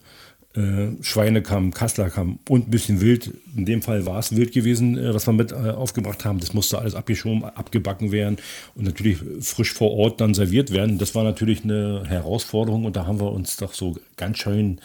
äh, 0.54 0.88
Schweinekamm, 1.00 1.72
Kasslerkamm 1.72 2.40
und 2.48 2.66
ein 2.66 2.70
bisschen 2.70 3.00
Wild. 3.00 3.32
In 3.56 3.64
dem 3.64 3.80
Fall 3.80 4.04
war 4.04 4.18
es 4.18 4.36
wild 4.36 4.52
gewesen, 4.52 4.98
äh, 4.98 5.14
was 5.14 5.26
wir 5.26 5.32
mit 5.32 5.52
äh, 5.52 5.54
aufgebracht 5.54 6.24
haben. 6.24 6.40
Das 6.40 6.52
musste 6.52 6.78
alles 6.78 6.94
abgeschoben, 6.94 7.44
abgebacken 7.44 8.12
werden 8.12 8.36
und 8.74 8.84
natürlich 8.84 9.18
frisch 9.40 9.72
vor 9.72 9.92
Ort 9.92 10.20
dann 10.20 10.34
serviert 10.34 10.72
werden. 10.72 10.98
Das 10.98 11.14
war 11.14 11.24
natürlich 11.24 11.64
eine 11.64 12.02
Herausforderung 12.06 12.84
und 12.84 12.96
da 12.96 13.06
haben 13.06 13.20
wir 13.20 13.32
uns 13.32 13.56
doch 13.56 13.72
so 13.72 13.96
ganz 14.16 14.38
schön 14.38 14.80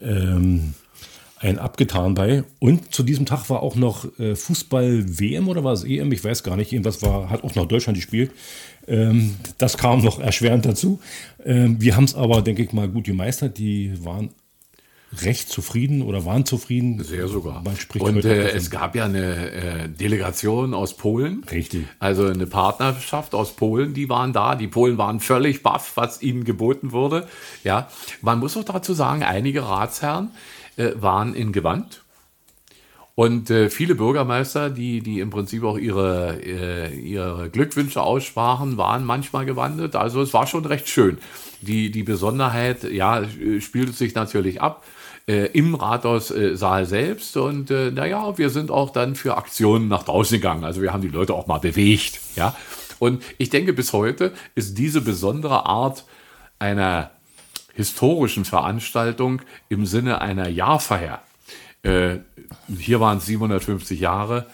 ähm, 0.00 0.74
ein 1.40 1.58
abgetan 1.58 2.14
bei. 2.14 2.44
Und 2.58 2.94
zu 2.94 3.02
diesem 3.02 3.26
Tag 3.26 3.50
war 3.50 3.62
auch 3.62 3.76
noch 3.76 4.18
äh, 4.18 4.34
Fußball-WM 4.34 5.48
oder 5.48 5.64
war 5.64 5.72
es 5.72 5.84
EM? 5.84 6.12
Ich 6.12 6.24
weiß 6.24 6.42
gar 6.42 6.56
nicht. 6.56 6.72
Irgendwas 6.72 7.02
war, 7.02 7.30
hat 7.30 7.44
auch 7.44 7.54
noch 7.54 7.66
Deutschland 7.66 7.96
gespielt. 7.96 8.30
Ähm, 8.86 9.36
das 9.58 9.76
kam 9.76 10.02
noch 10.02 10.20
erschwerend 10.20 10.64
dazu. 10.64 11.00
Ähm, 11.44 11.80
wir 11.80 11.96
haben 11.96 12.04
es 12.04 12.14
aber, 12.14 12.42
denke 12.42 12.62
ich 12.62 12.72
mal, 12.72 12.88
gut 12.88 13.04
gemeistert. 13.04 13.58
Die 13.58 13.92
waren 14.04 14.30
recht 15.22 15.48
zufrieden 15.48 16.02
oder 16.02 16.24
waren 16.24 16.44
zufrieden. 16.44 17.02
Sehr 17.02 17.28
sogar. 17.28 17.62
Und 17.98 18.24
äh, 18.24 18.50
es 18.50 18.70
gab 18.70 18.94
ja 18.94 19.04
eine 19.04 19.50
äh, 19.50 19.88
Delegation 19.88 20.74
aus 20.74 20.96
Polen. 20.96 21.44
Richtig. 21.50 21.86
Also 21.98 22.26
eine 22.26 22.46
Partnerschaft 22.46 23.34
aus 23.34 23.54
Polen, 23.54 23.94
die 23.94 24.08
waren 24.08 24.32
da. 24.32 24.54
Die 24.54 24.68
Polen 24.68 24.98
waren 24.98 25.20
völlig 25.20 25.62
baff, 25.62 25.92
was 25.96 26.22
ihnen 26.22 26.44
geboten 26.44 26.92
wurde. 26.92 27.26
Ja, 27.62 27.88
man 28.22 28.38
muss 28.38 28.56
auch 28.56 28.64
dazu 28.64 28.94
sagen, 28.94 29.22
einige 29.22 29.62
Ratsherren 29.68 30.30
äh, 30.76 30.92
waren 30.96 31.34
in 31.34 31.52
Gewand 31.52 32.02
Und 33.16 33.48
äh, 33.50 33.70
viele 33.70 33.94
Bürgermeister, 33.94 34.70
die, 34.70 35.00
die 35.00 35.20
im 35.20 35.30
Prinzip 35.30 35.62
auch 35.62 35.78
ihre, 35.78 36.40
äh, 36.42 36.94
ihre 36.94 37.48
Glückwünsche 37.48 38.02
aussprachen, 38.02 38.76
waren 38.76 39.04
manchmal 39.04 39.46
gewandelt. 39.46 39.94
Also 39.94 40.20
es 40.20 40.34
war 40.34 40.46
schon 40.46 40.64
recht 40.64 40.88
schön. 40.88 41.18
Die, 41.60 41.90
die 41.90 42.02
Besonderheit, 42.02 42.82
ja, 42.84 43.22
spielte 43.60 43.92
sich 43.92 44.14
natürlich 44.14 44.60
ab 44.60 44.84
äh, 45.28 45.46
im 45.52 45.74
Rathaussaal 45.76 46.86
selbst. 46.86 47.36
Und 47.36 47.70
äh, 47.70 47.92
naja, 47.92 48.36
wir 48.36 48.50
sind 48.50 48.70
auch 48.70 48.90
dann 48.90 49.14
für 49.14 49.36
Aktionen 49.36 49.88
nach 49.88 50.02
draußen 50.02 50.38
gegangen. 50.38 50.64
Also 50.64 50.82
wir 50.82 50.92
haben 50.92 51.02
die 51.02 51.08
Leute 51.08 51.34
auch 51.34 51.46
mal 51.46 51.60
bewegt. 51.60 52.20
Ja. 52.36 52.56
Und 52.98 53.22
ich 53.38 53.50
denke, 53.50 53.72
bis 53.72 53.92
heute 53.92 54.32
ist 54.54 54.76
diese 54.78 55.00
besondere 55.00 55.66
Art 55.66 56.04
einer 56.58 57.10
historischen 57.74 58.44
Veranstaltung 58.44 59.42
im 59.68 59.86
Sinne 59.86 60.20
einer 60.20 60.48
Jahrfeier 60.48 61.22
äh, 61.84 62.20
hier 62.76 62.98
waren 62.98 63.18
es 63.18 63.26
750 63.26 64.00
Jahre 64.00 64.46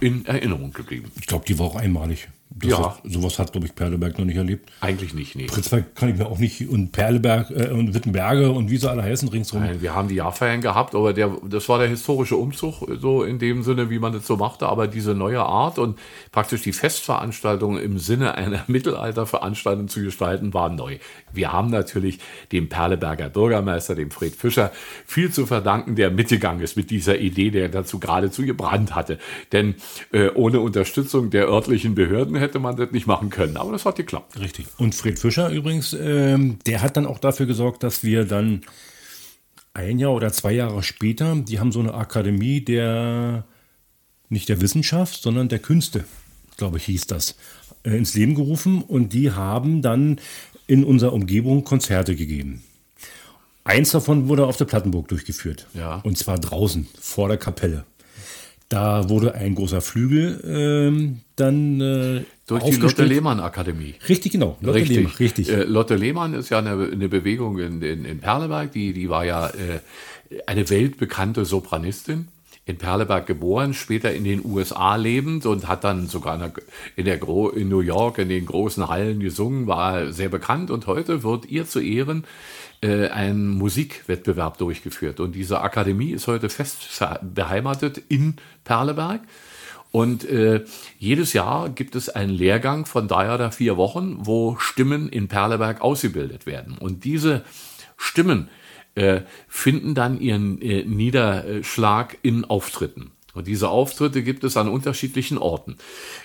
in 0.00 0.24
Erinnerung 0.26 0.72
geblieben. 0.72 1.10
Ich 1.20 1.26
glaube, 1.26 1.44
die 1.44 1.58
war 1.58 1.66
auch 1.66 1.76
einmalig. 1.76 2.28
Ja. 2.62 2.78
Hat, 2.78 3.00
sowas 3.04 3.38
hat, 3.38 3.52
glaube 3.52 3.66
ich, 3.66 3.74
Perleberg 3.74 4.18
noch 4.18 4.24
nicht 4.24 4.36
erlebt. 4.36 4.70
Eigentlich 4.80 5.14
nicht, 5.14 5.36
nee. 5.36 5.46
Pritzberg 5.46 5.94
kann 5.94 6.08
ich 6.08 6.16
mir 6.16 6.26
auch 6.26 6.38
nicht 6.38 6.68
und 6.68 6.92
Perleberg 6.92 7.50
äh, 7.50 7.68
und 7.68 7.94
Wittenberge 7.94 8.50
und 8.50 8.70
wie 8.70 8.76
sie 8.76 8.90
alle 8.90 9.02
heißen 9.02 9.28
ringsrum. 9.28 9.60
Nein, 9.60 9.80
wir 9.80 9.94
haben 9.94 10.08
die 10.08 10.16
Jahrfeiern 10.16 10.60
gehabt, 10.60 10.94
aber 10.94 11.12
der, 11.12 11.36
das 11.48 11.68
war 11.68 11.78
der 11.78 11.88
historische 11.88 12.36
Umzug, 12.36 12.86
so 13.00 13.22
in 13.22 13.38
dem 13.38 13.62
Sinne, 13.62 13.90
wie 13.90 13.98
man 13.98 14.12
das 14.12 14.26
so 14.26 14.36
machte. 14.36 14.66
Aber 14.66 14.88
diese 14.88 15.14
neue 15.14 15.40
Art 15.40 15.78
und 15.78 15.98
praktisch 16.32 16.62
die 16.62 16.72
Festveranstaltung 16.72 17.78
im 17.78 17.98
Sinne 17.98 18.34
einer 18.34 18.64
Mittelalterveranstaltung 18.66 19.88
zu 19.88 20.02
gestalten, 20.02 20.54
war 20.54 20.68
neu. 20.68 20.98
Wir 21.32 21.52
haben 21.52 21.70
natürlich 21.70 22.18
dem 22.52 22.68
Perleberger 22.68 23.28
Bürgermeister, 23.28 23.94
dem 23.94 24.10
Fred 24.10 24.34
Fischer, 24.34 24.72
viel 25.06 25.30
zu 25.30 25.46
verdanken, 25.46 25.94
der 25.94 26.10
mitgegangen 26.10 26.62
ist 26.62 26.76
mit 26.76 26.90
dieser 26.90 27.18
Idee, 27.18 27.50
der 27.50 27.68
dazu 27.68 27.98
geradezu 27.98 28.42
gebrannt 28.42 28.94
hatte. 28.94 29.18
Denn 29.52 29.76
äh, 30.12 30.28
ohne 30.30 30.60
Unterstützung 30.60 31.30
der 31.30 31.48
örtlichen 31.48 31.94
Behörden 31.94 32.36
hätte 32.36 32.47
man 32.54 32.76
das 32.76 32.90
nicht 32.92 33.06
machen 33.06 33.30
können. 33.30 33.56
Aber 33.56 33.72
das 33.72 33.84
hat 33.84 33.96
geklappt. 33.96 34.38
Richtig. 34.40 34.66
Und 34.78 34.94
Fred 34.94 35.18
Fischer 35.18 35.50
übrigens, 35.50 35.92
ähm, 35.92 36.58
der 36.66 36.82
hat 36.82 36.96
dann 36.96 37.06
auch 37.06 37.18
dafür 37.18 37.46
gesorgt, 37.46 37.82
dass 37.82 38.02
wir 38.02 38.24
dann 38.24 38.62
ein 39.74 39.98
Jahr 39.98 40.12
oder 40.12 40.32
zwei 40.32 40.52
Jahre 40.52 40.82
später, 40.82 41.36
die 41.36 41.60
haben 41.60 41.72
so 41.72 41.80
eine 41.80 41.94
Akademie 41.94 42.60
der, 42.60 43.44
nicht 44.28 44.48
der 44.48 44.60
Wissenschaft, 44.60 45.22
sondern 45.22 45.48
der 45.48 45.60
Künste, 45.60 46.04
glaube 46.56 46.78
ich, 46.78 46.84
hieß 46.84 47.06
das, 47.06 47.36
äh, 47.84 47.96
ins 47.96 48.14
Leben 48.14 48.34
gerufen. 48.34 48.82
Und 48.82 49.12
die 49.12 49.32
haben 49.32 49.82
dann 49.82 50.20
in 50.66 50.84
unserer 50.84 51.12
Umgebung 51.12 51.64
Konzerte 51.64 52.16
gegeben. 52.16 52.62
Eins 53.64 53.90
davon 53.90 54.28
wurde 54.28 54.46
auf 54.46 54.56
der 54.56 54.64
Plattenburg 54.64 55.08
durchgeführt. 55.08 55.66
Ja. 55.74 55.96
Und 55.96 56.16
zwar 56.16 56.38
draußen, 56.38 56.88
vor 56.98 57.28
der 57.28 57.36
Kapelle. 57.36 57.84
Da 58.68 59.08
wurde 59.08 59.34
ein 59.34 59.54
großer 59.54 59.80
Flügel 59.80 60.42
ähm, 60.44 61.20
dann 61.36 61.80
äh, 61.80 62.24
Durch 62.48 62.64
die 62.64 62.76
Lotte. 62.76 63.04
Lehmann 63.04 63.40
Akademie. 63.40 63.94
Richtig, 64.08 64.32
genau. 64.32 64.56
Lotte 64.62 64.78
Richtig. 64.78 64.96
Lehmann, 64.96 65.12
richtig. 65.12 65.50
Äh, 65.50 65.64
Lotte 65.64 65.96
Lehmann 65.96 66.32
ist 66.32 66.48
ja 66.48 66.58
eine, 66.58 66.88
eine 66.90 67.08
Bewegung 67.08 67.58
in, 67.58 67.82
in, 67.82 68.06
in 68.06 68.20
Perleberg, 68.20 68.72
die, 68.72 68.94
die 68.94 69.10
war 69.10 69.24
ja 69.26 69.48
äh, 69.48 69.80
eine 70.46 70.68
weltbekannte 70.70 71.44
Sopranistin. 71.44 72.28
In 72.64 72.76
Perleberg 72.76 73.26
geboren, 73.26 73.72
später 73.72 74.12
in 74.12 74.24
den 74.24 74.44
USA 74.44 74.96
lebend 74.96 75.46
und 75.46 75.68
hat 75.68 75.84
dann 75.84 76.06
sogar 76.06 76.52
in, 76.96 77.04
der, 77.04 77.16
Gro 77.16 77.48
in 77.48 77.68
New 77.68 77.80
York 77.80 78.18
in 78.18 78.28
den 78.28 78.44
großen 78.44 78.88
Hallen 78.88 79.20
gesungen, 79.20 79.66
war 79.66 80.12
sehr 80.12 80.28
bekannt 80.28 80.70
und 80.70 80.86
heute 80.86 81.22
wird 81.22 81.46
ihr 81.46 81.66
zu 81.66 81.80
Ehren 81.80 82.24
äh, 82.82 83.08
ein 83.08 83.48
Musikwettbewerb 83.48 84.58
durchgeführt. 84.58 85.20
Und 85.20 85.34
diese 85.34 85.60
Akademie 85.60 86.10
ist 86.10 86.26
heute 86.26 86.48
fest 86.48 87.02
beheimatet 87.22 87.98
in 88.08 88.36
Perleberg. 88.64 89.20
Und 89.90 90.24
äh, 90.24 90.64
jedes 90.98 91.32
Jahr 91.32 91.70
gibt 91.70 91.94
es 91.94 92.08
einen 92.08 92.30
Lehrgang 92.30 92.86
von 92.86 93.08
drei 93.08 93.32
oder 93.34 93.50
vier 93.50 93.76
Wochen, 93.76 94.18
wo 94.20 94.56
Stimmen 94.58 95.08
in 95.08 95.28
Perleberg 95.28 95.80
ausgebildet 95.80 96.46
werden. 96.46 96.76
Und 96.78 97.04
diese 97.04 97.44
Stimmen 97.96 98.48
äh, 98.94 99.22
finden 99.48 99.94
dann 99.94 100.20
ihren 100.20 100.60
äh, 100.60 100.84
Niederschlag 100.84 102.18
in 102.22 102.44
Auftritten. 102.44 103.12
Und 103.34 103.46
diese 103.46 103.68
Auftritte 103.68 104.22
gibt 104.22 104.42
es 104.42 104.56
an 104.56 104.68
unterschiedlichen 104.68 105.38
Orten. 105.38 105.76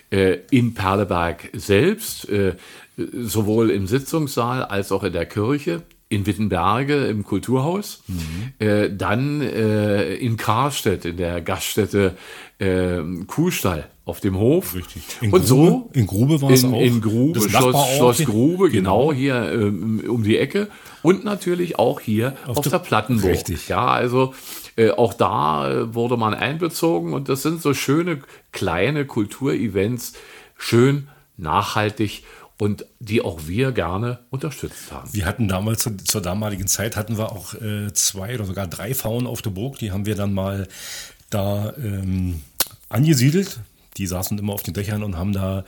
Äh, 0.09 0.39
in 0.49 0.73
Perleberg 0.73 1.49
selbst, 1.53 2.27
äh, 2.29 2.55
sowohl 2.97 3.69
im 3.69 3.87
Sitzungssaal 3.87 4.63
als 4.63 4.91
auch 4.91 5.03
in 5.03 5.13
der 5.13 5.25
Kirche, 5.25 5.83
in 6.09 6.25
Wittenberge 6.27 7.07
im 7.07 7.23
Kulturhaus, 7.23 8.03
äh, 8.59 8.89
dann 8.91 9.41
äh, 9.41 10.13
in 10.15 10.37
Karstedt, 10.37 11.05
in 11.05 11.17
der 11.17 11.41
Gaststätte 11.41 12.15
äh, 12.59 12.99
Kuhstall 13.25 13.89
auf 14.05 14.19
dem 14.19 14.37
Hof. 14.37 14.75
Richtig. 14.75 15.01
In 15.21 15.31
Und 15.33 15.47
so 15.47 15.55
Grube- 15.55 15.97
in 15.99 16.05
Grube 16.07 16.41
war 16.41 16.51
es 16.51 16.63
in, 16.63 16.73
auch. 16.73 16.81
In 16.81 17.01
Grube, 17.01 17.39
Das 17.39 17.49
Schloss, 17.49 17.95
Schloss. 17.95 18.17
Grube, 18.25 18.69
genau, 18.69 19.11
hier 19.11 19.51
ähm, 19.53 20.03
um 20.07 20.23
die 20.23 20.37
Ecke. 20.37 20.67
Und 21.01 21.23
natürlich 21.25 21.79
auch 21.79 21.99
hier 21.99 22.35
auf, 22.45 22.61
der- 22.61 22.71
der 22.73 22.79
Plattenburg. 22.79 23.31
Richtig. 23.31 23.69
Ja, 23.69 23.87
also 23.87 24.33
äh, 24.75 24.91
auch 24.91 25.13
da 25.15 25.71
äh, 25.71 25.95
wurde 25.95 26.17
man 26.17 26.33
einbezogen 26.35 27.13
und 27.13 27.27
das 27.29 27.41
sind 27.43 27.61
so 27.61 27.73
schöne 27.73 28.19
kleine 28.51 29.05
Kulturevents, 29.05 30.13
schön, 30.57 31.07
nachhaltig 31.37 32.23
und 32.59 32.85
die 32.99 33.21
auch 33.21 33.47
wir 33.47 33.71
gerne 33.71 34.19
unterstützt 34.29 34.91
haben. 34.91 35.13
Wir 35.13 35.25
hatten 35.25 35.47
damals 35.47 35.83
zu, 35.83 35.97
zur 35.97 36.21
damaligen 36.21 36.67
Zeit 36.67 36.95
hatten 36.95 37.17
wir 37.17 37.31
auch 37.31 37.55
äh, 37.55 37.91
zwei 37.93 38.35
oder 38.35 38.45
sogar 38.45 38.67
drei 38.67 38.93
Pfauen 38.93 39.27
auf 39.27 39.41
der 39.41 39.49
Burg. 39.49 39.79
Die 39.79 39.91
haben 39.91 40.05
wir 40.05 40.15
dann 40.15 40.33
mal 40.33 40.67
da 41.29 41.73
ähm, 41.77 42.41
angesiedelt. 42.89 43.59
Die 43.97 44.07
saßen 44.07 44.37
immer 44.39 44.53
auf 44.53 44.63
den 44.63 44.73
Dächern 44.73 45.03
und 45.03 45.17
haben 45.17 45.33
da 45.33 45.65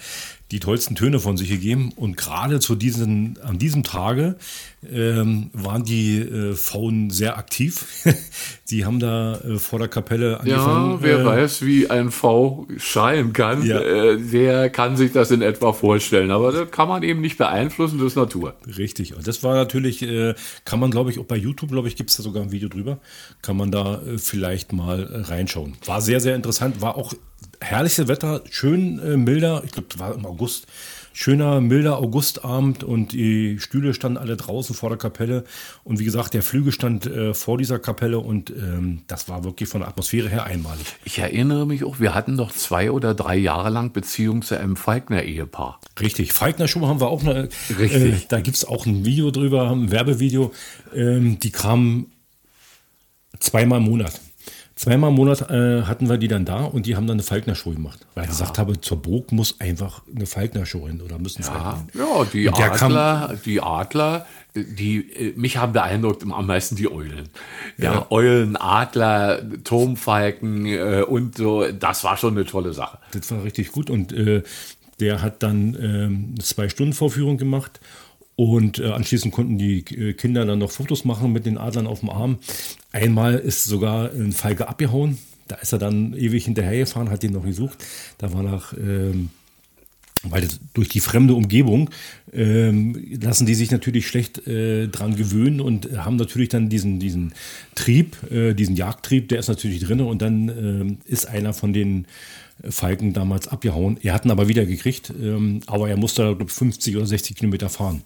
die 0.52 0.60
tollsten 0.60 0.96
Töne 0.96 1.20
von 1.20 1.38
sich 1.38 1.50
gegeben. 1.50 1.92
Und 1.96 2.18
gerade 2.18 2.60
zu 2.60 2.76
diesen, 2.76 3.40
an 3.42 3.58
diesem 3.58 3.82
Tage 3.84 4.36
ähm, 4.92 5.50
waren 5.54 5.84
die 5.84 6.20
äh, 6.20 6.54
Pfauen 6.54 7.10
sehr 7.10 7.38
aktiv. 7.38 7.86
die 8.70 8.86
haben 8.86 9.00
da 9.00 9.36
äh, 9.40 9.58
vor 9.58 9.80
der 9.80 9.88
Kapelle 9.88 10.40
angefangen. 10.40 10.92
Ja, 10.92 10.98
wer 11.02 11.20
äh, 11.20 11.26
weiß, 11.26 11.66
wie 11.66 11.90
ein 11.90 12.12
V 12.12 12.68
schreien 12.78 13.34
kann, 13.34 13.66
Ja. 13.66 13.80
äh, 13.82 14.20
der 14.20 14.70
kann 14.70 14.96
sich 14.98 15.12
das 15.12 15.32
in 15.32 15.42
etwa 15.42 15.74
vorstellen. 15.74 16.30
Aber 16.30 16.52
das 16.52 16.70
kann 16.70 16.88
man 16.88 17.02
eben 17.02 17.22
nicht 17.22 17.38
beeinflussen, 17.38 17.98
das 17.98 18.10
ist 18.10 18.16
Natur. 18.16 18.54
Richtig. 18.78 19.16
Und 19.16 19.28
das 19.28 19.42
war 19.42 19.56
natürlich, 19.56 20.04
äh, 20.04 20.36
kann 20.64 20.80
man 20.80 20.92
glaube 20.92 21.10
ich, 21.10 21.18
auch 21.20 21.26
bei 21.26 21.38
YouTube, 21.38 21.72
glaube 21.72 21.88
ich, 21.88 21.96
gibt 21.96 22.12
es 22.12 22.18
da 22.18 22.24
sogar 22.24 22.44
ein 22.44 22.52
Video 22.52 22.70
drüber, 22.70 23.00
kann 23.42 23.58
man 23.58 23.72
da 23.72 23.96
äh, 24.02 24.20
vielleicht 24.20 24.74
mal 24.74 25.02
äh, 25.12 25.18
reinschauen. 25.22 25.74
War 25.86 26.02
sehr, 26.02 26.20
sehr 26.20 26.36
interessant, 26.36 26.82
war 26.82 26.98
auch 26.98 27.14
herrliches 27.66 28.08
Wetter, 28.08 28.42
schön 28.50 29.00
äh, 29.00 29.18
milder, 29.18 29.64
ich 29.66 29.72
glaube, 29.72 29.88
war 29.98 30.14
im 30.14 30.26
August, 30.26 30.68
schöner, 31.14 31.62
milder 31.62 31.98
Augustabend 31.98 32.84
und 32.84 33.14
die 33.14 33.58
Stühle 33.60 33.94
standen 33.94 34.18
alle 34.18 34.36
draußen 34.36 34.76
vor 34.76 34.90
der 34.90 34.98
Kapelle 34.98 35.46
und 35.86 35.98
wie 35.98 36.04
gesagt, 36.04 36.34
der 36.34 36.44
Flügel 36.44 36.74
stand 36.74 37.06
äh, 37.06 37.34
vor 37.34 37.58
dieser 37.58 37.80
Kapelle 37.80 38.20
und 38.20 38.50
ähm, 38.50 39.02
das 39.08 39.30
war 39.30 39.46
wirklich 39.46 39.70
von 39.70 39.80
der 39.80 39.88
Atmosphäre 39.88 40.28
her 40.28 40.44
einmalig. 40.44 40.86
Ich 41.06 41.18
erinnere 41.18 41.66
mich 41.66 41.86
auch, 41.86 42.02
wir 42.02 42.14
hatten 42.14 42.36
doch 42.36 42.52
zwei 42.52 42.92
oder 42.92 43.14
drei 43.14 43.38
Jahre 43.38 43.70
lang 43.70 43.94
Beziehung 43.94 44.42
zu 44.42 44.60
einem 44.60 44.76
Falkner-Ehepaar. 44.76 45.80
Richtig. 46.02 46.34
Falkner 46.34 46.68
Show 46.68 46.86
haben 46.86 47.00
wir 47.00 47.08
auch 47.08 47.24
eine. 47.24 47.48
Richtig. 47.80 47.94
Äh, 47.94 48.26
da 48.28 48.42
gibt 48.42 48.58
es 48.58 48.66
auch 48.66 48.86
ein 48.86 49.06
Video 49.06 49.32
drüber, 49.32 49.72
ein 49.72 49.92
Werbevideo. 49.92 50.52
Ähm, 50.94 51.40
die 51.40 51.52
kamen 51.52 52.12
zweimal 53.40 53.80
im 53.80 53.86
Monat. 53.86 54.20
Zweimal 54.76 55.10
im 55.10 55.16
Monat 55.16 55.50
äh, 55.50 55.84
hatten 55.84 56.10
wir 56.10 56.18
die 56.18 56.28
dann 56.28 56.44
da 56.44 56.66
und 56.66 56.86
die 56.86 56.98
haben 56.98 57.08
dann 57.08 57.16
eine 57.16 57.24
Falkner-Show 57.24 57.72
gemacht. 57.72 58.06
Weil 58.14 58.26
ich 58.26 58.32
gesagt 58.32 58.60
habe, 58.60 58.82
zur 58.82 59.02
Burg 59.02 59.32
muss 59.32 59.62
einfach 59.62 60.02
eine 60.14 60.26
Falkner-Show 60.26 60.88
hin 60.88 61.02
oder 61.02 61.18
müssen 61.18 61.44
zwei 61.44 61.54
Ja, 61.56 61.86
ja 61.94 62.26
die 62.34 62.48
Und 62.50 62.58
der 62.58 62.70
kam- 62.72 62.92
Adler, 62.92 63.36
die 63.46 63.62
Adler, 63.62 64.26
die 64.54 64.98
äh, 65.14 65.34
mich 65.38 65.56
haben 65.58 65.72
beeindruckt 65.72 66.24
am 66.30 66.46
meisten 66.46 66.76
die 66.76 66.92
Eulen. 66.92 67.30
Ja, 67.78 68.06
Eulen, 68.10 68.58
Adler, 68.58 69.42
Turmfalken 69.64 70.66
äh, 70.66 71.04
und 71.08 71.38
so, 71.38 71.66
das 71.72 72.04
war 72.04 72.18
schon 72.18 72.36
eine 72.36 72.46
tolle 72.46 72.74
Sache. 72.74 72.98
Das 73.14 73.32
war 73.32 73.44
richtig 73.46 73.72
gut 73.72 73.90
und 73.90 74.12
äh, 74.12 74.44
der 75.00 75.22
hat 75.22 75.42
dann 75.42 75.76
ähm, 75.82 76.26
eine 76.36 76.44
Zwei-Stunden-Vorführung 76.44 77.38
gemacht 77.38 77.80
und 78.36 78.80
äh, 78.80 78.88
anschließend 78.88 79.34
konnten 79.34 79.58
die 79.58 79.80
äh, 79.80 80.14
Kinder 80.14 80.46
dann 80.46 80.60
noch 80.60 80.72
Fotos 80.72 81.06
machen 81.06 81.32
mit 81.32 81.46
den 81.46 81.58
Adlern 81.58 81.88
auf 81.88 82.02
dem 82.02 82.10
Arm. 82.10 82.38
Einmal 82.92 83.36
ist 83.36 83.66
sogar 83.66 84.12
ein 84.12 84.34
Falke 84.34 84.68
abgehauen. 84.68 85.18
Da 85.48 85.56
ist 85.56 85.72
er 85.72 85.80
dann 85.80 86.14
ewig 86.14 86.46
hinterhergefahren, 86.46 87.10
hat 87.10 87.24
ihn 87.24 87.34
noch 87.34 87.46
gesucht. 87.46 87.78
Da 88.18 88.34
war 88.34 88.44
nach, 88.44 88.74
ähm, 88.74 89.30
weil 90.24 90.48
durch 90.74 90.90
die 90.90 91.00
fremde 91.00 91.36
Umgebung 91.36 91.92
ähm, 92.34 93.18
lassen 93.22 93.46
die 93.46 93.54
sich 93.54 93.72
natürlich 93.72 94.08
schlecht 94.08 94.48
äh, 94.48 94.88
dran 94.88 95.16
gewöhnen 95.16 95.62
und 95.62 95.98
haben 95.98 96.16
natürlich 96.16 96.50
dann 96.50 96.68
diesen, 96.68 97.00
diesen 97.00 97.34
Trieb, 97.76 98.18
äh, 98.32 98.54
diesen 98.54 98.76
Jagdtrieb, 98.76 99.30
der 99.30 99.40
ist 99.40 99.48
natürlich 99.48 99.82
drin 99.82 100.02
und 100.02 100.22
dann 100.22 100.50
ähm, 100.50 100.98
ist 101.06 101.28
einer 101.28 101.54
von 101.54 101.74
den 101.74 102.08
Falken 102.70 103.14
damals 103.14 103.48
abgehauen. 103.48 103.98
Er 104.02 104.14
hat 104.14 104.26
ihn 104.26 104.32
aber 104.32 104.48
wieder 104.48 104.66
gekriegt, 104.66 105.14
ähm, 105.22 105.62
aber 105.68 105.90
er 105.90 105.98
musste, 105.98 106.24
glaube 106.36 106.46
ich, 106.46 106.52
50 106.52 106.96
oder 106.96 107.06
60 107.06 107.36
Kilometer 107.36 107.70
fahren. 107.70 108.02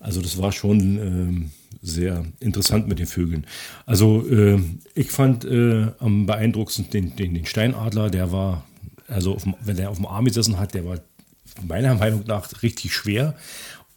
Also 0.00 0.20
das 0.20 0.38
war 0.38 0.52
schon 0.52 0.80
ähm, 0.98 1.50
sehr 1.82 2.24
interessant 2.40 2.88
mit 2.88 2.98
den 2.98 3.06
Vögeln. 3.06 3.46
Also 3.86 4.26
äh, 4.28 4.60
ich 4.94 5.10
fand 5.10 5.44
äh, 5.44 5.88
am 5.98 6.26
beeindruckendsten 6.26 6.90
den, 6.90 7.16
den, 7.16 7.46
Steinadler, 7.46 8.10
der 8.10 8.30
war, 8.30 8.64
also 9.08 9.34
dem, 9.34 9.54
wenn 9.60 9.76
der 9.76 9.90
auf 9.90 9.96
dem 9.96 10.06
Arm 10.06 10.26
gesessen 10.26 10.58
hat, 10.58 10.74
der 10.74 10.84
war 10.84 10.98
meiner 11.66 11.94
Meinung 11.94 12.24
nach 12.26 12.62
richtig 12.62 12.94
schwer. 12.94 13.34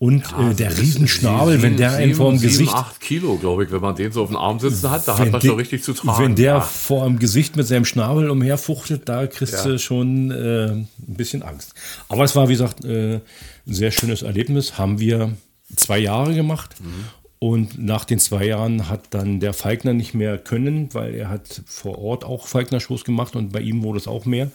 Und 0.02 0.32
ja, 0.32 0.49
äh, 0.49 0.56
der 0.56 0.76
Riesenschnabel, 0.80 1.58
sieben, 1.58 1.62
wenn 1.62 1.78
der 1.78 1.91
einen 1.91 2.16
vor 2.16 2.32
dem 2.32 2.39
sieben, 2.39 2.52
Gesicht. 2.54 2.74
acht 2.74 2.99
Kilo, 3.02 3.38
glaube 3.38 3.66
ich, 3.66 3.72
wenn 3.72 3.82
man 3.82 3.95
den 3.95 4.12
so 4.12 4.24
auf 4.24 4.30
dem 4.30 4.36
Arm 4.36 4.60
sitzen 4.60 4.89
hat, 4.89 5.08
da 5.08 5.20
hat 5.20 5.32
man 5.32 5.39
schon 5.39 5.58
richtig 5.58 5.84
zu 5.84 5.93
tragen. 5.93 6.24
Wenn 6.24 6.36
der 6.36 6.54
ja. 6.54 6.60
vor 6.60 7.06
dem 7.06 7.20
Gesicht 7.20 7.56
mit 7.56 7.68
seinem 7.68 7.86
Schnabel 7.86 8.32
umherfuchtet, 8.32 9.08
da 9.08 9.28
kriegst 9.28 9.64
du 9.64 9.78
schon 9.78 10.32
äh, 10.32 10.72
ein 10.72 10.88
bisschen 10.97 11.43
Angst. 11.43 11.76
Aber 12.10 12.24
es 12.24 12.36
war, 12.36 12.49
wie 12.49 12.54
gesagt, 12.54 12.84
äh, 12.84 13.18
ein 13.18 13.22
sehr 13.68 13.91
schönes 13.91 14.24
Erlebnis. 14.24 14.80
Haben 14.80 14.99
wir 14.99 15.34
zwei 15.76 15.99
Jahre 15.99 16.34
gemacht. 16.34 16.78
Mhm. 16.80 17.06
Und 17.38 17.78
nach 17.78 18.04
den 18.04 18.18
zwei 18.18 18.45
Jahren 18.45 18.89
hat 18.89 19.02
dann 19.12 19.39
der 19.39 19.54
Falkner 19.54 19.93
nicht 19.93 20.16
mehr 20.16 20.39
können, 20.39 20.91
weil 20.95 21.14
er 21.14 21.30
hat 21.30 21.62
vor 21.68 21.99
Ort 21.99 22.24
auch 22.24 22.47
Falkner-Shows 22.47 23.04
gemacht 23.04 23.36
und 23.36 23.52
bei 23.52 23.62
ihm 23.62 23.84
wurde 23.84 23.99
es 23.99 24.08
auch 24.08 24.26
mehr. 24.26 24.49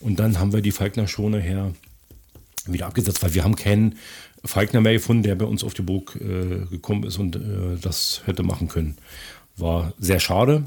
Und 0.00 0.18
dann 0.18 0.40
haben 0.40 0.52
wir 0.52 0.60
die 0.60 0.72
Falkner-Show 0.72 1.28
nachher 1.28 1.72
wieder 2.66 2.86
abgesetzt, 2.86 3.22
weil 3.22 3.34
wir 3.34 3.44
haben 3.44 3.56
keinen 3.56 3.96
Falkner 4.44 4.80
mehr 4.80 4.94
gefunden, 4.94 5.22
der 5.22 5.34
bei 5.34 5.44
uns 5.44 5.64
auf 5.64 5.74
die 5.74 5.82
Burg 5.82 6.16
äh, 6.16 6.66
gekommen 6.70 7.04
ist 7.04 7.18
und 7.18 7.36
äh, 7.36 7.76
das 7.80 8.22
hätte 8.26 8.42
machen 8.42 8.68
können. 8.68 8.96
War 9.56 9.92
sehr 9.98 10.20
schade, 10.20 10.64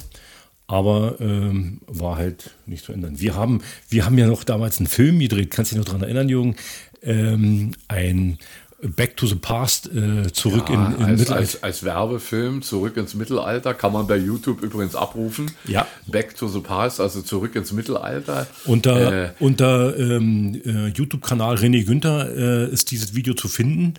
aber 0.67 1.15
ähm, 1.19 1.81
war 1.87 2.17
halt 2.17 2.55
nicht 2.65 2.85
zu 2.85 2.91
ändern. 2.93 3.19
Wir 3.19 3.35
haben, 3.35 3.61
wir 3.89 4.05
haben 4.05 4.17
ja 4.17 4.27
noch 4.27 4.43
damals 4.43 4.79
einen 4.79 4.87
Film 4.87 5.19
gedreht, 5.19 5.51
kannst 5.51 5.71
du 5.71 5.75
dich 5.75 5.79
noch 5.79 5.93
daran 5.93 6.03
erinnern, 6.03 6.29
Jürgen? 6.29 6.55
Ähm, 7.03 7.71
ein 7.87 8.37
Back 8.83 9.15
to 9.17 9.27
the 9.27 9.35
Past 9.35 9.91
äh, 9.93 10.31
zurück 10.33 10.69
ja, 10.69 10.73
in, 10.73 10.95
in 10.95 11.03
als, 11.03 11.19
Mittelalter. 11.19 11.35
Als, 11.35 11.63
als, 11.63 11.83
Werbefilm 11.83 12.63
zurück 12.63 12.97
ins 12.97 13.13
Mittelalter 13.13 13.75
kann 13.75 13.93
man 13.93 14.07
bei 14.07 14.17
YouTube 14.17 14.63
übrigens 14.63 14.95
abrufen. 14.95 15.51
Ja. 15.67 15.87
Back 16.07 16.35
to 16.35 16.47
the 16.47 16.61
Past, 16.61 16.99
also 16.99 17.21
zurück 17.21 17.55
ins 17.55 17.71
Mittelalter. 17.73 18.47
Unter, 18.65 19.25
äh, 19.25 19.31
unter 19.39 19.97
ähm, 19.97 20.59
äh, 20.65 20.87
YouTube-Kanal 20.87 21.57
René 21.57 21.85
Günther 21.85 22.35
äh, 22.35 22.71
ist 22.71 22.89
dieses 22.89 23.13
Video 23.13 23.35
zu 23.35 23.49
finden. 23.49 23.93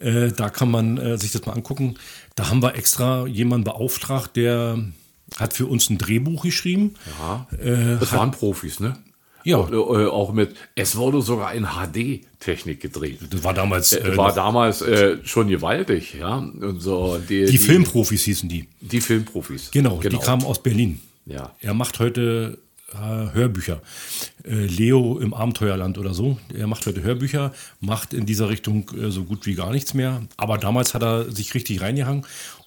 Äh, 0.00 0.32
da 0.32 0.50
kann 0.50 0.70
man 0.70 0.98
äh, 0.98 1.16
sich 1.16 1.30
das 1.30 1.46
mal 1.46 1.52
angucken. 1.52 1.94
Da 2.34 2.50
haben 2.50 2.60
wir 2.60 2.74
extra 2.74 3.26
jemanden 3.26 3.64
beauftragt, 3.64 4.34
der 4.34 4.78
hat 5.36 5.52
für 5.52 5.66
uns 5.66 5.88
ein 5.90 5.98
Drehbuch 5.98 6.42
geschrieben. 6.42 6.94
Ja. 7.20 7.46
das 7.98 8.12
waren 8.12 8.32
Profis, 8.32 8.80
ne? 8.80 8.96
Ja. 9.44 9.58
Auch, 9.58 9.70
äh, 9.70 10.06
auch, 10.06 10.32
mit, 10.32 10.54
es 10.74 10.96
wurde 10.96 11.20
sogar 11.22 11.54
in 11.54 11.66
HD-Technik 11.66 12.80
gedreht. 12.80 13.20
Das 13.30 13.44
war 13.44 13.54
damals. 13.54 13.92
Äh, 13.92 14.16
war 14.16 14.34
damals 14.34 14.82
äh, 14.82 15.18
schon 15.24 15.48
gewaltig, 15.48 16.14
ja. 16.18 16.38
Und 16.38 16.80
so, 16.80 17.18
die, 17.18 17.44
die, 17.44 17.52
die 17.52 17.58
Filmprofis 17.58 18.22
hießen 18.22 18.48
die. 18.48 18.68
Die 18.80 19.00
Filmprofis. 19.00 19.70
Genau, 19.70 19.98
genau. 19.98 20.18
die 20.18 20.24
kamen 20.24 20.44
aus 20.44 20.62
Berlin. 20.62 21.00
Ja. 21.26 21.54
Er 21.60 21.74
macht 21.74 22.00
heute 22.00 22.58
äh, 22.92 22.96
Hörbücher. 23.34 23.80
Äh, 24.44 24.66
Leo 24.66 25.18
im 25.18 25.34
Abenteuerland 25.34 25.98
oder 25.98 26.14
so. 26.14 26.38
Er 26.54 26.66
macht 26.66 26.86
heute 26.86 27.02
Hörbücher, 27.02 27.52
macht 27.80 28.14
in 28.14 28.26
dieser 28.26 28.48
Richtung 28.48 28.90
äh, 28.90 29.10
so 29.10 29.24
gut 29.24 29.46
wie 29.46 29.54
gar 29.54 29.70
nichts 29.70 29.94
mehr. 29.94 30.22
Aber 30.36 30.58
damals 30.58 30.94
hat 30.94 31.02
er 31.02 31.30
sich 31.30 31.54
richtig 31.54 31.80
reingehangen 31.80 32.24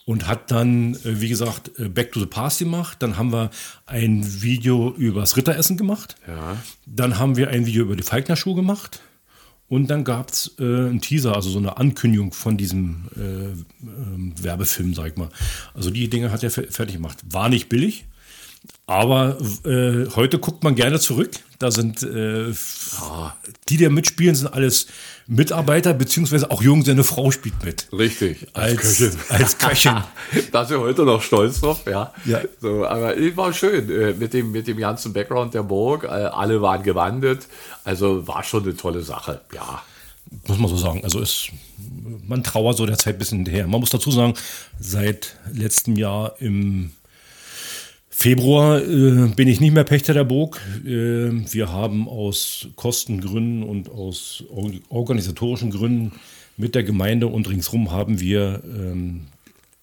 und 0.07 0.25
hat 0.25 0.51
dann, 0.51 0.95
äh, 1.03 1.19
wie 1.19 1.27
gesagt, 1.27 1.77
äh, 1.77 1.89
Back 1.89 2.13
to 2.13 2.21
the 2.21 2.25
Past 2.25 2.59
gemacht. 2.59 2.95
Dann 3.01 3.17
haben 3.17 3.33
wir 3.33 3.49
ein 3.85 4.41
Video 4.41 4.93
über 4.97 5.19
das 5.19 5.35
Ritteressen 5.35 5.75
gemacht. 5.75 6.15
Ja. 6.25 6.55
Dann 6.85 7.19
haben 7.19 7.35
wir 7.35 7.49
ein 7.49 7.65
Video 7.65 7.83
über 7.83 7.97
die 7.97 8.03
Falkner-Schuhe 8.03 8.55
gemacht. 8.55 9.01
Und 9.67 9.87
dann 9.87 10.05
gab 10.05 10.31
es 10.31 10.55
äh, 10.59 10.63
einen 10.63 11.01
Teaser, 11.01 11.35
also 11.35 11.49
so 11.49 11.59
eine 11.59 11.75
Ankündigung 11.75 12.31
von 12.31 12.55
diesem 12.55 13.09
äh, 13.17 13.47
äh, 13.51 14.43
Werbefilm, 14.43 14.93
sag 14.93 15.07
ich 15.07 15.17
mal. 15.17 15.27
Also 15.73 15.89
die 15.89 16.09
Dinge 16.09 16.31
hat 16.31 16.41
er 16.41 16.51
fertig 16.51 16.93
gemacht. 16.93 17.17
War 17.29 17.49
nicht 17.49 17.67
billig, 17.67 18.05
aber 18.87 19.37
äh, 19.65 20.05
heute 20.15 20.39
guckt 20.39 20.63
man 20.63 20.73
gerne 20.73 20.97
zurück. 20.99 21.31
Da 21.59 21.71
sind 21.71 22.03
äh, 22.03 22.53
die, 23.67 23.77
die 23.77 23.89
mitspielen, 23.89 24.33
sind 24.33 24.47
alles 24.47 24.87
Mitarbeiter, 25.27 25.93
beziehungsweise 25.93 26.49
auch 26.51 26.61
Jung, 26.61 26.85
seine 26.85 27.03
Frau 27.03 27.29
spielt 27.31 27.61
mit. 27.65 27.89
Richtig, 27.91 28.47
als, 28.53 28.77
als 28.77 28.87
Köchin. 28.87 29.19
Als 29.27 29.57
Köchin. 29.57 30.03
da 30.53 30.61
ist 30.61 30.71
er 30.71 30.79
heute 30.79 31.03
noch 31.03 31.21
stolz 31.21 31.59
drauf, 31.59 31.81
ja. 31.85 32.13
ja. 32.23 32.39
So, 32.61 32.85
aber 32.85 33.17
es 33.17 33.35
war 33.35 33.51
schön 33.51 33.89
äh, 33.89 34.13
mit, 34.13 34.33
dem, 34.33 34.51
mit 34.51 34.67
dem 34.67 34.77
ganzen 34.77 35.11
Background 35.11 35.53
der 35.53 35.63
Burg. 35.63 36.05
Äh, 36.05 36.07
alle 36.07 36.61
waren 36.61 36.81
gewandet. 36.81 37.47
Also 37.83 38.25
war 38.25 38.43
schon 38.43 38.63
eine 38.63 38.77
tolle 38.77 39.01
Sache, 39.01 39.41
ja. 39.53 39.83
Muss 40.47 40.59
man 40.59 40.69
so 40.69 40.77
sagen. 40.77 41.01
Also 41.03 41.19
ist, 41.19 41.49
man 42.25 42.41
trauert 42.41 42.77
so 42.77 42.85
der 42.85 42.97
Zeit 42.97 43.15
ein 43.15 43.19
bisschen 43.19 43.39
hinterher. 43.39 43.67
Man 43.67 43.81
muss 43.81 43.89
dazu 43.89 44.11
sagen, 44.11 44.33
seit 44.79 45.35
letztem 45.51 45.97
Jahr 45.97 46.35
im 46.39 46.91
Februar 48.19 48.81
äh, 48.81 49.27
bin 49.35 49.47
ich 49.47 49.59
nicht 49.59 49.75
mehr 49.75 49.83
Pächter 49.83 50.15
der 50.15 50.23
Burg. 50.23 50.59
Äh, 50.83 50.89
wir 50.89 51.71
haben 51.71 52.09
aus 52.09 52.67
Kostengründen 52.75 53.61
und 53.61 53.91
aus 53.91 54.43
organisatorischen 54.89 55.69
Gründen 55.69 56.13
mit 56.57 56.73
der 56.73 56.81
Gemeinde 56.81 57.27
und 57.27 57.47
ringsrum 57.47 57.91
haben 57.91 58.19
wir 58.19 58.63
ähm, 58.65 59.27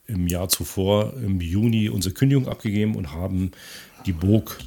im 0.08 0.26
Jahr 0.26 0.48
zuvor, 0.48 1.14
im 1.24 1.40
Juni, 1.40 1.88
unsere 1.88 2.12
Kündigung 2.12 2.48
abgegeben 2.48 2.96
und 2.96 3.12
haben 3.12 3.52
die 4.04 4.12
Burg 4.12 4.58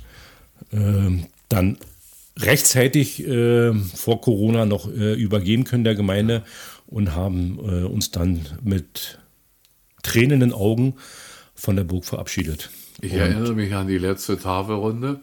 äh, 0.72 1.26
dann 1.49 1.78
rechtzeitig 2.38 3.28
äh, 3.28 3.74
vor 3.74 4.22
Corona 4.22 4.65
noch 4.65 4.89
äh, 4.89 5.13
übergeben 5.13 5.65
können 5.65 5.84
der 5.84 5.95
Gemeinde 5.95 6.43
und 6.86 7.15
haben 7.15 7.59
äh, 7.59 7.84
uns 7.84 8.11
dann 8.11 8.45
mit 8.63 9.20
tränenden 10.03 10.53
Augen 10.53 10.93
von 11.53 11.76
der 11.76 11.84
Burg 11.84 12.05
verabschiedet. 12.05 12.70
Ich 13.02 13.14
und 13.14 13.20
erinnere 13.20 13.54
mich 13.54 13.76
an 13.76 13.88
die 13.88 13.98
letzte 13.98 14.39
Tafelrunde 14.39 15.20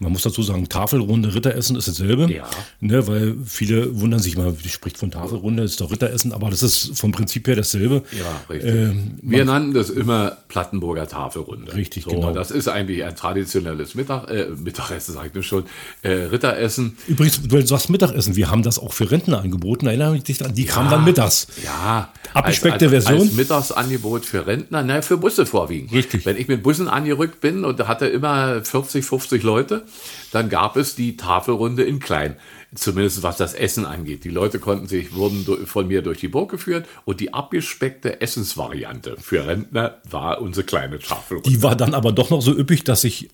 Man 0.00 0.12
muss 0.12 0.22
dazu 0.22 0.42
sagen, 0.42 0.68
Tafelrunde, 0.68 1.34
Ritteressen 1.34 1.76
ist 1.76 1.86
dasselbe. 1.86 2.32
Ja. 2.32 2.48
Ne, 2.80 3.06
weil 3.06 3.36
viele 3.46 4.00
wundern 4.00 4.20
sich 4.20 4.36
mal, 4.36 4.52
die 4.52 4.68
spricht 4.68 4.98
von 4.98 5.10
Tafelrunde, 5.10 5.62
ist 5.62 5.80
doch 5.80 5.90
Ritteressen, 5.90 6.32
aber 6.32 6.50
das 6.50 6.62
ist 6.62 6.98
vom 6.98 7.12
Prinzip 7.12 7.46
her 7.46 7.56
dasselbe. 7.56 8.02
Ja, 8.12 8.40
richtig. 8.50 8.74
Ähm, 8.74 9.18
Wir 9.22 9.44
nannten 9.44 9.72
das 9.72 9.90
immer 9.90 10.36
Plattenburger 10.48 11.06
Tafelrunde. 11.06 11.74
Richtig, 11.74 12.04
so, 12.04 12.10
genau. 12.10 12.32
Das 12.32 12.50
ist 12.50 12.68
eigentlich 12.68 13.04
ein 13.04 13.14
traditionelles 13.14 13.94
Mittag, 13.94 14.28
äh, 14.30 14.48
Mittagessen, 14.56 15.14
sag 15.14 15.34
ich 15.34 15.46
schon, 15.46 15.64
äh, 16.02 16.10
Ritteressen. 16.10 16.98
Übrigens, 17.06 17.40
du 17.42 17.66
sagst 17.66 17.88
Mittagessen, 17.88 18.34
wir 18.34 18.50
haben 18.50 18.62
das 18.62 18.80
auch 18.80 18.92
für 18.92 19.10
Rentner 19.10 19.42
angeboten, 19.42 19.86
erinnere 19.86 20.12
mich 20.12 20.24
dich 20.24 20.44
an, 20.44 20.54
die 20.54 20.64
ja, 20.64 20.72
kamen 20.72 20.90
dann 20.90 21.04
mittags. 21.04 21.46
Ja. 21.64 22.12
Abgespeckte 22.32 22.86
als, 22.86 22.94
als, 22.94 23.04
Version. 23.04 23.28
Als 23.28 23.36
Mittagsangebot 23.36 24.26
für 24.26 24.46
Rentner, 24.46 24.82
naja, 24.82 25.02
für 25.02 25.16
Busse 25.16 25.46
vorwiegend. 25.46 25.92
Richtig. 25.92 26.26
Wenn 26.26 26.36
ich 26.36 26.48
mit 26.48 26.62
Bussen 26.64 26.88
angerückt 26.88 27.40
bin 27.40 27.64
und 27.64 27.78
da 27.78 27.86
hatte 27.86 28.06
immer 28.06 28.64
40, 28.64 29.04
50 29.04 29.42
Leute, 29.42 29.83
dann 30.32 30.48
gab 30.48 30.76
es 30.76 30.94
die 30.94 31.16
Tafelrunde 31.16 31.84
in 31.84 32.00
klein. 32.00 32.36
Zumindest 32.74 33.22
was 33.22 33.36
das 33.36 33.54
Essen 33.54 33.86
angeht. 33.86 34.24
Die 34.24 34.30
Leute 34.30 34.58
konnten 34.58 34.88
sich, 34.88 35.14
wurden 35.14 35.46
von 35.64 35.86
mir 35.86 36.02
durch 36.02 36.18
die 36.18 36.28
Burg 36.28 36.50
geführt 36.50 36.86
und 37.04 37.20
die 37.20 37.32
abgespeckte 37.32 38.20
Essensvariante 38.20 39.16
für 39.20 39.46
Rentner 39.46 39.98
war 40.10 40.40
unsere 40.40 40.66
kleine 40.66 40.98
Tafelrunde. 40.98 41.48
Die 41.48 41.62
war 41.62 41.76
dann 41.76 41.94
aber 41.94 42.10
doch 42.10 42.30
noch 42.30 42.42
so 42.42 42.52
üppig, 42.52 42.82
dass 42.82 43.02
sich 43.02 43.30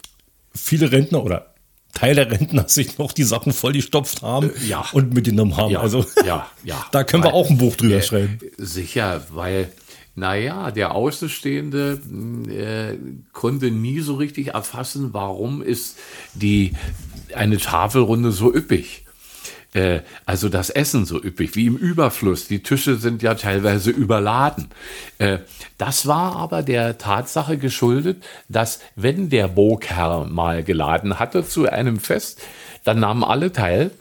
viele 0.55 0.93
Rentner 0.93 1.25
oder 1.25 1.55
Teil 1.93 2.15
der 2.15 2.31
Rentner 2.31 2.69
sich 2.69 2.99
noch 2.99 3.13
die 3.13 3.25
Sachen 3.25 3.53
voll 3.53 3.73
gestopft 3.73 4.23
haben 4.23 4.51
äh, 4.51 4.69
ja. 4.69 4.85
und 4.93 5.13
mitgenommen 5.13 5.57
haben. 5.57 5.73
Ja, 5.73 5.81
also 5.81 6.05
ja, 6.25 6.47
ja. 6.65 6.87
da 6.93 7.05
können 7.05 7.25
wir 7.25 7.35
auch 7.35 7.51
ein 7.51 7.59
Buch 7.59 7.77
drüber 7.77 7.97
äh, 7.97 8.03
schreiben. 8.03 8.39
Sicher, 8.59 9.27
weil 9.31 9.73
naja, 10.15 10.71
der 10.71 10.95
Außenstehende 10.95 12.01
äh, 12.49 12.99
konnte 13.33 13.71
nie 13.71 14.01
so 14.01 14.15
richtig 14.17 14.49
erfassen, 14.49 15.13
warum 15.13 15.63
ist 15.63 15.99
die, 16.35 16.73
eine 17.35 17.59
Tafelrunde 17.59 18.33
so 18.33 18.53
üppig. 18.53 19.05
Äh, 19.73 20.01
also 20.27 20.49
das 20.49 20.71
Essen 20.71 21.07
so 21.07 21.23
üppig, 21.23 21.55
wie 21.55 21.67
im 21.67 21.77
Überfluss. 21.77 22.49
Die 22.49 22.63
Tische 22.63 22.97
sind 22.97 23.23
ja 23.23 23.35
teilweise 23.35 23.91
überladen. 23.91 24.69
Äh, 25.19 25.39
das 25.79 26.07
war 26.07 26.37
aber 26.37 26.63
der 26.63 26.99
Tatsache 26.99 27.57
geschuldet, 27.57 28.23
dass 28.49 28.81
wenn 28.97 29.31
der 29.31 29.49
Burgherr 29.49 30.27
mal 30.27 30.65
geladen 30.65 31.19
hatte 31.19 31.47
zu 31.47 31.69
einem 31.71 32.01
Fest, 32.01 32.41
dann 32.85 33.01
nahmen 33.01 33.25
alle 33.25 33.53
teil 33.53 33.93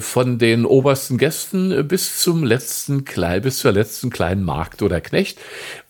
von 0.00 0.38
den 0.38 0.64
obersten 0.64 1.18
Gästen 1.18 1.70
äh, 1.70 1.82
bis 1.82 2.18
zum 2.20 2.44
letzten 2.44 3.04
klein, 3.04 3.42
bis 3.42 3.58
zur 3.58 3.72
letzten 3.72 4.10
kleinen 4.10 4.42
Magd 4.42 4.82
oder 4.82 5.00
Knecht. 5.00 5.38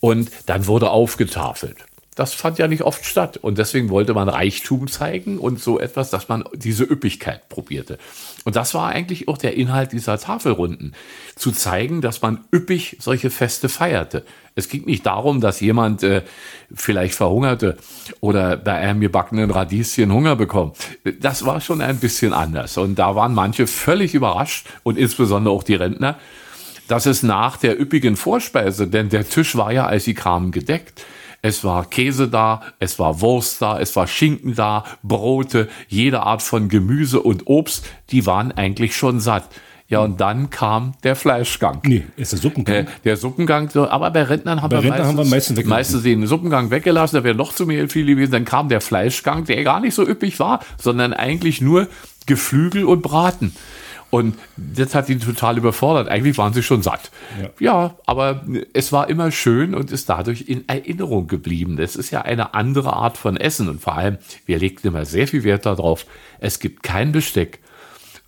Und 0.01 0.30
dann 0.47 0.66
wurde 0.66 0.91
aufgetafelt. 0.91 1.76
das 2.16 2.32
fand 2.34 2.59
ja 2.59 2.66
nicht 2.66 2.82
oft 2.82 3.05
statt. 3.05 3.37
Und 3.37 3.59
deswegen 3.59 3.91
wollte 3.91 4.14
man 4.14 4.28
Reichtum 4.28 4.89
zeigen 4.89 5.39
und 5.39 5.61
so 5.61 5.78
etwas, 5.78 6.11
dass 6.11 6.28
man 6.28 6.45
diese 6.55 6.84
Üppigkeit 6.84 7.49
probierte. 7.49 7.99
Und 8.47 8.55
das 8.55 8.75
war 8.75 8.91
eigentlich 8.91 9.27
auch 9.27 9.39
der 9.39 9.57
Inhalt 9.57 9.91
dieser 9.91 10.21
Tafelrunden. 10.21 10.93
Zu 11.35 11.51
zeigen, 11.51 12.01
dass 12.01 12.23
man 12.23 12.45
üppig 12.55 12.97
solche 13.01 13.29
Feste 13.29 13.69
feierte. 13.69 14.25
Es 14.55 14.69
ging 14.69 14.85
nicht 14.85 15.05
darum, 15.05 15.41
dass 15.41 15.59
jemand 15.59 16.05
äh, 16.05 16.23
vielleicht 16.73 17.17
verhungerte 17.17 17.77
oder 18.21 18.57
bei 18.57 18.75
einem 18.75 19.01
gebackenen 19.01 19.51
Radieschen 19.51 20.13
Hunger 20.13 20.37
bekommt. 20.37 20.77
Das 21.19 21.45
war 21.45 21.61
schon 21.61 21.81
ein 21.81 21.99
bisschen 21.99 22.33
anders. 22.33 22.79
Und 22.79 23.01
da 23.01 23.17
waren 23.17 23.35
manche 23.35 23.67
völlig 23.67 24.15
überrascht 24.15 24.69
und 24.85 24.97
insbesondere 24.97 25.53
auch 25.53 25.65
die 25.65 25.75
Rentner, 25.75 26.17
dass 26.87 27.07
es 27.07 27.25
nach 27.25 27.57
der 27.57 27.81
üppigen 27.81 28.15
Vorspeise, 28.15 28.87
denn 28.87 29.09
der 29.09 29.29
Tisch 29.29 29.57
war 29.57 29.73
ja, 29.73 29.87
als 29.87 30.05
sie 30.05 30.15
kamen, 30.15 30.53
gedeckt, 30.53 31.05
es 31.47 31.63
war 31.63 31.85
Käse 31.89 32.27
da, 32.27 32.63
es 32.81 32.99
war 32.99 33.21
Wurst 33.21 33.63
da, 33.63 33.79
es 33.79 33.95
war 33.95 34.09
Schinken 34.09 34.57
da, 34.57 34.85
Brote, 35.05 35.69
jede 35.87 36.23
Art 36.23 36.43
von 36.43 36.69
Gemüse 36.69 37.21
und 37.21 37.47
Obst, 37.47 37.87
die 38.11 38.27
waren 38.27 38.51
eigentlich 38.51 38.97
schon 38.97 39.21
satt. 39.21 39.45
Ja, 39.89 40.01
und 40.01 40.21
dann 40.21 40.51
kam 40.51 40.95
der 41.05 41.15
Fleischgang. 41.15 41.81
Nee, 41.85 42.05
ist 42.17 42.33
der 42.33 42.41
Suppengang. 42.41 42.75
Äh, 42.75 42.87
der 43.05 43.17
Suppengang, 43.17 43.71
aber 43.77 44.11
bei 44.11 44.25
Rentnern 44.25 44.61
haben 44.61 44.71
Bei 44.71 44.83
wir 44.83 44.91
Rentnern 44.91 45.07
haben 45.07 45.19
wir 45.19 45.25
meistens 45.25 45.65
meistens 45.65 46.03
den 46.03 46.27
Suppengang 46.27 46.73
weggelassen, 46.73 47.19
da 47.19 47.23
wäre 47.25 47.37
noch 47.37 47.55
zu 47.55 47.67
mehr 47.67 47.89
viel 47.89 48.07
gewesen. 48.07 48.33
Dann 48.33 48.45
kam 48.45 48.69
der 48.69 48.81
Fleischgang, 48.81 49.45
der 49.45 49.63
gar 49.63 49.79
nicht 49.79 49.95
so 49.95 50.05
üppig 50.05 50.41
war, 50.41 50.59
sondern 50.83 51.13
eigentlich 51.13 51.61
nur 51.61 51.87
Geflügel 52.27 52.85
und 52.85 53.03
Braten. 53.03 53.55
Und 54.17 54.39
das 54.57 54.95
hat 54.95 55.11
ihn 55.11 55.21
total 55.21 55.59
überfordert. 55.59 56.09
Eigentlich 56.09 56.39
waren 56.39 56.55
sie 56.55 56.62
schon 56.62 56.83
satt. 56.83 57.11
Ja. 57.39 57.51
Ja. 57.59 57.97
aber 58.07 58.47
es 58.73 58.91
war 58.91 59.11
immer 59.11 59.31
schön 59.31 59.75
und 59.75 59.93
ist 59.93 60.09
dadurch 60.09 60.49
in 60.49 60.67
Erinnerung 60.71 61.27
geblieben. 61.27 61.77
Das 61.77 61.97
ist 61.97 62.11
ja 62.12 62.23
eine 62.23 62.55
andere 62.55 62.95
Art 62.95 63.19
von 63.19 63.37
Essen. 63.37 63.69
Und 63.69 63.83
vor 63.83 63.95
allem, 63.95 64.17
wir 64.47 64.59
legten 64.59 64.89
immer 64.89 65.05
sehr 65.05 65.29
viel 65.29 65.45
Wert 65.45 65.67
darauf, 65.67 66.07
es 66.41 66.61
gibt 66.61 66.83
kein 66.83 67.12
Besteck, 67.12 67.59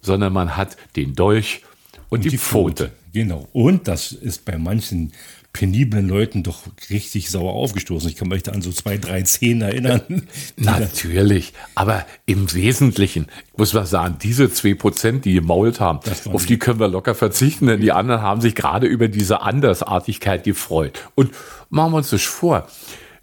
sondern 0.02 0.34
man 0.34 0.58
hat 0.58 0.76
den 0.94 1.14
Dolch 1.14 1.62
und, 2.08 2.24
die, 2.24 2.38
Pfote. 2.38 2.92
Genau. 3.12 3.48
Und 3.52 3.88
das 3.88 4.12
ist 4.12 4.44
bei 4.44 4.58
manchen 4.58 5.12
peniblen 5.52 6.06
Leuten 6.06 6.42
doch 6.42 6.60
richtig 6.90 7.30
sauer 7.30 7.52
aufgestoßen. 7.52 8.08
Ich 8.08 8.16
kann 8.16 8.28
mich 8.28 8.42
da 8.42 8.52
an 8.52 8.62
so 8.62 8.70
zwei, 8.70 8.96
drei 8.96 9.24
Szenen 9.24 9.62
erinnern. 9.62 10.02
die 10.08 10.24
Natürlich, 10.64 11.52
aber 11.74 12.06
im 12.26 12.52
Wesentlichen 12.52 13.26
muss 13.56 13.72
man 13.72 13.86
sagen, 13.86 14.16
diese 14.22 14.52
zwei 14.52 14.74
Prozent, 14.74 15.24
die 15.24 15.34
gemault 15.34 15.80
haben, 15.80 16.00
auf 16.26 16.46
die 16.46 16.58
können 16.58 16.78
wir 16.78 16.88
locker 16.88 17.14
verzichten, 17.14 17.66
denn 17.66 17.80
die 17.80 17.92
anderen 17.92 18.22
haben 18.22 18.40
sich 18.40 18.54
gerade 18.54 18.86
über 18.86 19.08
diese 19.08 19.40
Andersartigkeit 19.40 20.44
gefreut. 20.44 21.10
Und 21.14 21.32
machen 21.70 21.92
wir 21.92 21.96
uns 21.98 22.10
das 22.10 22.22
vor, 22.22 22.68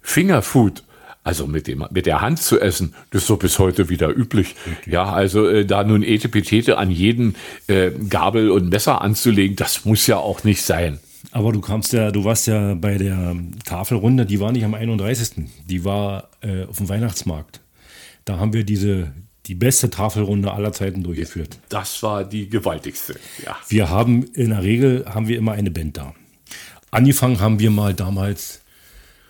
Fingerfood, 0.02 0.82
also 1.26 1.48
mit, 1.48 1.66
dem, 1.66 1.84
mit 1.90 2.06
der 2.06 2.20
Hand 2.20 2.38
zu 2.38 2.60
essen, 2.60 2.94
das 3.10 3.22
ist 3.22 3.26
so 3.26 3.36
bis 3.36 3.58
heute 3.58 3.88
wieder 3.88 4.16
üblich. 4.16 4.54
Ja, 4.86 5.12
also 5.12 5.48
äh, 5.48 5.66
da 5.66 5.82
nun 5.82 6.04
Etepetete 6.04 6.78
an 6.78 6.92
jeden 6.92 7.34
äh, 7.66 7.90
Gabel 8.08 8.50
und 8.50 8.68
Messer 8.68 9.00
anzulegen, 9.00 9.56
das 9.56 9.84
muss 9.84 10.06
ja 10.06 10.18
auch 10.18 10.44
nicht 10.44 10.62
sein. 10.62 11.00
Aber 11.32 11.50
du 11.50 11.60
kamst 11.60 11.92
ja, 11.92 12.12
du 12.12 12.22
warst 12.22 12.46
ja 12.46 12.74
bei 12.74 12.96
der 12.96 13.34
Tafelrunde, 13.64 14.24
die 14.24 14.38
war 14.38 14.52
nicht 14.52 14.64
am 14.64 14.74
31. 14.74 15.48
Die 15.68 15.84
war 15.84 16.28
äh, 16.42 16.64
auf 16.64 16.76
dem 16.76 16.88
Weihnachtsmarkt. 16.88 17.60
Da 18.24 18.38
haben 18.38 18.52
wir 18.52 18.62
diese, 18.62 19.12
die 19.46 19.56
beste 19.56 19.90
Tafelrunde 19.90 20.52
aller 20.52 20.72
Zeiten 20.72 21.02
durchgeführt. 21.02 21.58
Das 21.68 22.04
war 22.04 22.22
die 22.22 22.48
gewaltigste, 22.48 23.16
ja. 23.44 23.56
Wir 23.68 23.90
haben 23.90 24.22
in 24.34 24.50
der 24.50 24.62
Regel 24.62 25.04
haben 25.12 25.26
wir 25.26 25.38
immer 25.38 25.52
eine 25.52 25.72
Band 25.72 25.96
da. 25.96 26.14
Angefangen 26.92 27.40
haben 27.40 27.58
wir 27.58 27.72
mal 27.72 27.94
damals, 27.94 28.62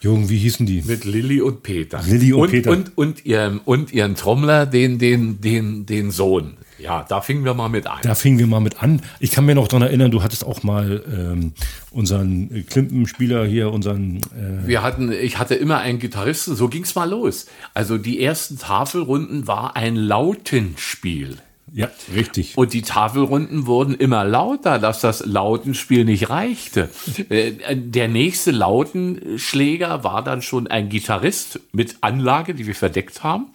Jürgen, 0.00 0.28
wie 0.28 0.38
hießen 0.38 0.66
die? 0.66 0.82
Mit 0.82 1.04
Lilly 1.04 1.40
und 1.40 1.62
Peter. 1.62 2.02
Lilly 2.06 2.32
und 2.32 2.42
und, 2.42 2.50
Peter. 2.50 2.70
Und, 2.70 2.98
und, 2.98 3.26
ihrem, 3.26 3.60
und 3.64 3.92
ihren 3.92 4.14
Trommler, 4.14 4.66
den, 4.66 4.98
den, 4.98 5.40
den, 5.40 5.86
den 5.86 6.10
Sohn. 6.10 6.56
Ja, 6.78 7.06
da 7.08 7.22
fingen 7.22 7.44
wir 7.44 7.54
mal 7.54 7.68
mit 7.68 7.86
an. 7.86 8.00
Da 8.02 8.14
fingen 8.14 8.38
wir 8.38 8.46
mal 8.46 8.60
mit 8.60 8.82
an. 8.82 9.00
Ich 9.18 9.30
kann 9.30 9.46
mir 9.46 9.54
noch 9.54 9.68
daran 9.68 9.82
erinnern, 9.82 10.10
du 10.10 10.22
hattest 10.22 10.44
auch 10.44 10.62
mal 10.62 11.02
ähm, 11.10 11.52
unseren 11.90 12.66
Klimpenspieler 12.68 13.46
hier, 13.46 13.72
unseren 13.72 14.18
äh, 14.18 14.66
Wir 14.66 14.82
hatten, 14.82 15.10
ich 15.10 15.38
hatte 15.38 15.54
immer 15.54 15.78
einen 15.78 15.98
Gitarristen, 15.98 16.54
so 16.54 16.68
ging's 16.68 16.94
mal 16.94 17.08
los. 17.08 17.46
Also 17.72 17.96
die 17.96 18.22
ersten 18.22 18.58
Tafelrunden 18.58 19.46
war 19.46 19.74
ein 19.74 19.96
Lautenspiel. 19.96 21.38
Ja, 21.76 21.90
richtig. 22.14 22.56
Und 22.56 22.72
die 22.72 22.80
Tafelrunden 22.80 23.66
wurden 23.66 23.94
immer 23.94 24.24
lauter, 24.24 24.78
dass 24.78 25.00
das 25.02 25.26
Lautenspiel 25.26 26.06
nicht 26.06 26.30
reichte. 26.30 26.88
Äh, 27.28 27.52
Der 27.76 28.08
nächste 28.08 28.50
Lautenschläger 28.50 30.02
war 30.02 30.24
dann 30.24 30.40
schon 30.40 30.68
ein 30.68 30.88
Gitarrist 30.88 31.60
mit 31.72 31.96
Anlage, 32.00 32.54
die 32.54 32.66
wir 32.66 32.74
verdeckt 32.74 33.22
haben. 33.22 33.48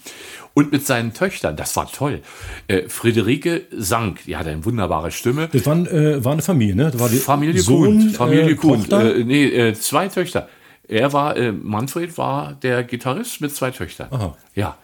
Und 0.53 0.71
mit 0.71 0.85
seinen 0.85 1.13
Töchtern, 1.15 1.55
das 1.55 1.75
war 1.75 1.91
toll. 1.91 2.21
Äh, 2.67 2.89
Friederike 2.89 3.63
sang, 3.71 4.19
die 4.27 4.37
hatte 4.37 4.51
eine 4.51 4.63
wunderbare 4.65 5.09
Stimme. 5.09 5.49
Das 5.51 5.65
waren, 5.65 5.87
äh, 5.87 6.23
war 6.23 6.33
eine 6.33 6.43
Familie, 6.43 6.75
ne? 6.75 6.91
Das 6.91 7.01
war 7.01 7.09
die 7.09 7.15
Familie 7.17 7.59
Sohn, 7.59 8.01
Kuhn, 8.01 8.09
Familie 8.11 8.51
äh, 8.51 8.55
Kuhn. 8.55 8.91
Äh, 8.91 9.23
nee, 9.23 9.45
äh, 9.45 9.73
zwei 9.73 10.09
Töchter. 10.09 10.47
Er 10.87 11.11
war, 11.11 11.37
äh, 11.37 11.51
Manfred 11.53 12.17
war 12.19 12.53
der 12.61 12.83
Gitarrist 12.83 13.41
mit 13.41 13.55
zwei 13.55 13.71
Töchtern. 13.71 14.09
Aha. 14.11 14.37
Ja. 14.53 14.77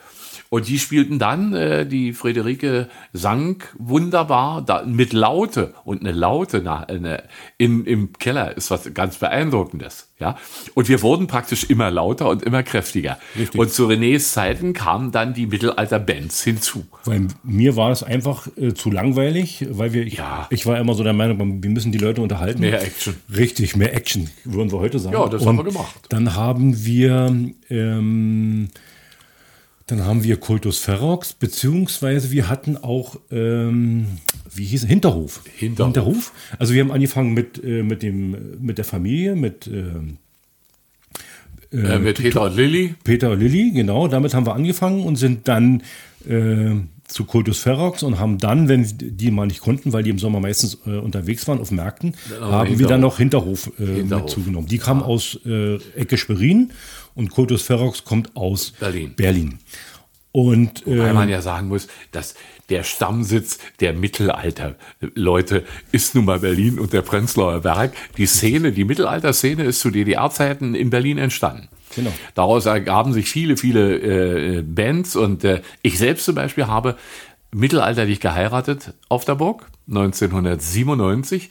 Und 0.49 0.67
die 0.67 0.79
spielten 0.79 1.19
dann, 1.19 1.53
äh, 1.53 1.85
die 1.85 2.13
Friederike 2.13 2.87
sang 3.13 3.63
wunderbar 3.77 4.61
da, 4.61 4.83
mit 4.83 5.13
Laute. 5.13 5.73
Und 5.83 6.01
eine 6.01 6.11
Laute 6.11 6.61
na, 6.63 6.83
eine, 6.83 7.23
in, 7.57 7.85
im 7.85 8.13
Keller 8.13 8.55
ist 8.55 8.71
was 8.71 8.93
ganz 8.93 9.17
Beeindruckendes. 9.17 10.09
Ja? 10.19 10.37
Und 10.73 10.87
wir 10.89 11.01
wurden 11.01 11.27
praktisch 11.27 11.65
immer 11.65 11.91
lauter 11.91 12.29
und 12.29 12.43
immer 12.43 12.63
kräftiger. 12.63 13.17
Richtig. 13.37 13.59
Und 13.59 13.71
zu 13.71 13.87
Renés 13.87 14.31
Zeiten 14.31 14.73
kamen 14.73 15.11
dann 15.11 15.33
die 15.33 15.47
Mittelalter-Bands 15.47 16.43
hinzu. 16.43 16.85
Weil 17.05 17.27
mir 17.43 17.75
war 17.75 17.91
es 17.91 18.03
einfach 18.03 18.47
äh, 18.57 18.73
zu 18.73 18.89
langweilig, 18.89 19.65
weil 19.69 19.93
wir, 19.93 20.07
ich, 20.07 20.15
Ja. 20.15 20.47
ich 20.49 20.65
war 20.65 20.79
immer 20.79 20.93
so 20.93 21.03
der 21.03 21.13
Meinung, 21.13 21.61
wir 21.61 21.69
müssen 21.69 21.91
die 21.91 21.97
Leute 21.97 22.21
unterhalten. 22.21 22.61
Mehr 22.61 22.81
Action. 22.81 23.15
Richtig, 23.35 23.75
mehr 23.75 23.93
Action, 23.93 24.29
würden 24.45 24.71
wir 24.71 24.79
heute 24.79 24.97
sagen. 24.99 25.15
Ja, 25.15 25.27
das 25.27 25.45
haben 25.45 25.57
wir 25.57 25.63
gemacht. 25.63 25.95
Dann 26.09 26.35
haben 26.35 26.85
wir, 26.85 27.35
ähm, 27.69 28.69
dann 29.87 30.03
haben 30.05 30.23
wir 30.23 30.37
Kultus 30.37 30.79
Ferox, 30.79 31.33
beziehungsweise 31.33 32.31
wir 32.31 32.49
hatten 32.49 32.77
auch, 32.77 33.15
ähm, 33.31 34.05
wie 34.53 34.65
hieß 34.65 34.83
es, 34.83 34.89
Hinterhof. 34.89 35.41
Hinterhof. 35.55 36.33
Also 36.59 36.73
wir 36.73 36.81
haben 36.81 36.91
angefangen 36.91 37.33
mit, 37.33 37.63
äh, 37.63 37.83
mit, 37.83 38.03
dem, 38.03 38.35
mit 38.61 38.77
der 38.77 38.85
Familie, 38.85 39.35
mit 39.35 39.67
ähm, 39.67 40.17
Äh, 41.71 41.99
mit 41.99 42.17
Peter 42.17 42.43
und 42.43 42.55
Lilly. 42.55 42.95
Peter 43.03 43.31
und 43.31 43.39
Lilly, 43.39 43.71
genau, 43.71 44.07
damit 44.07 44.33
haben 44.33 44.45
wir 44.45 44.55
angefangen 44.55 45.03
und 45.03 45.17
sind 45.17 45.47
dann 45.49 45.83
äh, 46.27 46.75
zu 47.07 47.25
Kultus 47.25 47.59
Ferox 47.59 48.03
und 48.03 48.19
haben 48.19 48.37
dann, 48.37 48.67
wenn 48.69 48.85
die 48.97 49.31
mal 49.31 49.47
nicht 49.47 49.59
konnten, 49.61 49.91
weil 49.93 50.03
die 50.03 50.09
im 50.09 50.19
Sommer 50.19 50.39
meistens 50.39 50.77
äh, 50.85 50.91
unterwegs 50.97 51.45
waren 51.47 51.59
auf 51.59 51.71
Märkten, 51.71 52.15
haben 52.29 52.39
wir 52.39 52.47
haben 52.47 52.63
wir 52.63 52.69
Hinterhof. 52.69 52.89
dann 52.89 53.01
noch 53.01 53.17
Hinterhof, 53.17 53.71
äh, 53.79 53.85
Hinterhof. 53.85 54.23
mit 54.23 54.29
zugenommen. 54.31 54.67
Die 54.67 54.77
kamen 54.77 55.01
aus 55.01 55.39
äh, 55.45 55.75
Ecke 55.95 56.17
Schwerin 56.17 56.71
und 57.17 57.29
Kultus 57.29 57.63
Ferox 57.63 58.05
kommt 58.05 58.35
aus 58.35 58.71
Berlin. 58.71 59.13
Berlin. 59.15 59.59
Und 60.31 60.83
Weil 60.85 61.15
man 61.15 61.29
ja 61.29 61.41
sagen 61.41 61.67
muss, 61.67 61.87
dass 62.11 62.35
der 62.69 62.83
Stammsitz 62.83 63.57
der 63.79 63.93
Mittelalter-Leute 63.93 65.63
ist 65.91 66.13
nun 66.13 66.25
mal 66.25 66.39
Berlin 66.39 66.77
und 66.79 66.93
der 66.93 67.01
Prenzlauer 67.01 67.61
Berg. 67.61 67.93
Die 68.17 68.27
Szene, 68.27 68.71
die 68.71 68.83
Mittelalter-Szene 68.83 69.63
ist 69.63 69.79
zu 69.79 69.89
DDR-Zeiten 69.89 70.75
in 70.75 70.91
Berlin 70.91 71.17
entstanden. 71.17 71.69
Genau. 71.95 72.11
Daraus 72.35 72.67
ergaben 72.67 73.13
sich 73.13 73.29
viele, 73.29 73.57
viele 73.57 74.59
äh, 74.59 74.61
Bands 74.61 75.15
und 75.15 75.43
äh, 75.43 75.61
ich 75.81 75.97
selbst 75.97 76.25
zum 76.25 76.35
Beispiel 76.35 76.67
habe 76.67 76.97
mittelalterlich 77.51 78.19
geheiratet 78.19 78.93
auf 79.09 79.25
der 79.25 79.35
Burg 79.35 79.65
1997 79.87 81.49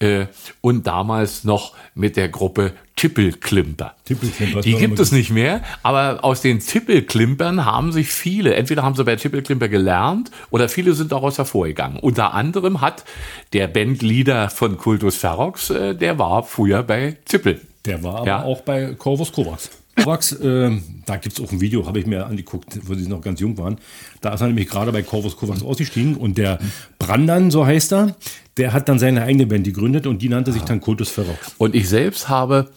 äh, 0.00 0.26
und 0.60 0.86
damals 0.86 1.44
noch 1.44 1.74
mit 1.94 2.16
der 2.16 2.28
Gruppe 2.28 2.72
Tippelklimper. 3.04 3.94
Tippelklimper, 4.06 4.62
Die 4.62 4.76
gibt 4.76 4.98
es 4.98 5.12
nicht 5.12 5.30
mehr, 5.30 5.60
aber 5.82 6.24
aus 6.24 6.40
den 6.40 6.60
Tippelklimpern 6.60 7.66
haben 7.66 7.92
sich 7.92 8.08
viele, 8.08 8.54
entweder 8.54 8.82
haben 8.82 8.94
sie 8.94 9.04
bei 9.04 9.16
Tippelklimper 9.16 9.68
gelernt 9.68 10.30
oder 10.48 10.70
viele 10.70 10.94
sind 10.94 11.12
daraus 11.12 11.36
hervorgegangen. 11.36 11.98
Unter 11.98 12.32
anderem 12.32 12.80
hat 12.80 13.04
der 13.52 13.68
Bandleader 13.68 14.48
von 14.48 14.78
Kultus 14.78 15.16
Ferox, 15.16 15.68
äh, 15.68 15.94
der 15.94 16.18
war 16.18 16.44
früher 16.44 16.82
bei 16.82 17.18
Tippel. 17.26 17.60
der 17.84 18.02
war 18.02 18.16
aber 18.20 18.26
Ja. 18.26 18.42
auch 18.42 18.62
bei 18.62 18.94
Corvus 18.94 19.30
Kovacs. 19.32 19.68
Kovacs, 19.96 20.32
äh, 20.32 20.70
da 21.06 21.16
gibt 21.16 21.38
es 21.38 21.44
auch 21.44 21.52
ein 21.52 21.60
Video, 21.60 21.86
habe 21.86 21.98
ich 21.98 22.06
mir 22.06 22.26
angeguckt, 22.26 22.78
wo 22.82 22.94
sie 22.94 23.08
noch 23.08 23.20
ganz 23.20 23.40
jung 23.40 23.58
waren. 23.58 23.78
Da 24.20 24.34
ist 24.34 24.40
er 24.40 24.48
nämlich 24.48 24.68
gerade 24.68 24.92
bei 24.92 25.02
Corvus 25.02 25.36
Kovacs 25.36 25.62
ausgestiegen 25.62 26.16
und 26.16 26.38
der 26.38 26.58
Brandan, 26.98 27.50
so 27.50 27.66
heißt 27.66 27.92
er, 27.92 28.16
der 28.56 28.72
hat 28.72 28.88
dann 28.88 28.98
seine 28.98 29.22
eigene 29.22 29.46
Band 29.46 29.64
gegründet 29.64 30.06
und 30.06 30.22
die 30.22 30.28
nannte 30.28 30.52
sich 30.52 30.62
dann 30.62 30.80
Kultus 30.80 31.10
Ferox. 31.10 31.54
Und 31.58 31.74
ich 31.74 31.88
selbst 31.88 32.28
habe 32.28 32.70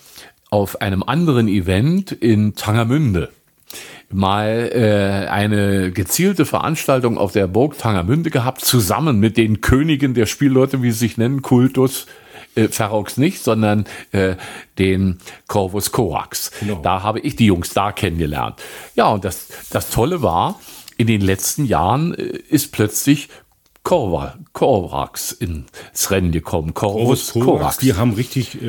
auf 0.50 0.82
einem 0.82 1.04
anderen 1.04 1.48
Event 1.48 2.12
in 2.12 2.56
Tangermünde 2.56 3.30
mal 4.10 4.70
äh, 4.74 5.28
eine 5.30 5.92
gezielte 5.92 6.46
Veranstaltung 6.46 7.18
auf 7.18 7.34
der 7.34 7.48
Burg 7.48 7.78
Tangermünde 7.78 8.30
gehabt, 8.30 8.62
zusammen 8.62 9.20
mit 9.20 9.36
den 9.38 9.60
Königen 9.60 10.14
der 10.14 10.26
Spielleute, 10.26 10.82
wie 10.82 10.92
sie 10.92 11.00
sich 11.00 11.18
nennen, 11.18 11.42
Kultus, 11.42 12.08
äh, 12.58 12.68
Ferox 12.70 13.18
nicht, 13.18 13.44
sondern 13.44 13.86
äh, 14.12 14.36
den 14.78 15.20
Corvus 15.48 15.92
Corax. 15.92 16.52
Genau. 16.60 16.82
Da 16.82 17.04
habe 17.04 17.20
ich 17.20 17.36
die 17.36 17.46
Jungs 17.46 17.74
da 17.74 17.92
kennengelernt. 17.92 18.56
Ja, 18.96 19.10
und 19.10 19.24
das, 19.24 19.48
das 19.70 19.90
Tolle 19.90 20.22
war, 20.22 20.60
in 20.98 21.08
den 21.08 21.22
letzten 21.22 21.66
Jahren 21.66 22.14
äh, 22.14 22.24
ist 22.50 22.72
plötzlich 22.72 23.30
Korax 23.84 25.32
ins 25.32 26.12
Rennen 26.12 26.34
gekommen. 26.34 26.74
Corvus 26.74 27.32
Korax. 27.32 27.78
Die 27.78 27.94
haben 27.94 28.14
richtig 28.14 28.62
äh, 28.62 28.66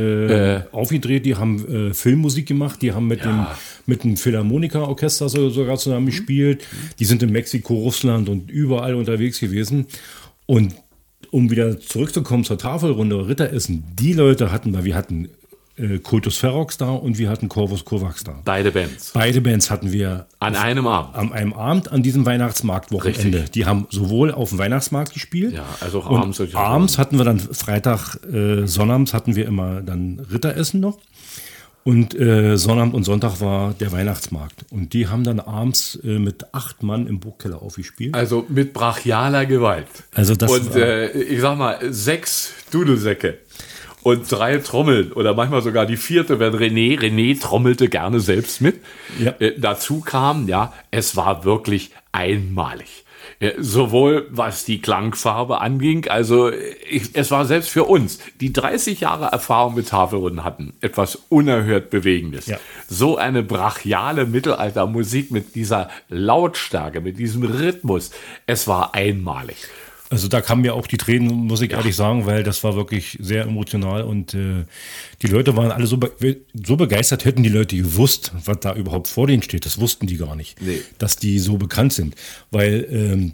äh, 0.57 0.63
aufgedreht, 0.71 1.27
die 1.27 1.35
haben 1.35 1.89
äh, 1.91 1.95
Filmmusik 1.95 2.47
gemacht, 2.47 2.81
die 2.83 2.93
haben 2.93 3.09
mit 3.09 3.25
ja. 3.25 3.27
dem 3.27 3.47
mit 3.87 4.05
dem 4.05 4.17
Philharmoniker-Orchester 4.17 5.29
sogar 5.29 5.77
zusammen 5.79 6.07
gespielt. 6.07 6.65
Die 7.01 7.05
sind 7.05 7.23
in 7.23 7.33
Mexiko, 7.33 7.75
Russland 7.75 8.29
und 8.29 8.51
überall 8.51 8.95
unterwegs 8.95 9.41
gewesen. 9.41 9.87
Und 10.47 10.75
um 11.31 11.51
wieder 11.51 11.79
zurückzukommen 11.81 12.45
zur 12.45 12.59
Tafelrunde 12.59 13.29
Ritteressen, 13.29 13.85
die 13.95 14.13
Leute 14.13 14.53
hatten 14.53 14.73
wir, 14.73 14.85
wir 14.85 14.95
hatten 14.95 15.29
äh, 15.79 15.99
Kultus 15.99 16.39
Ferox 16.39 16.77
da 16.77 16.91
und 16.91 17.19
wir 17.19 17.31
hatten 17.31 17.49
Corvus 17.49 17.85
Kovacs 17.85 18.25
da. 18.25 18.41
Beide 18.45 18.73
Bands. 18.73 19.13
Beide 19.13 19.41
Bands 19.41 19.71
hatten 19.71 19.93
wir. 19.93 20.27
An 20.41 20.57
einem 20.57 20.87
Abend. 20.87 21.15
An 21.15 21.33
einem 21.33 21.53
Abend 21.53 21.93
an 21.93 22.03
diesem 22.03 22.27
Weihnachtsmarktwochenende. 22.27 23.45
Die 23.55 23.65
haben 23.65 23.87
sowohl 23.91 24.33
auf 24.33 24.49
dem 24.49 24.59
Weihnachtsmarkt 24.59 25.13
gespielt. 25.13 25.55
Ja, 25.55 25.65
also 25.81 26.03
auch 26.03 26.21
abends. 26.21 26.43
Abends 26.55 26.99
hatten 26.99 27.19
wir 27.19 27.25
dann 27.25 27.39
Freitag, 27.39 28.17
äh, 28.33 28.67
Sonnabends 28.67 29.15
hatten 29.15 29.37
wir 29.37 29.47
immer 29.47 29.81
dann 29.81 30.21
Ritteressen 30.33 30.81
noch. 30.81 30.99
Und 31.89 32.15
äh, 32.21 32.59
Sonnabend 32.59 32.93
und 32.93 33.05
Sonntag 33.05 33.41
war 33.41 33.73
der 33.73 33.91
Weihnachtsmarkt. 33.93 34.67
Und 34.71 34.93
die 34.93 35.09
haben 35.09 35.25
dann 35.25 35.41
abends 35.41 35.99
äh, 36.05 36.19
mit 36.19 36.53
acht 36.53 36.83
Mann 36.83 37.07
im 37.07 37.19
Burgkeller 37.19 37.63
aufgespielt. 37.63 38.15
Also 38.15 38.45
mit 38.51 38.75
brachialer 38.75 39.47
Gewalt. 39.47 39.87
Also 40.13 40.35
das 40.35 40.53
und 40.53 40.77
äh, 40.77 41.11
ich 41.13 41.41
sag 41.41 41.57
mal, 41.57 41.79
sechs 41.89 42.53
Dudelsäcke 42.71 43.39
und 44.03 44.31
drei 44.31 44.59
Trommeln 44.59 45.13
oder 45.13 45.33
manchmal 45.33 45.63
sogar 45.63 45.87
die 45.87 45.97
vierte, 45.97 46.39
wenn 46.39 46.53
René, 46.53 47.01
René 47.01 47.41
trommelte 47.41 47.89
gerne 47.89 48.21
selbst 48.21 48.61
mit. 48.61 48.83
Ja. 49.19 49.31
Äh, 49.39 49.59
dazu 49.59 50.01
kam, 50.01 50.47
ja, 50.47 50.75
es 50.91 51.17
war 51.17 51.47
wirklich 51.47 51.93
einmalig. 52.13 53.07
Ja, 53.41 53.51
sowohl 53.57 54.27
was 54.31 54.65
die 54.65 54.81
Klangfarbe 54.81 55.61
anging, 55.61 56.09
also 56.09 56.51
ich, 56.51 57.11
es 57.13 57.31
war 57.31 57.45
selbst 57.45 57.71
für 57.71 57.85
uns, 57.85 58.19
die 58.41 58.53
30 58.53 59.01
Jahre 59.01 59.27
Erfahrung 59.27 59.77
mit 59.77 59.89
Tafelrunden 59.89 60.43
hatten, 60.43 60.73
etwas 60.81 61.17
unerhört 61.29 61.91
Bewegendes. 61.91 62.47
Ja. 62.47 62.59
So 62.89 63.17
eine 63.17 63.45
brachiale 63.45 64.27
Mittelaltermusik 64.27 65.31
mit 65.31 65.55
dieser 65.55 65.89
Lautstärke, 66.09 67.01
mit 67.01 67.21
diesem 67.21 67.45
Rhythmus, 67.45 68.11
es 68.47 68.67
war 68.67 68.95
einmalig. 68.95 69.69
Also 70.11 70.29
da 70.29 70.41
kamen 70.41 70.63
mir 70.63 70.75
auch 70.75 70.87
die 70.87 70.97
Tränen, 70.97 71.29
muss 71.29 71.61
ich 71.61 71.71
ja. 71.73 71.79
ehrlich 71.79 71.95
sagen, 71.95 72.25
weil 72.25 72.43
das 72.43 72.65
war 72.65 72.75
wirklich 72.77 73.19
sehr 73.21 73.43
emotional 73.43 74.03
und 74.03 74.33
äh, 74.35 74.65
die 75.23 75.27
Leute 75.27 75.57
waren 75.57 75.71
alle 75.71 75.87
so, 75.87 75.99
be 75.99 76.39
so 76.55 76.77
begeistert, 76.77 77.25
hätten 77.25 77.43
die 77.43 77.51
Leute 77.51 77.77
gewusst, 77.77 78.33
was 78.45 78.61
da 78.61 78.75
überhaupt 78.75 79.09
vor 79.09 79.27
denen 79.27 79.43
steht. 79.43 79.67
Das 79.67 79.79
wussten 79.79 80.07
die 80.07 80.17
gar 80.17 80.35
nicht, 80.35 80.61
nee. 80.63 80.81
dass 80.99 81.17
die 81.17 81.39
so 81.39 81.59
bekannt 81.59 81.93
sind. 81.93 82.15
Weil 82.51 82.87
ähm, 82.91 83.33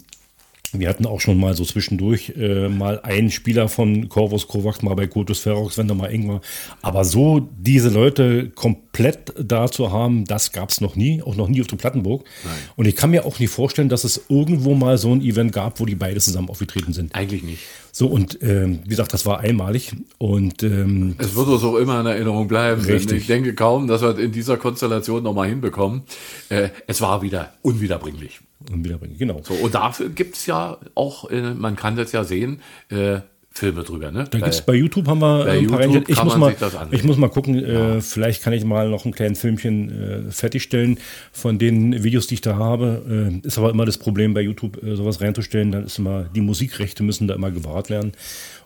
wir 0.81 0.89
hatten 0.89 1.07
auch 1.07 1.21
schon 1.21 1.39
mal 1.39 1.55
so 1.55 1.65
zwischendurch 1.65 2.33
äh, 2.37 2.69
mal 2.69 3.01
einen 3.01 3.31
Spieler 3.31 3.69
von 3.69 4.09
Corvus 4.09 4.49
Kovacs 4.49 4.83
mal 4.83 4.95
bei 4.95 5.07
Kotus 5.07 5.41
Ferox, 5.41 5.79
wenn 5.79 5.89
da 5.89 5.95
mal 5.95 6.11
irgendwann. 6.11 6.41
Aber 6.83 7.05
so 7.05 7.49
diese 7.59 7.89
Leute 7.89 8.51
komplett 8.51 9.33
da 9.39 9.71
zu 9.71 9.93
haben, 9.93 10.25
das 10.25 10.53
gab 10.53 10.71
es 10.71 10.81
noch 10.81 10.97
nie, 10.97 11.23
auch 11.23 11.37
noch 11.37 11.49
nie 11.49 11.61
auf 11.61 11.67
dem 11.67 11.79
Plattenburg. 11.79 12.25
Nein. 12.45 12.55
Und 12.77 12.87
ich 12.87 12.97
kann 12.97 13.11
mir 13.11 13.25
auch 13.25 13.39
nicht 13.39 13.51
vorstellen, 13.51 13.89
dass 13.89 14.05
es 14.05 14.25
irgendwo 14.29 14.75
mal 14.75 14.99
so 14.99 15.13
ein 15.13 15.21
Event 15.21 15.53
gab, 15.53 15.81
wo 15.81 15.87
die 15.87 15.95
beide 15.95 16.21
zusammen 16.21 16.49
aufgetreten 16.49 16.93
sind. 16.93 17.15
Eigentlich 17.15 17.43
nicht. 17.43 17.61
So, 17.97 18.09
und 18.09 18.43
ähm, 18.43 18.81
wie 18.83 18.89
gesagt, 18.89 19.13
das 19.13 19.25
war 19.25 19.39
einmalig. 19.39 19.93
Und 20.19 20.65
ähm, 20.65 21.15
es 21.19 21.37
wird 21.37 21.47
uns 21.47 21.63
auch 21.63 21.77
immer 21.77 22.01
in 22.01 22.07
Erinnerung 22.07 22.49
bleiben. 22.49 22.83
Richtig. 22.83 23.19
Ich 23.19 23.27
denke 23.29 23.55
kaum, 23.55 23.87
dass 23.87 24.03
wir 24.03 24.19
in 24.19 24.33
dieser 24.33 24.57
Konstellation 24.57 25.23
nochmal 25.23 25.49
hinbekommen. 25.49 26.03
Äh, 26.49 26.71
es 26.89 27.01
war 27.01 27.23
wieder 27.23 27.55
unwiederbringlich. 27.63 28.41
Unwiederbringlich, 28.71 29.19
genau. 29.19 29.41
So, 29.43 29.55
und 29.55 29.75
dafür 29.75 30.09
gibt 30.09 30.37
es 30.37 30.47
ja 30.47 30.79
auch, 30.95 31.31
äh, 31.31 31.55
man 31.55 31.77
kann 31.77 31.97
das 31.97 32.13
ja 32.13 32.25
sehen, 32.25 32.61
äh, 32.89 33.21
Filme 33.57 33.85
drüber, 33.85 34.11
ne? 34.11 34.25
Da 34.29 34.39
gibt 34.39 34.51
es 34.51 34.63
bei 34.63 34.75
YouTube 34.75 35.07
haben 35.07 35.21
wir 35.21 35.47
ein 35.47 35.69
paar 35.69 35.85
YouTube 35.85 36.09
ich 36.09 36.25
muss 36.25 36.37
mal, 36.37 36.57
Ich 36.91 37.05
muss 37.05 37.17
mal 37.17 37.29
gucken, 37.29 37.55
äh, 37.55 37.73
ja. 37.73 37.95
äh, 37.97 38.01
vielleicht 38.01 38.43
kann 38.43 38.53
ich 38.53 38.65
mal 38.65 38.89
noch 38.89 39.05
ein 39.05 39.13
kleines 39.13 39.39
Filmchen 39.39 40.27
äh, 40.27 40.33
fertigstellen 40.33 40.99
von 41.31 41.57
den 41.61 42.03
Videos, 42.03 42.27
die 42.27 42.35
ich 42.35 42.41
da 42.41 42.57
habe. 42.57 43.41
Äh, 43.43 43.47
ist 43.47 43.57
aber 43.57 43.71
immer 43.71 43.85
das 43.85 43.97
Problem 43.97 44.35
bei 44.35 44.41
YouTube, 44.41 44.83
äh, 44.83 44.97
sowas 44.97 45.21
reinzustellen. 45.21 45.71
Dann 45.71 45.85
ist 45.85 46.01
immer, 46.01 46.25
die 46.25 46.41
Musikrechte 46.41 47.05
müssen 47.05 47.29
da 47.29 47.35
immer 47.37 47.53
gewahrt 47.53 47.91
werden. 47.91 48.11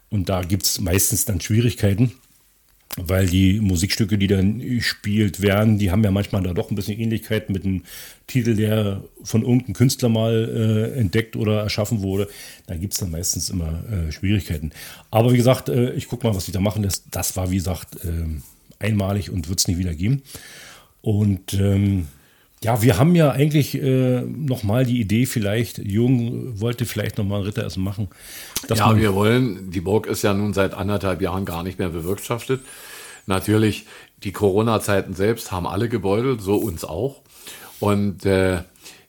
Und 0.09 0.30
da 0.30 0.41
gibt 0.41 0.64
es 0.64 0.80
meistens 0.80 1.26
dann 1.26 1.43
Schwierigkeiten 1.43 2.12
weil 3.01 3.26
die 3.26 3.61
Musikstücke, 3.61 4.18
die 4.18 4.26
dann 4.26 4.59
gespielt 4.59 5.40
werden, 5.40 5.78
die 5.78 5.90
haben 5.90 6.03
ja 6.05 6.11
manchmal 6.11 6.42
da 6.42 6.55
doch 6.55 6.70
ein 6.70 6.74
bisschen 6.74 6.99
Ähnlichkeit 6.99 7.51
mit 7.51 7.64
einem 7.64 7.82
Titel, 8.26 8.57
der 8.57 9.03
von 9.22 9.42
irgendeinem 9.42 9.74
Künstler 9.74 10.09
mal 10.09 10.92
äh, 10.94 10.99
entdeckt 10.99 11.36
oder 11.36 11.62
erschaffen 11.62 12.03
wurde. 12.03 12.28
Da 12.66 12.76
gibt 12.76 12.94
es 12.94 13.01
dann 13.01 13.11
meistens 13.11 13.51
immer 13.51 13.84
äh, 13.90 14.12
Schwierigkeiten. 14.12 14.72
Aber 15.11 15.32
wie 15.32 15.36
gesagt, 15.36 15.68
äh, 15.68 15.92
ich 15.92 16.09
gucke 16.09 16.26
mal, 16.26 16.34
was 16.34 16.46
die 16.46 16.53
da 16.53 16.61
machen. 16.61 16.82
Das, 16.82 17.05
das 17.11 17.36
war, 17.36 17.51
wie 17.51 17.57
gesagt, 17.57 17.96
ähm, 18.05 18.42
einmalig 18.78 19.30
und 19.30 19.49
wird 19.49 19.61
es 19.61 19.68
nicht 19.68 19.78
wieder 19.78 19.94
geben. 19.94 20.22
Und 21.01 21.55
ähm, 21.55 22.09
ja, 22.62 22.82
wir 22.82 22.98
haben 22.98 23.14
ja 23.14 23.30
eigentlich 23.30 23.80
äh, 23.80 24.20
nochmal 24.20 24.84
die 24.84 25.00
Idee, 25.00 25.26
vielleicht, 25.26 25.78
Jung 25.78 26.61
wollte 26.61 26.86
vielleicht 26.86 27.18
nochmal 27.18 27.40
ein 27.40 27.46
Ritteressen 27.46 27.82
machen. 27.82 28.09
ja, 28.68 28.96
wir 28.96 29.14
wollen, 29.14 29.70
die 29.70 29.80
Burg 29.80 30.06
ist 30.06 30.22
ja 30.22 30.34
nun 30.34 30.52
seit 30.52 30.74
anderthalb 30.74 31.20
Jahren 31.22 31.44
gar 31.44 31.62
nicht 31.62 31.78
mehr 31.78 31.90
bewirtschaftet. 31.90 32.61
Natürlich, 33.26 33.86
die 34.24 34.32
Corona-Zeiten 34.32 35.14
selbst 35.14 35.52
haben 35.52 35.66
alle 35.66 35.88
gebeutelt, 35.88 36.40
so 36.40 36.56
uns 36.56 36.84
auch. 36.84 37.22
Und 37.78 38.26
äh, 38.26 38.62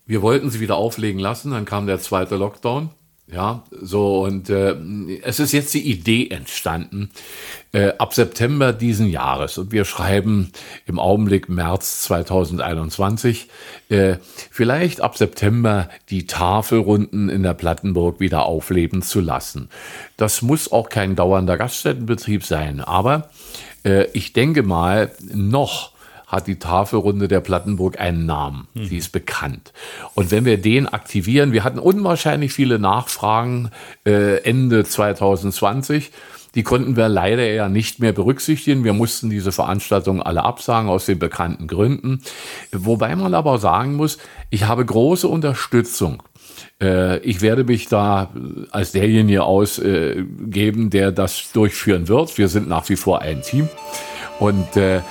wir 0.06 0.22
wollten 0.22 0.50
sie 0.52 0.60
wieder 0.60 0.76
auflegen 0.76 1.20
lassen, 1.20 1.52
dann 1.52 1.66
kam 1.66 1.88
der 1.88 2.00
zweite 2.00 2.36
Lockdown. 2.36 2.90
Ja, 3.32 3.64
so 3.70 4.24
und 4.24 4.50
äh, 4.50 4.76
es 5.22 5.40
ist 5.40 5.52
jetzt 5.52 5.76
die 5.76 5.88
Idee 5.88 6.30
entstanden 6.30 7.12
äh, 7.74 7.92
ab 8.00 8.16
September 8.16 8.74
diesen 8.74 9.08
Jahres 9.08 9.60
und 9.60 9.72
wir 9.72 9.86
schreiben 9.86 10.52
im 10.88 10.98
Augenblick 10.98 11.48
März 11.48 12.02
2021 12.02 13.48
äh, 13.90 14.16
vielleicht 14.50 15.02
ab 15.02 15.16
September 15.16 15.90
die 16.10 16.26
Tafelrunden 16.26 17.30
in 17.30 17.44
der 17.44 17.54
Plattenburg 17.54 18.20
wieder 18.20 18.46
aufleben 18.48 19.04
zu 19.04 19.20
lassen. 19.20 19.70
Das 20.18 20.42
muss 20.42 20.72
auch 20.72 20.90
kein 20.90 21.16
dauernder 21.16 21.56
Gaststättenbetrieb 21.56 22.44
sein, 22.44 22.80
aber 22.80 23.30
äh, 23.86 24.06
ich 24.14 24.34
denke 24.34 24.64
mal 24.64 25.12
noch 25.32 25.92
hat 26.30 26.48
die 26.48 26.60
Tafelrunde 26.60 27.28
der 27.28 27.42
Plattenburg 27.42 28.00
einen 28.00 28.26
Namen. 28.26 28.68
Mhm. 28.74 28.90
Die 28.90 28.98
ist 28.98 29.12
bekannt. 29.12 29.74
Und 30.14 30.32
wenn 30.32 30.46
wir 30.46 30.62
den 30.62 30.88
aktivieren, 30.88 31.52
wir 31.52 31.64
hatten 31.64 31.80
unwahrscheinlich 31.80 32.54
viele 32.54 32.80
Nachfragen 32.80 33.72
äh, 34.06 34.42
Ende 34.44 34.86
2020. 34.86 36.12
Die 36.56 36.64
konnten 36.64 36.96
wir 36.96 37.10
leider 37.10 37.46
ja 37.52 37.70
nicht 37.70 38.00
mehr 38.00 38.14
berücksichtigen. 38.14 38.84
Wir 38.84 38.94
mussten 38.94 39.30
diese 39.30 39.52
Veranstaltungen 39.52 40.22
alle 40.22 40.44
absagen 40.44 40.90
aus 40.90 41.06
den 41.06 41.20
bekannten 41.20 41.68
Gründen. 41.68 42.22
Wobei 42.72 43.16
man 43.16 43.34
aber 43.34 43.60
sagen 43.60 43.96
muss, 43.96 44.18
ich 44.50 44.64
habe 44.64 44.86
große 44.86 45.28
Unterstützung 45.28 46.24
äh, 46.82 47.20
ich 47.20 47.42
werde 47.42 47.64
mich 47.64 47.88
da 47.88 48.32
als 48.72 48.92
derjenige 48.92 49.44
ausgeben, 49.44 50.90
der 50.90 51.12
das 51.12 51.52
durchführen 51.52 52.08
wird. 52.08 52.38
Wir 52.38 52.48
sind 52.48 52.68
nach 52.68 52.88
wie 52.90 52.96
vor 52.96 53.22
ein 53.22 53.42
Team. 53.42 53.70
Und 54.40 54.78
äh, 54.78 55.02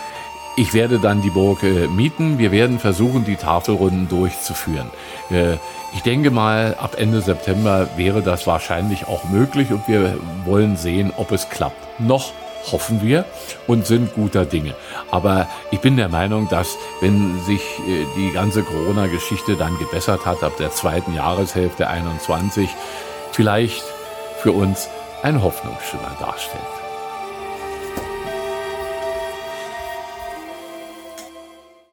ich 0.58 0.74
werde 0.74 0.98
dann 0.98 1.22
die 1.22 1.30
Burg 1.30 1.62
äh, 1.62 1.86
mieten. 1.86 2.38
Wir 2.38 2.50
werden 2.50 2.80
versuchen, 2.80 3.24
die 3.24 3.36
Tafelrunden 3.36 4.08
durchzuführen. 4.08 4.90
Äh, 5.30 5.54
ich 5.94 6.02
denke 6.02 6.32
mal, 6.32 6.74
ab 6.78 6.96
Ende 6.98 7.20
September 7.20 7.88
wäre 7.96 8.22
das 8.22 8.46
wahrscheinlich 8.48 9.06
auch 9.06 9.22
möglich 9.30 9.70
und 9.70 9.86
wir 9.86 10.18
wollen 10.44 10.76
sehen, 10.76 11.12
ob 11.16 11.30
es 11.30 11.48
klappt. 11.48 12.00
Noch 12.00 12.32
hoffen 12.72 13.00
wir 13.02 13.24
und 13.68 13.86
sind 13.86 14.14
guter 14.14 14.44
Dinge. 14.44 14.74
Aber 15.12 15.48
ich 15.70 15.78
bin 15.78 15.96
der 15.96 16.08
Meinung, 16.08 16.48
dass 16.48 16.76
wenn 17.00 17.38
sich 17.44 17.62
äh, 17.86 18.04
die 18.16 18.32
ganze 18.32 18.64
Corona-Geschichte 18.64 19.54
dann 19.54 19.78
gebessert 19.78 20.26
hat, 20.26 20.42
ab 20.42 20.56
der 20.58 20.72
zweiten 20.72 21.14
Jahreshälfte 21.14 21.88
21, 21.88 22.68
vielleicht 23.30 23.84
für 24.40 24.50
uns 24.50 24.88
ein 25.22 25.40
Hoffnungsschimmer 25.40 26.16
darstellt. 26.18 26.77